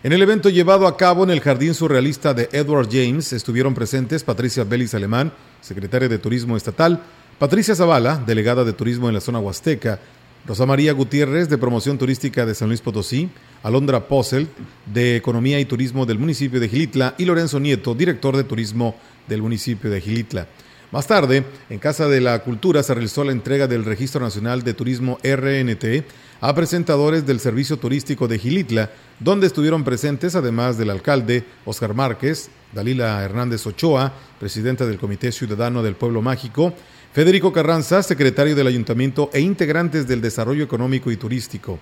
En 0.03 0.13
el 0.13 0.21
evento 0.21 0.51
llevado 0.51 0.87
a 0.87 0.99
cabo 0.99 1.25
en 1.25 1.31
el 1.31 1.41
Jardín 1.41 1.73
Surrealista 1.73 2.35
de 2.35 2.51
Edward 2.53 2.91
James 2.93 3.33
estuvieron 3.33 3.73
presentes 3.73 4.25
Patricia 4.25 4.63
Belis 4.63 4.93
Alemán, 4.93 5.33
secretaria 5.63 6.11
de 6.11 6.19
Turismo 6.19 6.55
Estatal, 6.55 7.01
Patricia 7.39 7.75
Zavala, 7.75 8.23
delegada 8.27 8.63
de 8.63 8.75
Turismo 8.75 9.09
en 9.09 9.15
la 9.15 9.23
zona 9.23 9.39
Huasteca, 9.39 10.01
Rosa 10.47 10.65
María 10.65 10.93
Gutiérrez, 10.93 11.49
de 11.49 11.59
Promoción 11.59 11.99
Turística 11.99 12.47
de 12.47 12.55
San 12.55 12.69
Luis 12.69 12.81
Potosí, 12.81 13.29
Alondra 13.63 14.09
Posselt, 14.09 14.49
de 14.87 15.17
Economía 15.17 15.61
y 15.61 15.67
Turismo 15.67 16.07
del 16.07 16.19
municipio 16.19 16.59
de 16.59 16.69
Gilitla, 16.69 17.15
y 17.19 17.27
Lorenzo 17.27 17.61
Nieto, 17.61 17.95
director 17.95 18.37
de 18.37 18.45
Turismo 18.45 18.97
del 19.29 19.43
municipio 19.43 19.91
de 19.91 20.01
Gilitla. 20.01 20.47
Más 20.93 21.07
tarde, 21.07 21.45
en 21.69 21.79
Casa 21.79 22.09
de 22.09 22.21
la 22.21 22.41
Cultura 22.41 22.83
se 22.83 22.95
realizó 22.95 23.23
la 23.23 23.31
entrega 23.33 23.69
del 23.69 23.85
Registro 23.85 24.21
Nacional 24.21 24.65
de 24.65 24.75
Turismo 24.75 25.19
RNT 25.23 26.05
a 26.41 26.55
presentadores 26.55 27.27
del 27.27 27.39
Servicio 27.39 27.77
Turístico 27.77 28.27
de 28.27 28.39
Gilitla, 28.39 28.91
donde 29.21 29.47
estuvieron 29.47 29.85
presentes, 29.85 30.35
además 30.35 30.79
del 30.79 30.91
alcalde 30.91 31.45
Oscar 31.65 31.95
Márquez, 31.95 32.51
Dalila 32.73 33.23
Hernández 33.23 33.65
Ochoa, 33.67 34.13
presidenta 34.41 34.87
del 34.87 34.99
Comité 34.99 35.31
Ciudadano 35.31 35.83
del 35.83 35.95
Pueblo 35.95 36.23
Mágico, 36.23 36.73
Federico 37.13 37.53
Carranza, 37.53 38.05
secretario 38.05 38.55
del 38.55 38.69
Ayuntamiento 38.69 39.31
e 39.33 39.41
integrantes 39.41 40.07
del 40.07 40.21
Desarrollo 40.21 40.63
Económico 40.63 41.11
y 41.11 41.17
Turístico. 41.17 41.81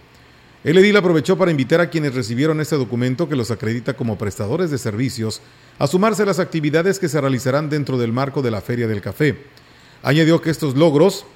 El 0.65 0.79
edil 0.79 0.97
aprovechó 0.97 1.37
para 1.37 1.51
invitar 1.51 1.83
a 1.83 1.91
quienes 1.91 2.15
recibieron 2.15 2.63
este 2.63 2.77
documento 2.77 3.29
que 3.29 3.37
los 3.37 3.51
acredita 3.51 3.93
como 3.93 4.17
prestadores 4.17 4.71
de 4.71 4.79
servicios 4.79 5.43
a 5.79 5.87
sumarse 5.87 6.23
a 6.23 6.27
las 6.27 6.39
actividades 6.39 6.99
que 6.99 7.11
se 7.11 7.21
realizarán 7.21 7.69
dentro 7.69 7.99
del 7.99 8.11
marco 8.11 8.41
de 8.41 8.51
la 8.51 8.63
Feria 8.63 8.89
del 8.89 9.03
Café. 9.03 9.37
Añadió 10.03 10.41
que 10.41 10.49
estos 10.49 10.77
logros 10.77 11.27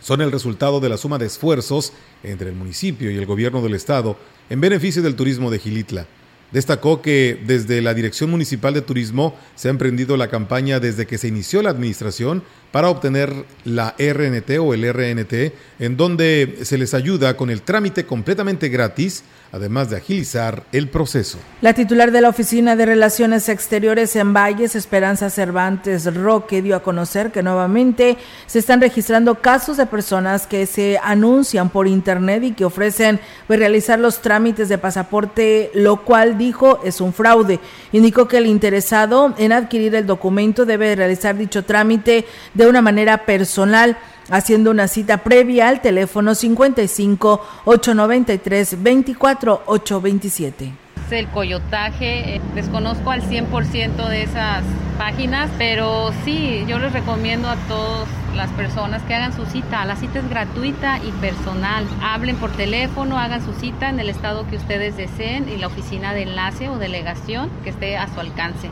son 0.00 0.22
el 0.22 0.32
resultado 0.32 0.80
de 0.80 0.88
la 0.88 0.96
suma 0.96 1.18
de 1.18 1.26
esfuerzos 1.26 1.92
entre 2.22 2.48
el 2.48 2.56
municipio 2.56 3.10
y 3.10 3.18
el 3.18 3.26
gobierno 3.26 3.60
del 3.60 3.74
estado 3.74 4.16
en 4.48 4.62
beneficio 4.62 5.02
del 5.02 5.16
turismo 5.16 5.50
de 5.50 5.58
Gilitla. 5.58 6.06
Destacó 6.52 7.02
que 7.02 7.40
desde 7.44 7.82
la 7.82 7.92
Dirección 7.92 8.30
Municipal 8.30 8.72
de 8.72 8.82
Turismo 8.82 9.34
se 9.56 9.68
ha 9.68 9.70
emprendido 9.70 10.16
la 10.16 10.28
campaña 10.28 10.78
desde 10.78 11.06
que 11.06 11.18
se 11.18 11.28
inició 11.28 11.60
la 11.60 11.70
administración 11.70 12.42
para 12.70 12.88
obtener 12.88 13.32
la 13.64 13.94
RNT 13.98 14.58
o 14.60 14.74
el 14.74 14.92
RNT, 14.92 15.52
en 15.80 15.96
donde 15.96 16.58
se 16.62 16.78
les 16.78 16.94
ayuda 16.94 17.36
con 17.36 17.50
el 17.50 17.62
trámite 17.62 18.06
completamente 18.06 18.68
gratis, 18.68 19.24
además 19.56 19.88
de 19.88 19.96
agilizar 19.96 20.64
el 20.70 20.88
proceso. 20.88 21.38
La 21.62 21.72
titular 21.72 22.12
de 22.12 22.20
la 22.20 22.28
Oficina 22.28 22.76
de 22.76 22.84
Relaciones 22.84 23.48
Exteriores 23.48 24.14
en 24.14 24.34
Valles, 24.34 24.76
Esperanza 24.76 25.30
Cervantes 25.30 26.14
Roque, 26.14 26.60
dio 26.60 26.76
a 26.76 26.82
conocer 26.82 27.32
que 27.32 27.42
nuevamente 27.42 28.18
se 28.46 28.58
están 28.58 28.80
registrando 28.80 29.36
casos 29.36 29.78
de 29.78 29.86
personas 29.86 30.46
que 30.46 30.66
se 30.66 30.98
anuncian 31.02 31.70
por 31.70 31.88
Internet 31.88 32.42
y 32.44 32.52
que 32.52 32.66
ofrecen 32.66 33.18
pues, 33.46 33.58
realizar 33.58 33.98
los 33.98 34.20
trámites 34.20 34.68
de 34.68 34.76
pasaporte, 34.76 35.70
lo 35.74 36.04
cual 36.04 36.36
dijo 36.36 36.80
es 36.84 37.00
un 37.00 37.14
fraude. 37.14 37.58
Indicó 37.92 38.28
que 38.28 38.38
el 38.38 38.46
interesado 38.46 39.34
en 39.38 39.52
adquirir 39.52 39.94
el 39.94 40.06
documento 40.06 40.66
debe 40.66 40.94
realizar 40.94 41.36
dicho 41.36 41.64
trámite 41.64 42.26
de 42.52 42.66
una 42.66 42.82
manera 42.82 43.24
personal 43.24 43.96
haciendo 44.30 44.70
una 44.70 44.88
cita 44.88 45.18
previa 45.18 45.68
al 45.68 45.80
teléfono 45.80 46.34
55 46.34 47.46
893 47.64 48.82
24 48.82 49.62
827 49.66 50.86
el 51.12 51.28
coyotaje. 51.28 52.36
Eh, 52.36 52.40
desconozco 52.54 53.10
al 53.10 53.22
100% 53.22 54.08
de 54.08 54.22
esas 54.22 54.64
páginas, 54.98 55.50
pero 55.58 56.12
sí, 56.24 56.64
yo 56.66 56.78
les 56.78 56.92
recomiendo 56.92 57.48
a 57.48 57.56
todas 57.68 58.08
las 58.34 58.50
personas 58.50 59.02
que 59.02 59.14
hagan 59.14 59.34
su 59.34 59.46
cita. 59.46 59.84
La 59.84 59.96
cita 59.96 60.18
es 60.18 60.28
gratuita 60.28 60.98
y 60.98 61.10
personal. 61.20 61.86
Hablen 62.02 62.36
por 62.36 62.50
teléfono, 62.52 63.18
hagan 63.18 63.44
su 63.44 63.52
cita 63.54 63.88
en 63.88 64.00
el 64.00 64.08
estado 64.08 64.46
que 64.48 64.56
ustedes 64.56 64.96
deseen 64.96 65.48
y 65.48 65.56
la 65.58 65.68
oficina 65.68 66.14
de 66.14 66.22
enlace 66.22 66.68
o 66.68 66.78
delegación 66.78 67.50
que 67.62 67.70
esté 67.70 67.96
a 67.96 68.12
su 68.12 68.20
alcance. 68.20 68.70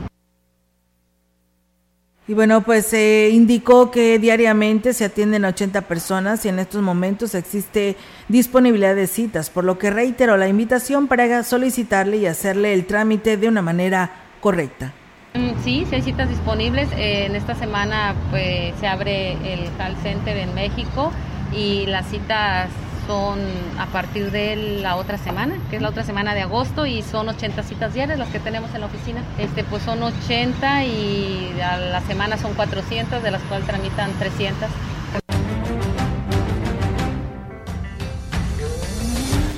Y 2.27 2.33
bueno, 2.33 2.61
pues 2.61 2.87
se 2.87 3.29
indicó 3.31 3.91
que 3.91 4.17
diariamente 4.17 4.93
se 4.93 5.05
atienden 5.05 5.45
80 5.45 5.81
personas 5.81 6.43
y 6.45 6.49
en 6.49 6.57
estos 6.57 6.81
momentos 6.81 7.35
existe 7.35 7.97
disponibilidad 8.29 8.95
de 8.95 9.05
citas, 9.05 9.51
por 9.51 9.63
lo 9.63 9.77
que 9.77 9.91
reitero 9.91 10.35
la 10.35 10.47
invitación 10.47 11.07
para 11.07 11.43
solicitarle 11.43 12.17
y 12.17 12.25
hacerle 12.25 12.73
el 12.73 12.87
trámite 12.87 13.37
de 13.37 13.47
una 13.47 13.61
manera 13.61 14.09
correcta. 14.41 14.91
Mm, 15.35 15.63
sí, 15.63 15.85
sí 15.87 15.95
hay 15.95 16.01
citas 16.01 16.27
disponibles. 16.27 16.89
En 16.97 17.35
esta 17.35 17.53
semana 17.53 18.15
pues, 18.31 18.73
se 18.79 18.87
abre 18.87 19.33
el 19.53 19.69
call 19.77 19.95
center 20.01 20.35
en 20.35 20.51
México 20.55 21.11
y 21.53 21.85
las 21.85 22.07
citas 22.09 22.69
son 23.07 23.39
a 23.79 23.85
partir 23.87 24.31
de 24.31 24.55
la 24.81 24.95
otra 24.95 25.17
semana, 25.17 25.55
que 25.69 25.77
es 25.77 25.81
la 25.81 25.89
otra 25.89 26.03
semana 26.03 26.33
de 26.33 26.41
agosto, 26.41 26.85
y 26.85 27.01
son 27.01 27.29
80 27.29 27.63
citas 27.63 27.93
diarias 27.93 28.17
las 28.17 28.29
que 28.29 28.39
tenemos 28.39 28.73
en 28.73 28.81
la 28.81 28.87
oficina. 28.87 29.23
Este, 29.37 29.63
pues 29.63 29.83
son 29.83 30.01
80 30.03 30.83
y 30.85 31.59
a 31.61 31.77
la 31.77 32.01
semana 32.01 32.37
son 32.37 32.53
400, 32.53 33.21
de 33.21 33.31
las 33.31 33.41
cuales 33.43 33.67
tramitan 33.67 34.11
300. 34.19 34.69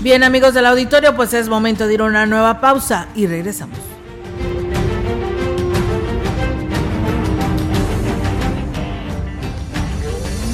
Bien 0.01 0.23
amigos 0.23 0.53
del 0.53 0.65
auditorio, 0.65 1.15
pues 1.15 1.33
es 1.33 1.49
momento 1.49 1.87
de 1.87 1.95
ir 1.95 2.01
a 2.01 2.05
una 2.05 2.25
nueva 2.25 2.61
pausa 2.61 3.07
y 3.15 3.27
regresamos. 3.27 3.96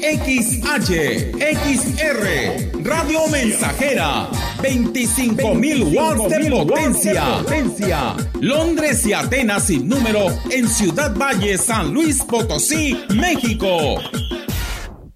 XH, 0.00 1.32
XR, 1.38 2.82
Radio 2.84 3.26
Mensajera, 3.28 4.28
25.000 4.62 5.94
watts 5.94 6.28
de 6.28 6.50
potencia. 6.50 8.16
Londres 8.40 9.06
y 9.06 9.12
Atenas 9.12 9.64
sin 9.64 9.88
número 9.88 10.26
en 10.50 10.68
Ciudad 10.68 11.14
Valle, 11.16 11.56
San 11.58 11.92
Luis 11.94 12.22
Potosí, 12.22 12.96
México. 13.14 13.96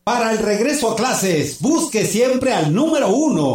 Para 0.02 0.32
el 0.32 0.38
regreso 0.38 0.92
a 0.92 0.96
clases, 0.96 1.60
busque 1.60 2.04
siempre 2.04 2.52
al 2.52 2.74
número 2.74 3.08
uno. 3.08 3.54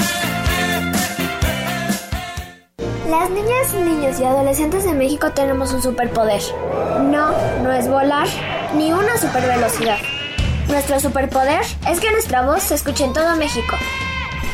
Las 3.11 3.29
niñas, 3.29 3.73
niños 3.73 4.21
y 4.21 4.23
adolescentes 4.23 4.85
de 4.85 4.93
México 4.93 5.31
tenemos 5.31 5.73
un 5.73 5.81
superpoder. 5.81 6.41
No, 7.11 7.33
no 7.61 7.69
es 7.73 7.89
volar, 7.89 8.25
ni 8.73 8.93
una 8.93 9.17
supervelocidad. 9.17 9.97
Nuestro 10.69 10.97
superpoder 10.97 11.59
es 11.89 11.99
que 11.99 12.09
nuestra 12.09 12.43
voz 12.43 12.63
se 12.63 12.75
escuche 12.75 13.03
en 13.03 13.11
todo 13.11 13.35
México. 13.35 13.75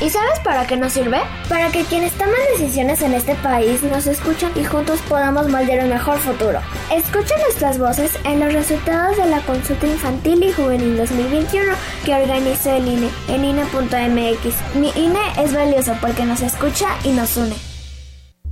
¿Y 0.01 0.09
sabes 0.09 0.39
para 0.39 0.65
qué 0.65 0.75
nos 0.75 0.93
sirve? 0.93 1.19
Para 1.47 1.69
que 1.69 1.83
quienes 1.83 2.13
toman 2.13 2.33
decisiones 2.57 3.03
en 3.03 3.13
este 3.13 3.35
país 3.35 3.83
nos 3.83 4.07
escuchen 4.07 4.49
y 4.55 4.63
juntos 4.63 5.01
podamos 5.07 5.47
moldear 5.49 5.83
un 5.83 5.91
mejor 5.91 6.17
futuro. 6.17 6.59
Escucha 6.91 7.37
nuestras 7.37 7.77
voces 7.77 8.17
en 8.23 8.39
los 8.39 8.51
resultados 8.51 9.17
de 9.17 9.27
la 9.27 9.41
consulta 9.41 9.85
infantil 9.85 10.41
y 10.41 10.51
juvenil 10.51 10.97
2021 10.97 11.73
que 12.03 12.15
organizó 12.15 12.71
el 12.71 12.87
INE 12.87 13.09
en 13.27 13.45
INE.mx. 13.45 14.75
Mi 14.75 14.89
INE 14.95 15.21
es 15.37 15.53
valioso 15.53 15.93
porque 16.01 16.25
nos 16.25 16.41
escucha 16.41 16.87
y 17.03 17.11
nos 17.11 17.37
une. 17.37 17.76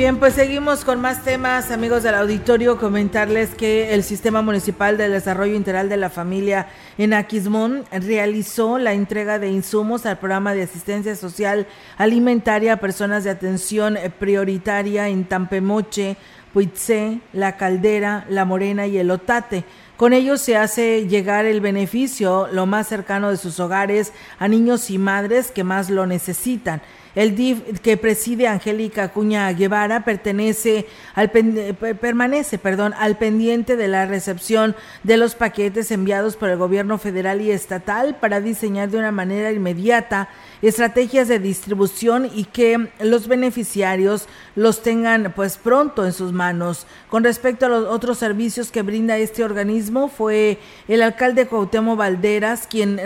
Bien, 0.00 0.16
pues 0.16 0.32
seguimos 0.32 0.86
con 0.86 0.98
más 0.98 1.24
temas, 1.24 1.70
amigos 1.70 2.02
del 2.02 2.14
auditorio. 2.14 2.78
Comentarles 2.78 3.54
que 3.54 3.92
el 3.92 4.02
Sistema 4.02 4.40
Municipal 4.40 4.96
de 4.96 5.10
Desarrollo 5.10 5.54
Integral 5.54 5.90
de 5.90 5.98
la 5.98 6.08
Familia 6.08 6.68
en 6.96 7.12
Aquismón 7.12 7.84
realizó 7.92 8.78
la 8.78 8.94
entrega 8.94 9.38
de 9.38 9.50
insumos 9.50 10.06
al 10.06 10.18
programa 10.18 10.54
de 10.54 10.62
asistencia 10.62 11.14
social 11.16 11.66
alimentaria 11.98 12.72
a 12.72 12.76
personas 12.78 13.24
de 13.24 13.30
atención 13.30 13.98
prioritaria 14.18 15.06
en 15.08 15.26
Tampemoche, 15.26 16.16
Puitzé, 16.54 17.20
La 17.34 17.58
Caldera, 17.58 18.24
La 18.30 18.46
Morena 18.46 18.86
y 18.86 18.96
El 18.96 19.10
Otate. 19.10 19.64
Con 19.98 20.14
ellos 20.14 20.40
se 20.40 20.56
hace 20.56 21.08
llegar 21.08 21.44
el 21.44 21.60
beneficio 21.60 22.48
lo 22.50 22.64
más 22.64 22.88
cercano 22.88 23.28
de 23.28 23.36
sus 23.36 23.60
hogares 23.60 24.14
a 24.38 24.48
niños 24.48 24.88
y 24.88 24.96
madres 24.96 25.50
que 25.50 25.62
más 25.62 25.90
lo 25.90 26.06
necesitan. 26.06 26.80
El 27.14 27.34
DIF 27.34 27.80
que 27.80 27.96
preside 27.96 28.46
Angélica 28.46 29.08
Cuña 29.08 29.52
Guevara 29.52 30.04
pertenece 30.04 30.86
al 31.14 31.30
permanece, 31.30 32.58
perdón, 32.58 32.94
al 32.98 33.18
pendiente 33.18 33.76
de 33.76 33.88
la 33.88 34.06
recepción 34.06 34.76
de 35.02 35.16
los 35.16 35.34
paquetes 35.34 35.90
enviados 35.90 36.36
por 36.36 36.50
el 36.50 36.56
gobierno 36.56 36.98
federal 36.98 37.40
y 37.40 37.50
estatal 37.50 38.16
para 38.20 38.40
diseñar 38.40 38.90
de 38.90 38.98
una 38.98 39.10
manera 39.10 39.50
inmediata 39.50 40.28
estrategias 40.62 41.28
de 41.28 41.38
distribución 41.38 42.30
y 42.34 42.44
que 42.44 42.90
los 43.00 43.28
beneficiarios 43.28 44.26
los 44.54 44.82
tengan 44.82 45.32
pues 45.34 45.56
pronto 45.56 46.04
en 46.04 46.12
sus 46.12 46.32
manos. 46.32 46.86
Con 47.08 47.24
respecto 47.24 47.66
a 47.66 47.70
los 47.70 47.86
otros 47.88 48.18
servicios 48.18 48.70
que 48.70 48.82
brinda 48.82 49.18
este 49.18 49.44
organismo, 49.44 50.08
fue 50.08 50.58
el 50.88 51.02
alcalde 51.02 51.46
Cuauhtémoc 51.46 51.98
Valderas 51.98 52.66
quien 52.66 53.00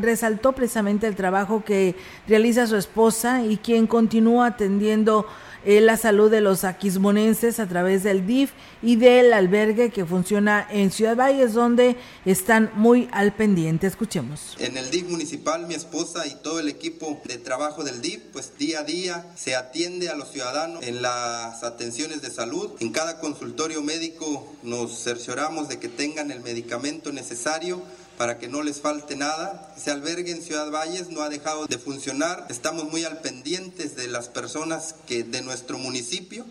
resaltó 0.00 0.52
precisamente 0.52 1.06
el 1.06 1.16
trabajo 1.16 1.64
que 1.64 1.96
realiza 2.28 2.66
su 2.66 2.76
esposa 2.76 3.42
y 3.42 3.56
quien 3.56 3.86
continúa 3.86 4.46
atendiendo 4.46 5.26
eh, 5.64 5.80
la 5.80 5.96
salud 5.96 6.30
de 6.30 6.40
los 6.40 6.64
aquismonenses 6.64 7.60
a 7.60 7.66
través 7.66 8.02
del 8.02 8.26
DIF 8.26 8.52
y 8.82 8.96
del 8.96 9.32
albergue 9.32 9.90
que 9.90 10.04
funciona 10.04 10.66
en 10.70 10.90
Ciudad 10.90 11.16
Valles, 11.16 11.54
donde 11.54 11.96
están 12.24 12.70
muy 12.74 13.08
al 13.12 13.34
pendiente. 13.34 13.86
Escuchemos. 13.86 14.56
En 14.58 14.76
el 14.76 14.90
DIF 14.90 15.08
municipal, 15.08 15.66
mi 15.66 15.74
esposa 15.74 16.26
y 16.26 16.34
todo 16.42 16.60
el 16.60 16.68
equipo 16.68 17.20
de 17.24 17.38
trabajo 17.38 17.84
del 17.84 18.00
DIF, 18.00 18.20
pues 18.32 18.56
día 18.58 18.80
a 18.80 18.84
día 18.84 19.26
se 19.36 19.54
atiende 19.54 20.08
a 20.08 20.16
los 20.16 20.30
ciudadanos 20.30 20.82
en 20.82 21.02
las 21.02 21.62
atenciones 21.62 22.22
de 22.22 22.30
salud. 22.30 22.72
En 22.80 22.90
cada 22.90 23.18
consultorio 23.18 23.82
médico 23.82 24.54
nos 24.62 25.02
cercioramos 25.02 25.68
de 25.68 25.78
que 25.78 25.88
tengan 25.88 26.30
el 26.30 26.40
medicamento 26.40 27.12
necesario 27.12 27.82
para 28.16 28.38
que 28.38 28.48
no 28.48 28.62
les 28.62 28.80
falte 28.80 29.16
nada. 29.16 29.72
Ese 29.76 29.90
albergue 29.90 30.30
en 30.30 30.42
Ciudad 30.42 30.70
Valles 30.70 31.10
no 31.10 31.22
ha 31.22 31.28
dejado 31.28 31.66
de 31.66 31.78
funcionar. 31.78 32.46
Estamos 32.48 32.84
muy 32.84 33.04
al 33.04 33.20
pendientes 33.20 33.96
de 33.96 34.08
las 34.08 34.28
personas 34.28 34.94
que 35.06 35.24
de 35.24 35.42
nuestro 35.42 35.78
municipio. 35.78 36.44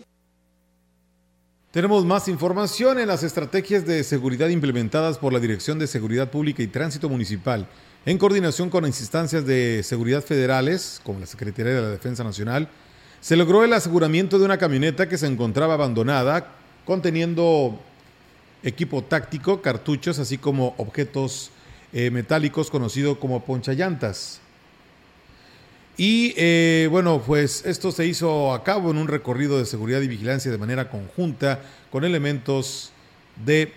Tenemos 1.70 2.04
más 2.04 2.28
información 2.28 3.00
en 3.00 3.08
las 3.08 3.24
estrategias 3.24 3.84
de 3.84 4.04
seguridad 4.04 4.48
implementadas 4.48 5.18
por 5.18 5.32
la 5.32 5.40
Dirección 5.40 5.78
de 5.78 5.88
Seguridad 5.88 6.30
Pública 6.30 6.62
y 6.62 6.68
Tránsito 6.68 7.08
Municipal, 7.08 7.68
en 8.06 8.16
coordinación 8.16 8.70
con 8.70 8.86
instancias 8.86 9.44
de 9.44 9.82
seguridad 9.82 10.22
federales, 10.22 11.00
como 11.02 11.18
la 11.18 11.26
Secretaría 11.26 11.72
de 11.72 11.82
la 11.82 11.88
Defensa 11.88 12.22
Nacional, 12.22 12.68
se 13.20 13.34
logró 13.34 13.64
el 13.64 13.72
aseguramiento 13.72 14.38
de 14.38 14.44
una 14.44 14.58
camioneta 14.58 15.08
que 15.08 15.18
se 15.18 15.26
encontraba 15.26 15.74
abandonada, 15.74 16.52
conteniendo 16.84 17.80
equipo 18.62 19.02
táctico, 19.02 19.60
cartuchos, 19.60 20.18
así 20.18 20.38
como 20.38 20.74
objetos 20.78 21.50
eh, 21.94 22.10
metálicos 22.10 22.70
conocido 22.70 23.20
como 23.20 23.44
ponchallantas. 23.44 24.40
Y 25.96 26.34
eh, 26.36 26.88
bueno, 26.90 27.22
pues 27.24 27.64
esto 27.64 27.92
se 27.92 28.04
hizo 28.04 28.52
a 28.52 28.64
cabo 28.64 28.90
en 28.90 28.96
un 28.96 29.06
recorrido 29.06 29.58
de 29.58 29.64
seguridad 29.64 30.00
y 30.00 30.08
vigilancia 30.08 30.50
de 30.50 30.58
manera 30.58 30.90
conjunta 30.90 31.60
con 31.92 32.04
elementos 32.04 32.90
de 33.44 33.72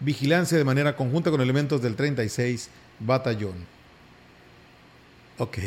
vigilancia 0.00 0.58
de 0.58 0.64
manera 0.64 0.96
conjunta 0.96 1.30
con 1.30 1.40
elementos 1.40 1.80
del 1.80 1.94
36 1.94 2.70
Batallón. 2.98 3.73
Ok, 5.36 5.58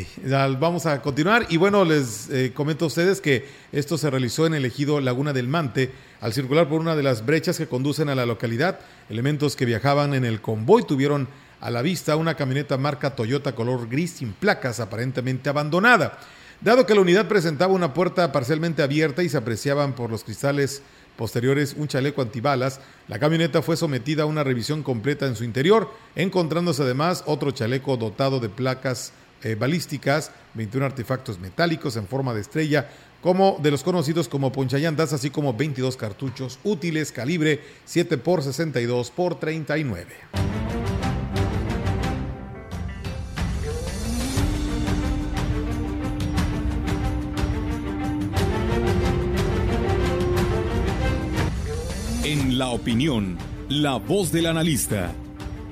vamos 0.58 0.86
a 0.86 1.02
continuar 1.02 1.44
y 1.50 1.58
bueno, 1.58 1.84
les 1.84 2.30
eh, 2.30 2.52
comento 2.54 2.86
a 2.86 2.88
ustedes 2.88 3.20
que 3.20 3.46
esto 3.70 3.98
se 3.98 4.08
realizó 4.08 4.46
en 4.46 4.54
el 4.54 4.64
ejido 4.64 4.98
Laguna 4.98 5.34
del 5.34 5.46
Mante 5.46 5.92
al 6.22 6.32
circular 6.32 6.70
por 6.70 6.80
una 6.80 6.96
de 6.96 7.02
las 7.02 7.26
brechas 7.26 7.58
que 7.58 7.66
conducen 7.66 8.08
a 8.08 8.14
la 8.14 8.24
localidad. 8.24 8.80
Elementos 9.10 9.56
que 9.56 9.66
viajaban 9.66 10.14
en 10.14 10.24
el 10.24 10.40
convoy 10.40 10.84
tuvieron 10.84 11.28
a 11.60 11.70
la 11.70 11.82
vista 11.82 12.16
una 12.16 12.34
camioneta 12.34 12.78
marca 12.78 13.14
Toyota 13.14 13.54
color 13.54 13.90
gris 13.90 14.12
sin 14.12 14.32
placas 14.32 14.80
aparentemente 14.80 15.50
abandonada. 15.50 16.18
Dado 16.62 16.86
que 16.86 16.94
la 16.94 17.02
unidad 17.02 17.28
presentaba 17.28 17.74
una 17.74 17.92
puerta 17.92 18.32
parcialmente 18.32 18.82
abierta 18.82 19.22
y 19.22 19.28
se 19.28 19.36
apreciaban 19.36 19.92
por 19.92 20.10
los 20.10 20.24
cristales 20.24 20.80
posteriores 21.16 21.74
un 21.76 21.88
chaleco 21.88 22.22
antibalas, 22.22 22.80
la 23.06 23.18
camioneta 23.18 23.60
fue 23.60 23.76
sometida 23.76 24.22
a 24.22 24.26
una 24.26 24.44
revisión 24.44 24.82
completa 24.82 25.26
en 25.26 25.36
su 25.36 25.44
interior, 25.44 25.92
encontrándose 26.16 26.84
además 26.84 27.22
otro 27.26 27.50
chaleco 27.50 27.98
dotado 27.98 28.40
de 28.40 28.48
placas 28.48 29.12
eh, 29.42 29.54
balísticas, 29.54 30.32
21 30.54 30.86
artefactos 30.86 31.38
metálicos 31.38 31.96
en 31.96 32.06
forma 32.06 32.34
de 32.34 32.40
estrella, 32.40 32.88
como 33.20 33.58
de 33.60 33.70
los 33.70 33.82
conocidos 33.82 34.28
como 34.28 34.52
ponchallantas, 34.52 35.12
así 35.12 35.30
como 35.30 35.54
22 35.54 35.96
cartuchos 35.96 36.58
útiles 36.64 37.12
calibre 37.12 37.60
7 37.84 38.14
x 38.16 38.44
62 38.44 39.12
x 39.16 39.40
39. 39.40 40.06
En 52.24 52.58
la 52.58 52.68
opinión, 52.68 53.38
la 53.70 53.96
voz 53.96 54.30
del 54.32 54.46
analista, 54.46 55.12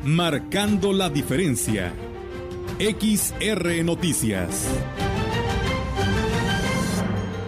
marcando 0.05 0.93
la 0.93 1.11
diferencia. 1.11 1.93
XR 2.79 3.83
Noticias. 3.85 4.67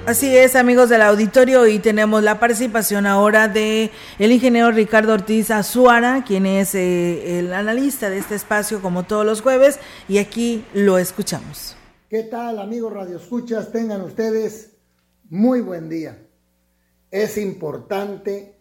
Así 0.06 0.34
es, 0.34 0.56
amigos 0.56 0.88
del 0.88 1.02
auditorio, 1.02 1.66
y 1.66 1.80
tenemos 1.80 2.22
la 2.22 2.40
participación 2.40 3.04
ahora 3.04 3.46
de 3.46 3.90
el 4.18 4.32
ingeniero 4.32 4.70
Ricardo 4.70 5.12
Ortiz 5.12 5.50
Azuara, 5.50 6.24
quien 6.26 6.46
es 6.46 6.74
eh, 6.74 7.40
el 7.40 7.52
analista 7.52 8.08
de 8.08 8.16
este 8.16 8.36
espacio 8.36 8.80
como 8.80 9.02
todos 9.02 9.26
los 9.26 9.42
jueves, 9.42 9.78
y 10.08 10.16
aquí 10.16 10.64
lo 10.72 10.96
escuchamos. 10.96 11.76
¿Qué 12.08 12.22
tal, 12.22 12.58
amigos 12.58 12.94
Radio 12.94 13.18
Escuchas? 13.18 13.70
Tengan 13.70 14.00
ustedes 14.00 14.78
muy 15.28 15.60
buen 15.60 15.90
día. 15.90 16.26
Es 17.10 17.36
importante 17.36 18.56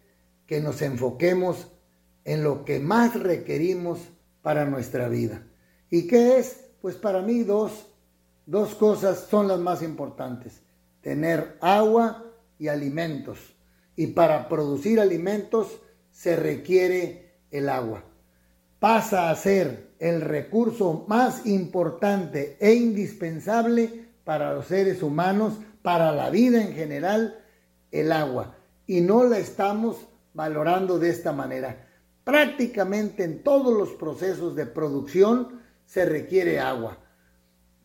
que 0.45 0.59
nos 0.59 0.82
enfoquemos 0.82 1.70
en 2.26 2.43
lo 2.43 2.65
que 2.65 2.80
más 2.80 3.18
requerimos 3.18 3.99
para 4.41 4.65
nuestra 4.65 5.07
vida. 5.07 5.43
¿Y 5.89 6.07
qué 6.07 6.38
es? 6.38 6.65
Pues 6.81 6.95
para 6.95 7.21
mí 7.21 7.43
dos, 7.43 7.88
dos 8.45 8.75
cosas 8.75 9.27
son 9.29 9.47
las 9.47 9.59
más 9.59 9.81
importantes. 9.81 10.61
Tener 11.01 11.57
agua 11.61 12.25
y 12.59 12.67
alimentos. 12.67 13.39
Y 13.95 14.07
para 14.07 14.47
producir 14.47 14.99
alimentos 14.99 15.79
se 16.11 16.35
requiere 16.35 17.39
el 17.51 17.69
agua. 17.69 18.03
Pasa 18.79 19.29
a 19.29 19.35
ser 19.35 19.91
el 19.99 20.21
recurso 20.21 21.05
más 21.07 21.45
importante 21.45 22.57
e 22.59 22.73
indispensable 22.73 24.07
para 24.23 24.53
los 24.53 24.67
seres 24.67 25.01
humanos, 25.01 25.53
para 25.81 26.11
la 26.11 26.29
vida 26.29 26.61
en 26.61 26.73
general, 26.73 27.39
el 27.91 28.11
agua. 28.11 28.55
Y 28.85 29.01
no 29.01 29.23
la 29.23 29.39
estamos 29.39 29.97
valorando 30.33 30.99
de 30.99 31.09
esta 31.09 31.31
manera. 31.31 31.88
Prácticamente 32.23 33.23
en 33.23 33.41
todos 33.41 33.73
los 33.73 33.89
procesos 33.91 34.55
de 34.55 34.65
producción 34.65 35.61
se 35.88 36.05
requiere 36.05 36.59
agua. 36.59 36.99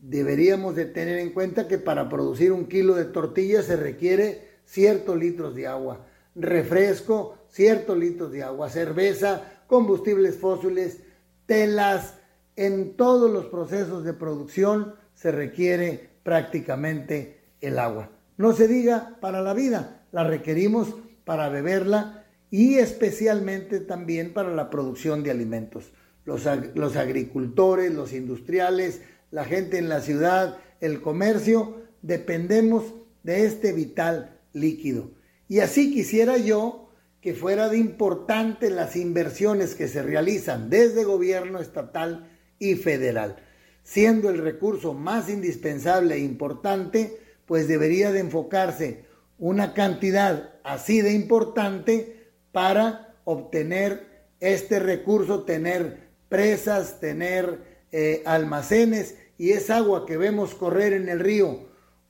Deberíamos 0.00 0.76
de 0.76 0.84
tener 0.84 1.18
en 1.18 1.30
cuenta 1.30 1.68
que 1.68 1.78
para 1.78 2.10
producir 2.10 2.52
un 2.52 2.66
kilo 2.66 2.96
de 2.96 3.06
tortilla 3.06 3.62
se 3.62 3.76
requiere 3.76 4.48
ciertos 4.66 5.16
litros 5.16 5.54
de 5.54 5.68
agua, 5.68 6.04
refresco, 6.34 7.38
ciertos 7.48 7.96
litros 7.96 8.32
de 8.32 8.42
agua, 8.42 8.68
cerveza, 8.68 9.62
combustibles 9.68 10.36
fósiles, 10.36 10.98
telas, 11.46 12.18
en 12.56 12.96
todos 12.96 13.30
los 13.30 13.46
procesos 13.46 14.04
de 14.04 14.12
producción 14.12 14.94
se 15.14 15.32
requiere 15.32 16.10
prácticamente 16.22 17.40
el 17.60 17.78
agua. 17.78 18.10
No 18.36 18.52
se 18.52 18.68
diga 18.68 19.16
para 19.20 19.40
la 19.40 19.54
vida, 19.54 20.04
la 20.12 20.24
requerimos 20.24 20.94
para 21.24 21.48
beberla 21.48 22.26
y 22.50 22.74
especialmente 22.74 23.80
también 23.80 24.34
para 24.34 24.50
la 24.50 24.68
producción 24.68 25.22
de 25.22 25.30
alimentos. 25.30 25.92
Los, 26.24 26.46
los 26.74 26.96
agricultores, 26.96 27.92
los 27.92 28.12
industriales, 28.12 29.00
la 29.30 29.44
gente 29.44 29.78
en 29.78 29.88
la 29.88 30.00
ciudad, 30.00 30.58
el 30.80 31.00
comercio, 31.00 31.82
dependemos 32.02 32.84
de 33.22 33.46
este 33.46 33.72
vital 33.72 34.40
líquido. 34.52 35.10
Y 35.48 35.60
así 35.60 35.92
quisiera 35.92 36.36
yo 36.38 36.90
que 37.20 37.34
fuera 37.34 37.68
de 37.68 37.78
importante 37.78 38.68
las 38.68 38.96
inversiones 38.96 39.74
que 39.74 39.86
se 39.86 40.02
realizan 40.02 40.70
desde 40.70 41.04
gobierno 41.04 41.60
estatal 41.60 42.28
y 42.58 42.74
federal. 42.74 43.36
Siendo 43.84 44.28
el 44.28 44.38
recurso 44.38 44.92
más 44.92 45.28
indispensable 45.28 46.16
e 46.16 46.18
importante, 46.18 47.18
pues 47.46 47.68
debería 47.68 48.12
de 48.12 48.20
enfocarse 48.20 49.04
una 49.38 49.72
cantidad 49.72 50.54
así 50.64 51.00
de 51.00 51.12
importante 51.12 52.30
para 52.50 53.14
obtener 53.24 54.06
este 54.40 54.80
recurso, 54.80 55.44
tener 55.44 56.01
presas, 56.32 56.98
tener 56.98 57.58
eh, 57.92 58.22
almacenes 58.24 59.16
y 59.36 59.50
es 59.50 59.68
agua 59.68 60.06
que 60.06 60.16
vemos 60.16 60.54
correr 60.54 60.94
en 60.94 61.10
el 61.10 61.20
río. 61.20 61.66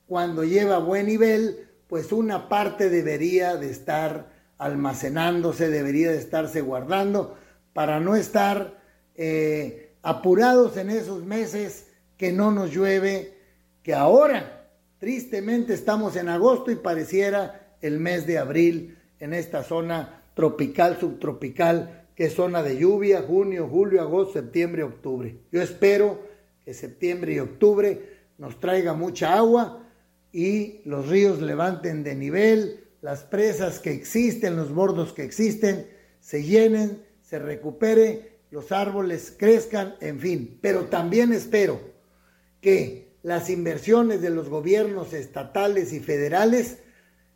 Cuando 0.07 0.45
lleva 0.45 0.77
buen 0.77 1.07
nivel, 1.07 1.67
pues 1.89 2.13
una 2.13 2.47
parte 2.47 2.89
debería 2.89 3.57
de 3.57 3.69
estar 3.69 4.31
almacenándose, 4.57 5.69
debería 5.69 6.09
de 6.09 6.19
estarse 6.19 6.61
guardando 6.61 7.37
para 7.73 7.99
no 7.99 8.15
estar 8.15 8.79
eh, 9.15 9.91
apurados 10.01 10.77
en 10.77 10.89
esos 10.89 11.25
meses 11.25 11.87
que 12.15 12.31
no 12.31 12.49
nos 12.49 12.71
llueve, 12.71 13.37
que 13.83 13.93
ahora 13.93 14.69
tristemente 14.99 15.73
estamos 15.73 16.15
en 16.15 16.29
agosto 16.29 16.71
y 16.71 16.75
pareciera 16.75 17.75
el 17.81 17.99
mes 17.99 18.25
de 18.25 18.37
abril 18.37 18.97
en 19.19 19.33
esta 19.33 19.63
zona 19.63 20.23
tropical, 20.33 20.97
subtropical, 20.97 22.02
que 22.15 22.25
es 22.25 22.33
zona 22.33 22.61
de 22.61 22.77
lluvia, 22.77 23.21
junio, 23.21 23.67
julio, 23.67 24.01
agosto, 24.01 24.33
septiembre, 24.33 24.83
octubre. 24.83 25.37
Yo 25.51 25.61
espero 25.61 26.21
que 26.63 26.73
septiembre 26.73 27.33
y 27.33 27.39
octubre 27.39 28.13
nos 28.37 28.59
traiga 28.59 28.93
mucha 28.93 29.35
agua 29.35 29.83
y 30.31 30.81
los 30.85 31.07
ríos 31.09 31.41
levanten 31.41 32.03
de 32.03 32.15
nivel, 32.15 32.83
las 33.01 33.23
presas 33.23 33.79
que 33.79 33.91
existen, 33.91 34.55
los 34.55 34.73
bordos 34.73 35.13
que 35.13 35.23
existen, 35.23 35.87
se 36.19 36.43
llenen, 36.43 37.03
se 37.21 37.39
recupere, 37.39 38.37
los 38.49 38.71
árboles 38.71 39.33
crezcan, 39.37 39.95
en 39.99 40.19
fin. 40.19 40.59
Pero 40.61 40.85
también 40.85 41.33
espero 41.33 41.81
que 42.61 43.13
las 43.23 43.49
inversiones 43.49 44.21
de 44.21 44.29
los 44.29 44.49
gobiernos 44.49 45.13
estatales 45.13 45.93
y 45.93 45.99
federales 45.99 46.77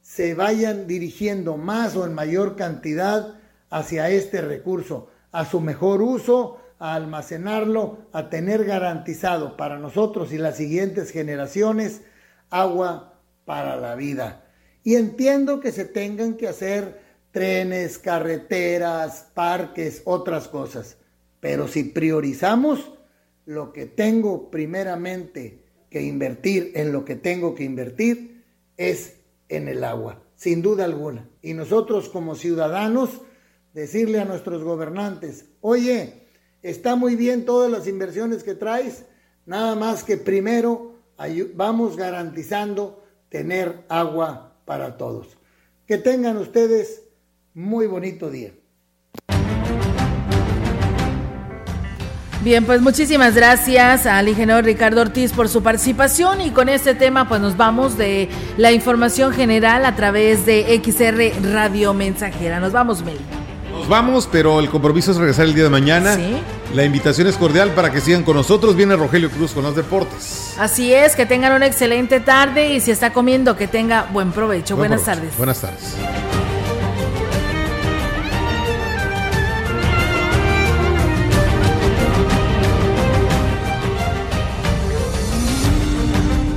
se 0.01 0.35
vayan 0.35 0.87
dirigiendo 0.87 1.57
más 1.57 1.95
o 1.95 2.05
en 2.05 2.13
mayor 2.13 2.55
cantidad 2.55 3.36
hacia 3.69 4.09
este 4.09 4.41
recurso, 4.41 5.09
a 5.31 5.45
su 5.45 5.61
mejor 5.61 6.01
uso, 6.01 6.59
a 6.79 6.95
almacenarlo, 6.95 7.99
a 8.11 8.29
tener 8.29 8.65
garantizado 8.65 9.57
para 9.57 9.79
nosotros 9.79 10.31
y 10.31 10.37
las 10.37 10.57
siguientes 10.57 11.11
generaciones 11.11 12.01
agua 12.49 13.19
para 13.45 13.77
la 13.77 13.95
vida. 13.95 14.45
Y 14.83 14.95
entiendo 14.95 15.59
que 15.59 15.71
se 15.71 15.85
tengan 15.85 16.35
que 16.35 16.47
hacer 16.47 17.01
trenes, 17.31 17.97
carreteras, 17.97 19.27
parques, 19.33 20.01
otras 20.05 20.47
cosas. 20.47 20.97
Pero 21.39 21.67
si 21.67 21.83
priorizamos 21.83 22.91
lo 23.45 23.73
que 23.73 23.85
tengo 23.85 24.49
primeramente 24.49 25.63
que 25.89 26.01
invertir 26.01 26.71
en 26.75 26.91
lo 26.91 27.05
que 27.05 27.15
tengo 27.15 27.55
que 27.55 27.63
invertir, 27.63 28.43
es 28.75 29.17
en 29.49 29.67
el 29.67 29.83
agua, 29.83 30.21
sin 30.35 30.61
duda 30.61 30.85
alguna. 30.85 31.29
Y 31.41 31.53
nosotros 31.53 32.09
como 32.09 32.35
ciudadanos, 32.35 33.21
decirle 33.73 34.19
a 34.19 34.25
nuestros 34.25 34.63
gobernantes, 34.63 35.45
oye, 35.61 36.27
está 36.61 36.95
muy 36.95 37.15
bien 37.15 37.45
todas 37.45 37.71
las 37.71 37.87
inversiones 37.87 38.43
que 38.43 38.55
traes, 38.55 39.05
nada 39.45 39.75
más 39.75 40.03
que 40.03 40.17
primero 40.17 40.95
vamos 41.55 41.95
garantizando 41.95 43.03
tener 43.29 43.83
agua 43.89 44.55
para 44.65 44.97
todos. 44.97 45.37
Que 45.85 45.97
tengan 45.97 46.37
ustedes 46.37 47.03
muy 47.53 47.87
bonito 47.87 48.29
día. 48.29 48.53
Bien, 52.43 52.65
pues 52.65 52.81
muchísimas 52.81 53.35
gracias 53.35 54.05
al 54.05 54.29
ingeniero 54.29 54.61
Ricardo 54.61 55.01
Ortiz 55.01 55.33
por 55.33 55.49
su 55.49 55.63
participación 55.63 56.39
y 56.39 56.51
con 56.51 56.69
este 56.69 56.93
tema 56.93 57.27
pues 57.27 57.41
nos 57.41 57.57
vamos 57.57 57.97
de 57.97 58.29
la 58.57 58.71
información 58.71 59.33
general 59.33 59.85
a 59.85 59.95
través 59.95 60.45
de 60.45 60.79
XR 60.81 61.51
Radio 61.51 61.93
Mensajera. 61.93 62.59
Nos 62.59 62.71
vamos, 62.71 63.03
Mel. 63.03 63.17
Nos 63.87 63.91
vamos, 64.03 64.27
pero 64.29 64.59
el 64.59 64.69
compromiso 64.69 65.11
es 65.11 65.17
regresar 65.17 65.45
el 65.45 65.53
día 65.53 65.63
de 65.63 65.69
mañana. 65.69 66.13
Sí. 66.13 66.35
La 66.73 66.83
invitación 66.83 67.25
es 67.27 67.37
cordial 67.37 67.69
para 67.69 67.89
que 67.89 68.01
sigan 68.01 68.23
con 68.23 68.35
nosotros. 68.35 68.75
Viene 68.75 68.97
Rogelio 68.97 69.31
Cruz 69.31 69.53
con 69.53 69.63
los 69.63 69.77
deportes. 69.77 70.55
Así 70.59 70.93
es, 70.93 71.15
que 71.15 71.25
tengan 71.25 71.53
una 71.53 71.67
excelente 71.67 72.19
tarde 72.19 72.73
y 72.73 72.81
si 72.81 72.91
está 72.91 73.13
comiendo, 73.13 73.55
que 73.55 73.69
tenga 73.69 74.09
buen 74.11 74.33
provecho. 74.33 74.75
Buenas 74.75 75.05
tardes. 75.05 75.37
Buenas 75.37 75.61
tardes. 75.61 75.95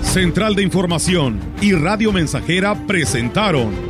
Central 0.03 0.57
de 0.57 0.65
Información 0.65 1.39
y 1.61 1.75
Radio 1.75 2.11
Mensajera 2.11 2.75
presentaron 2.89 3.90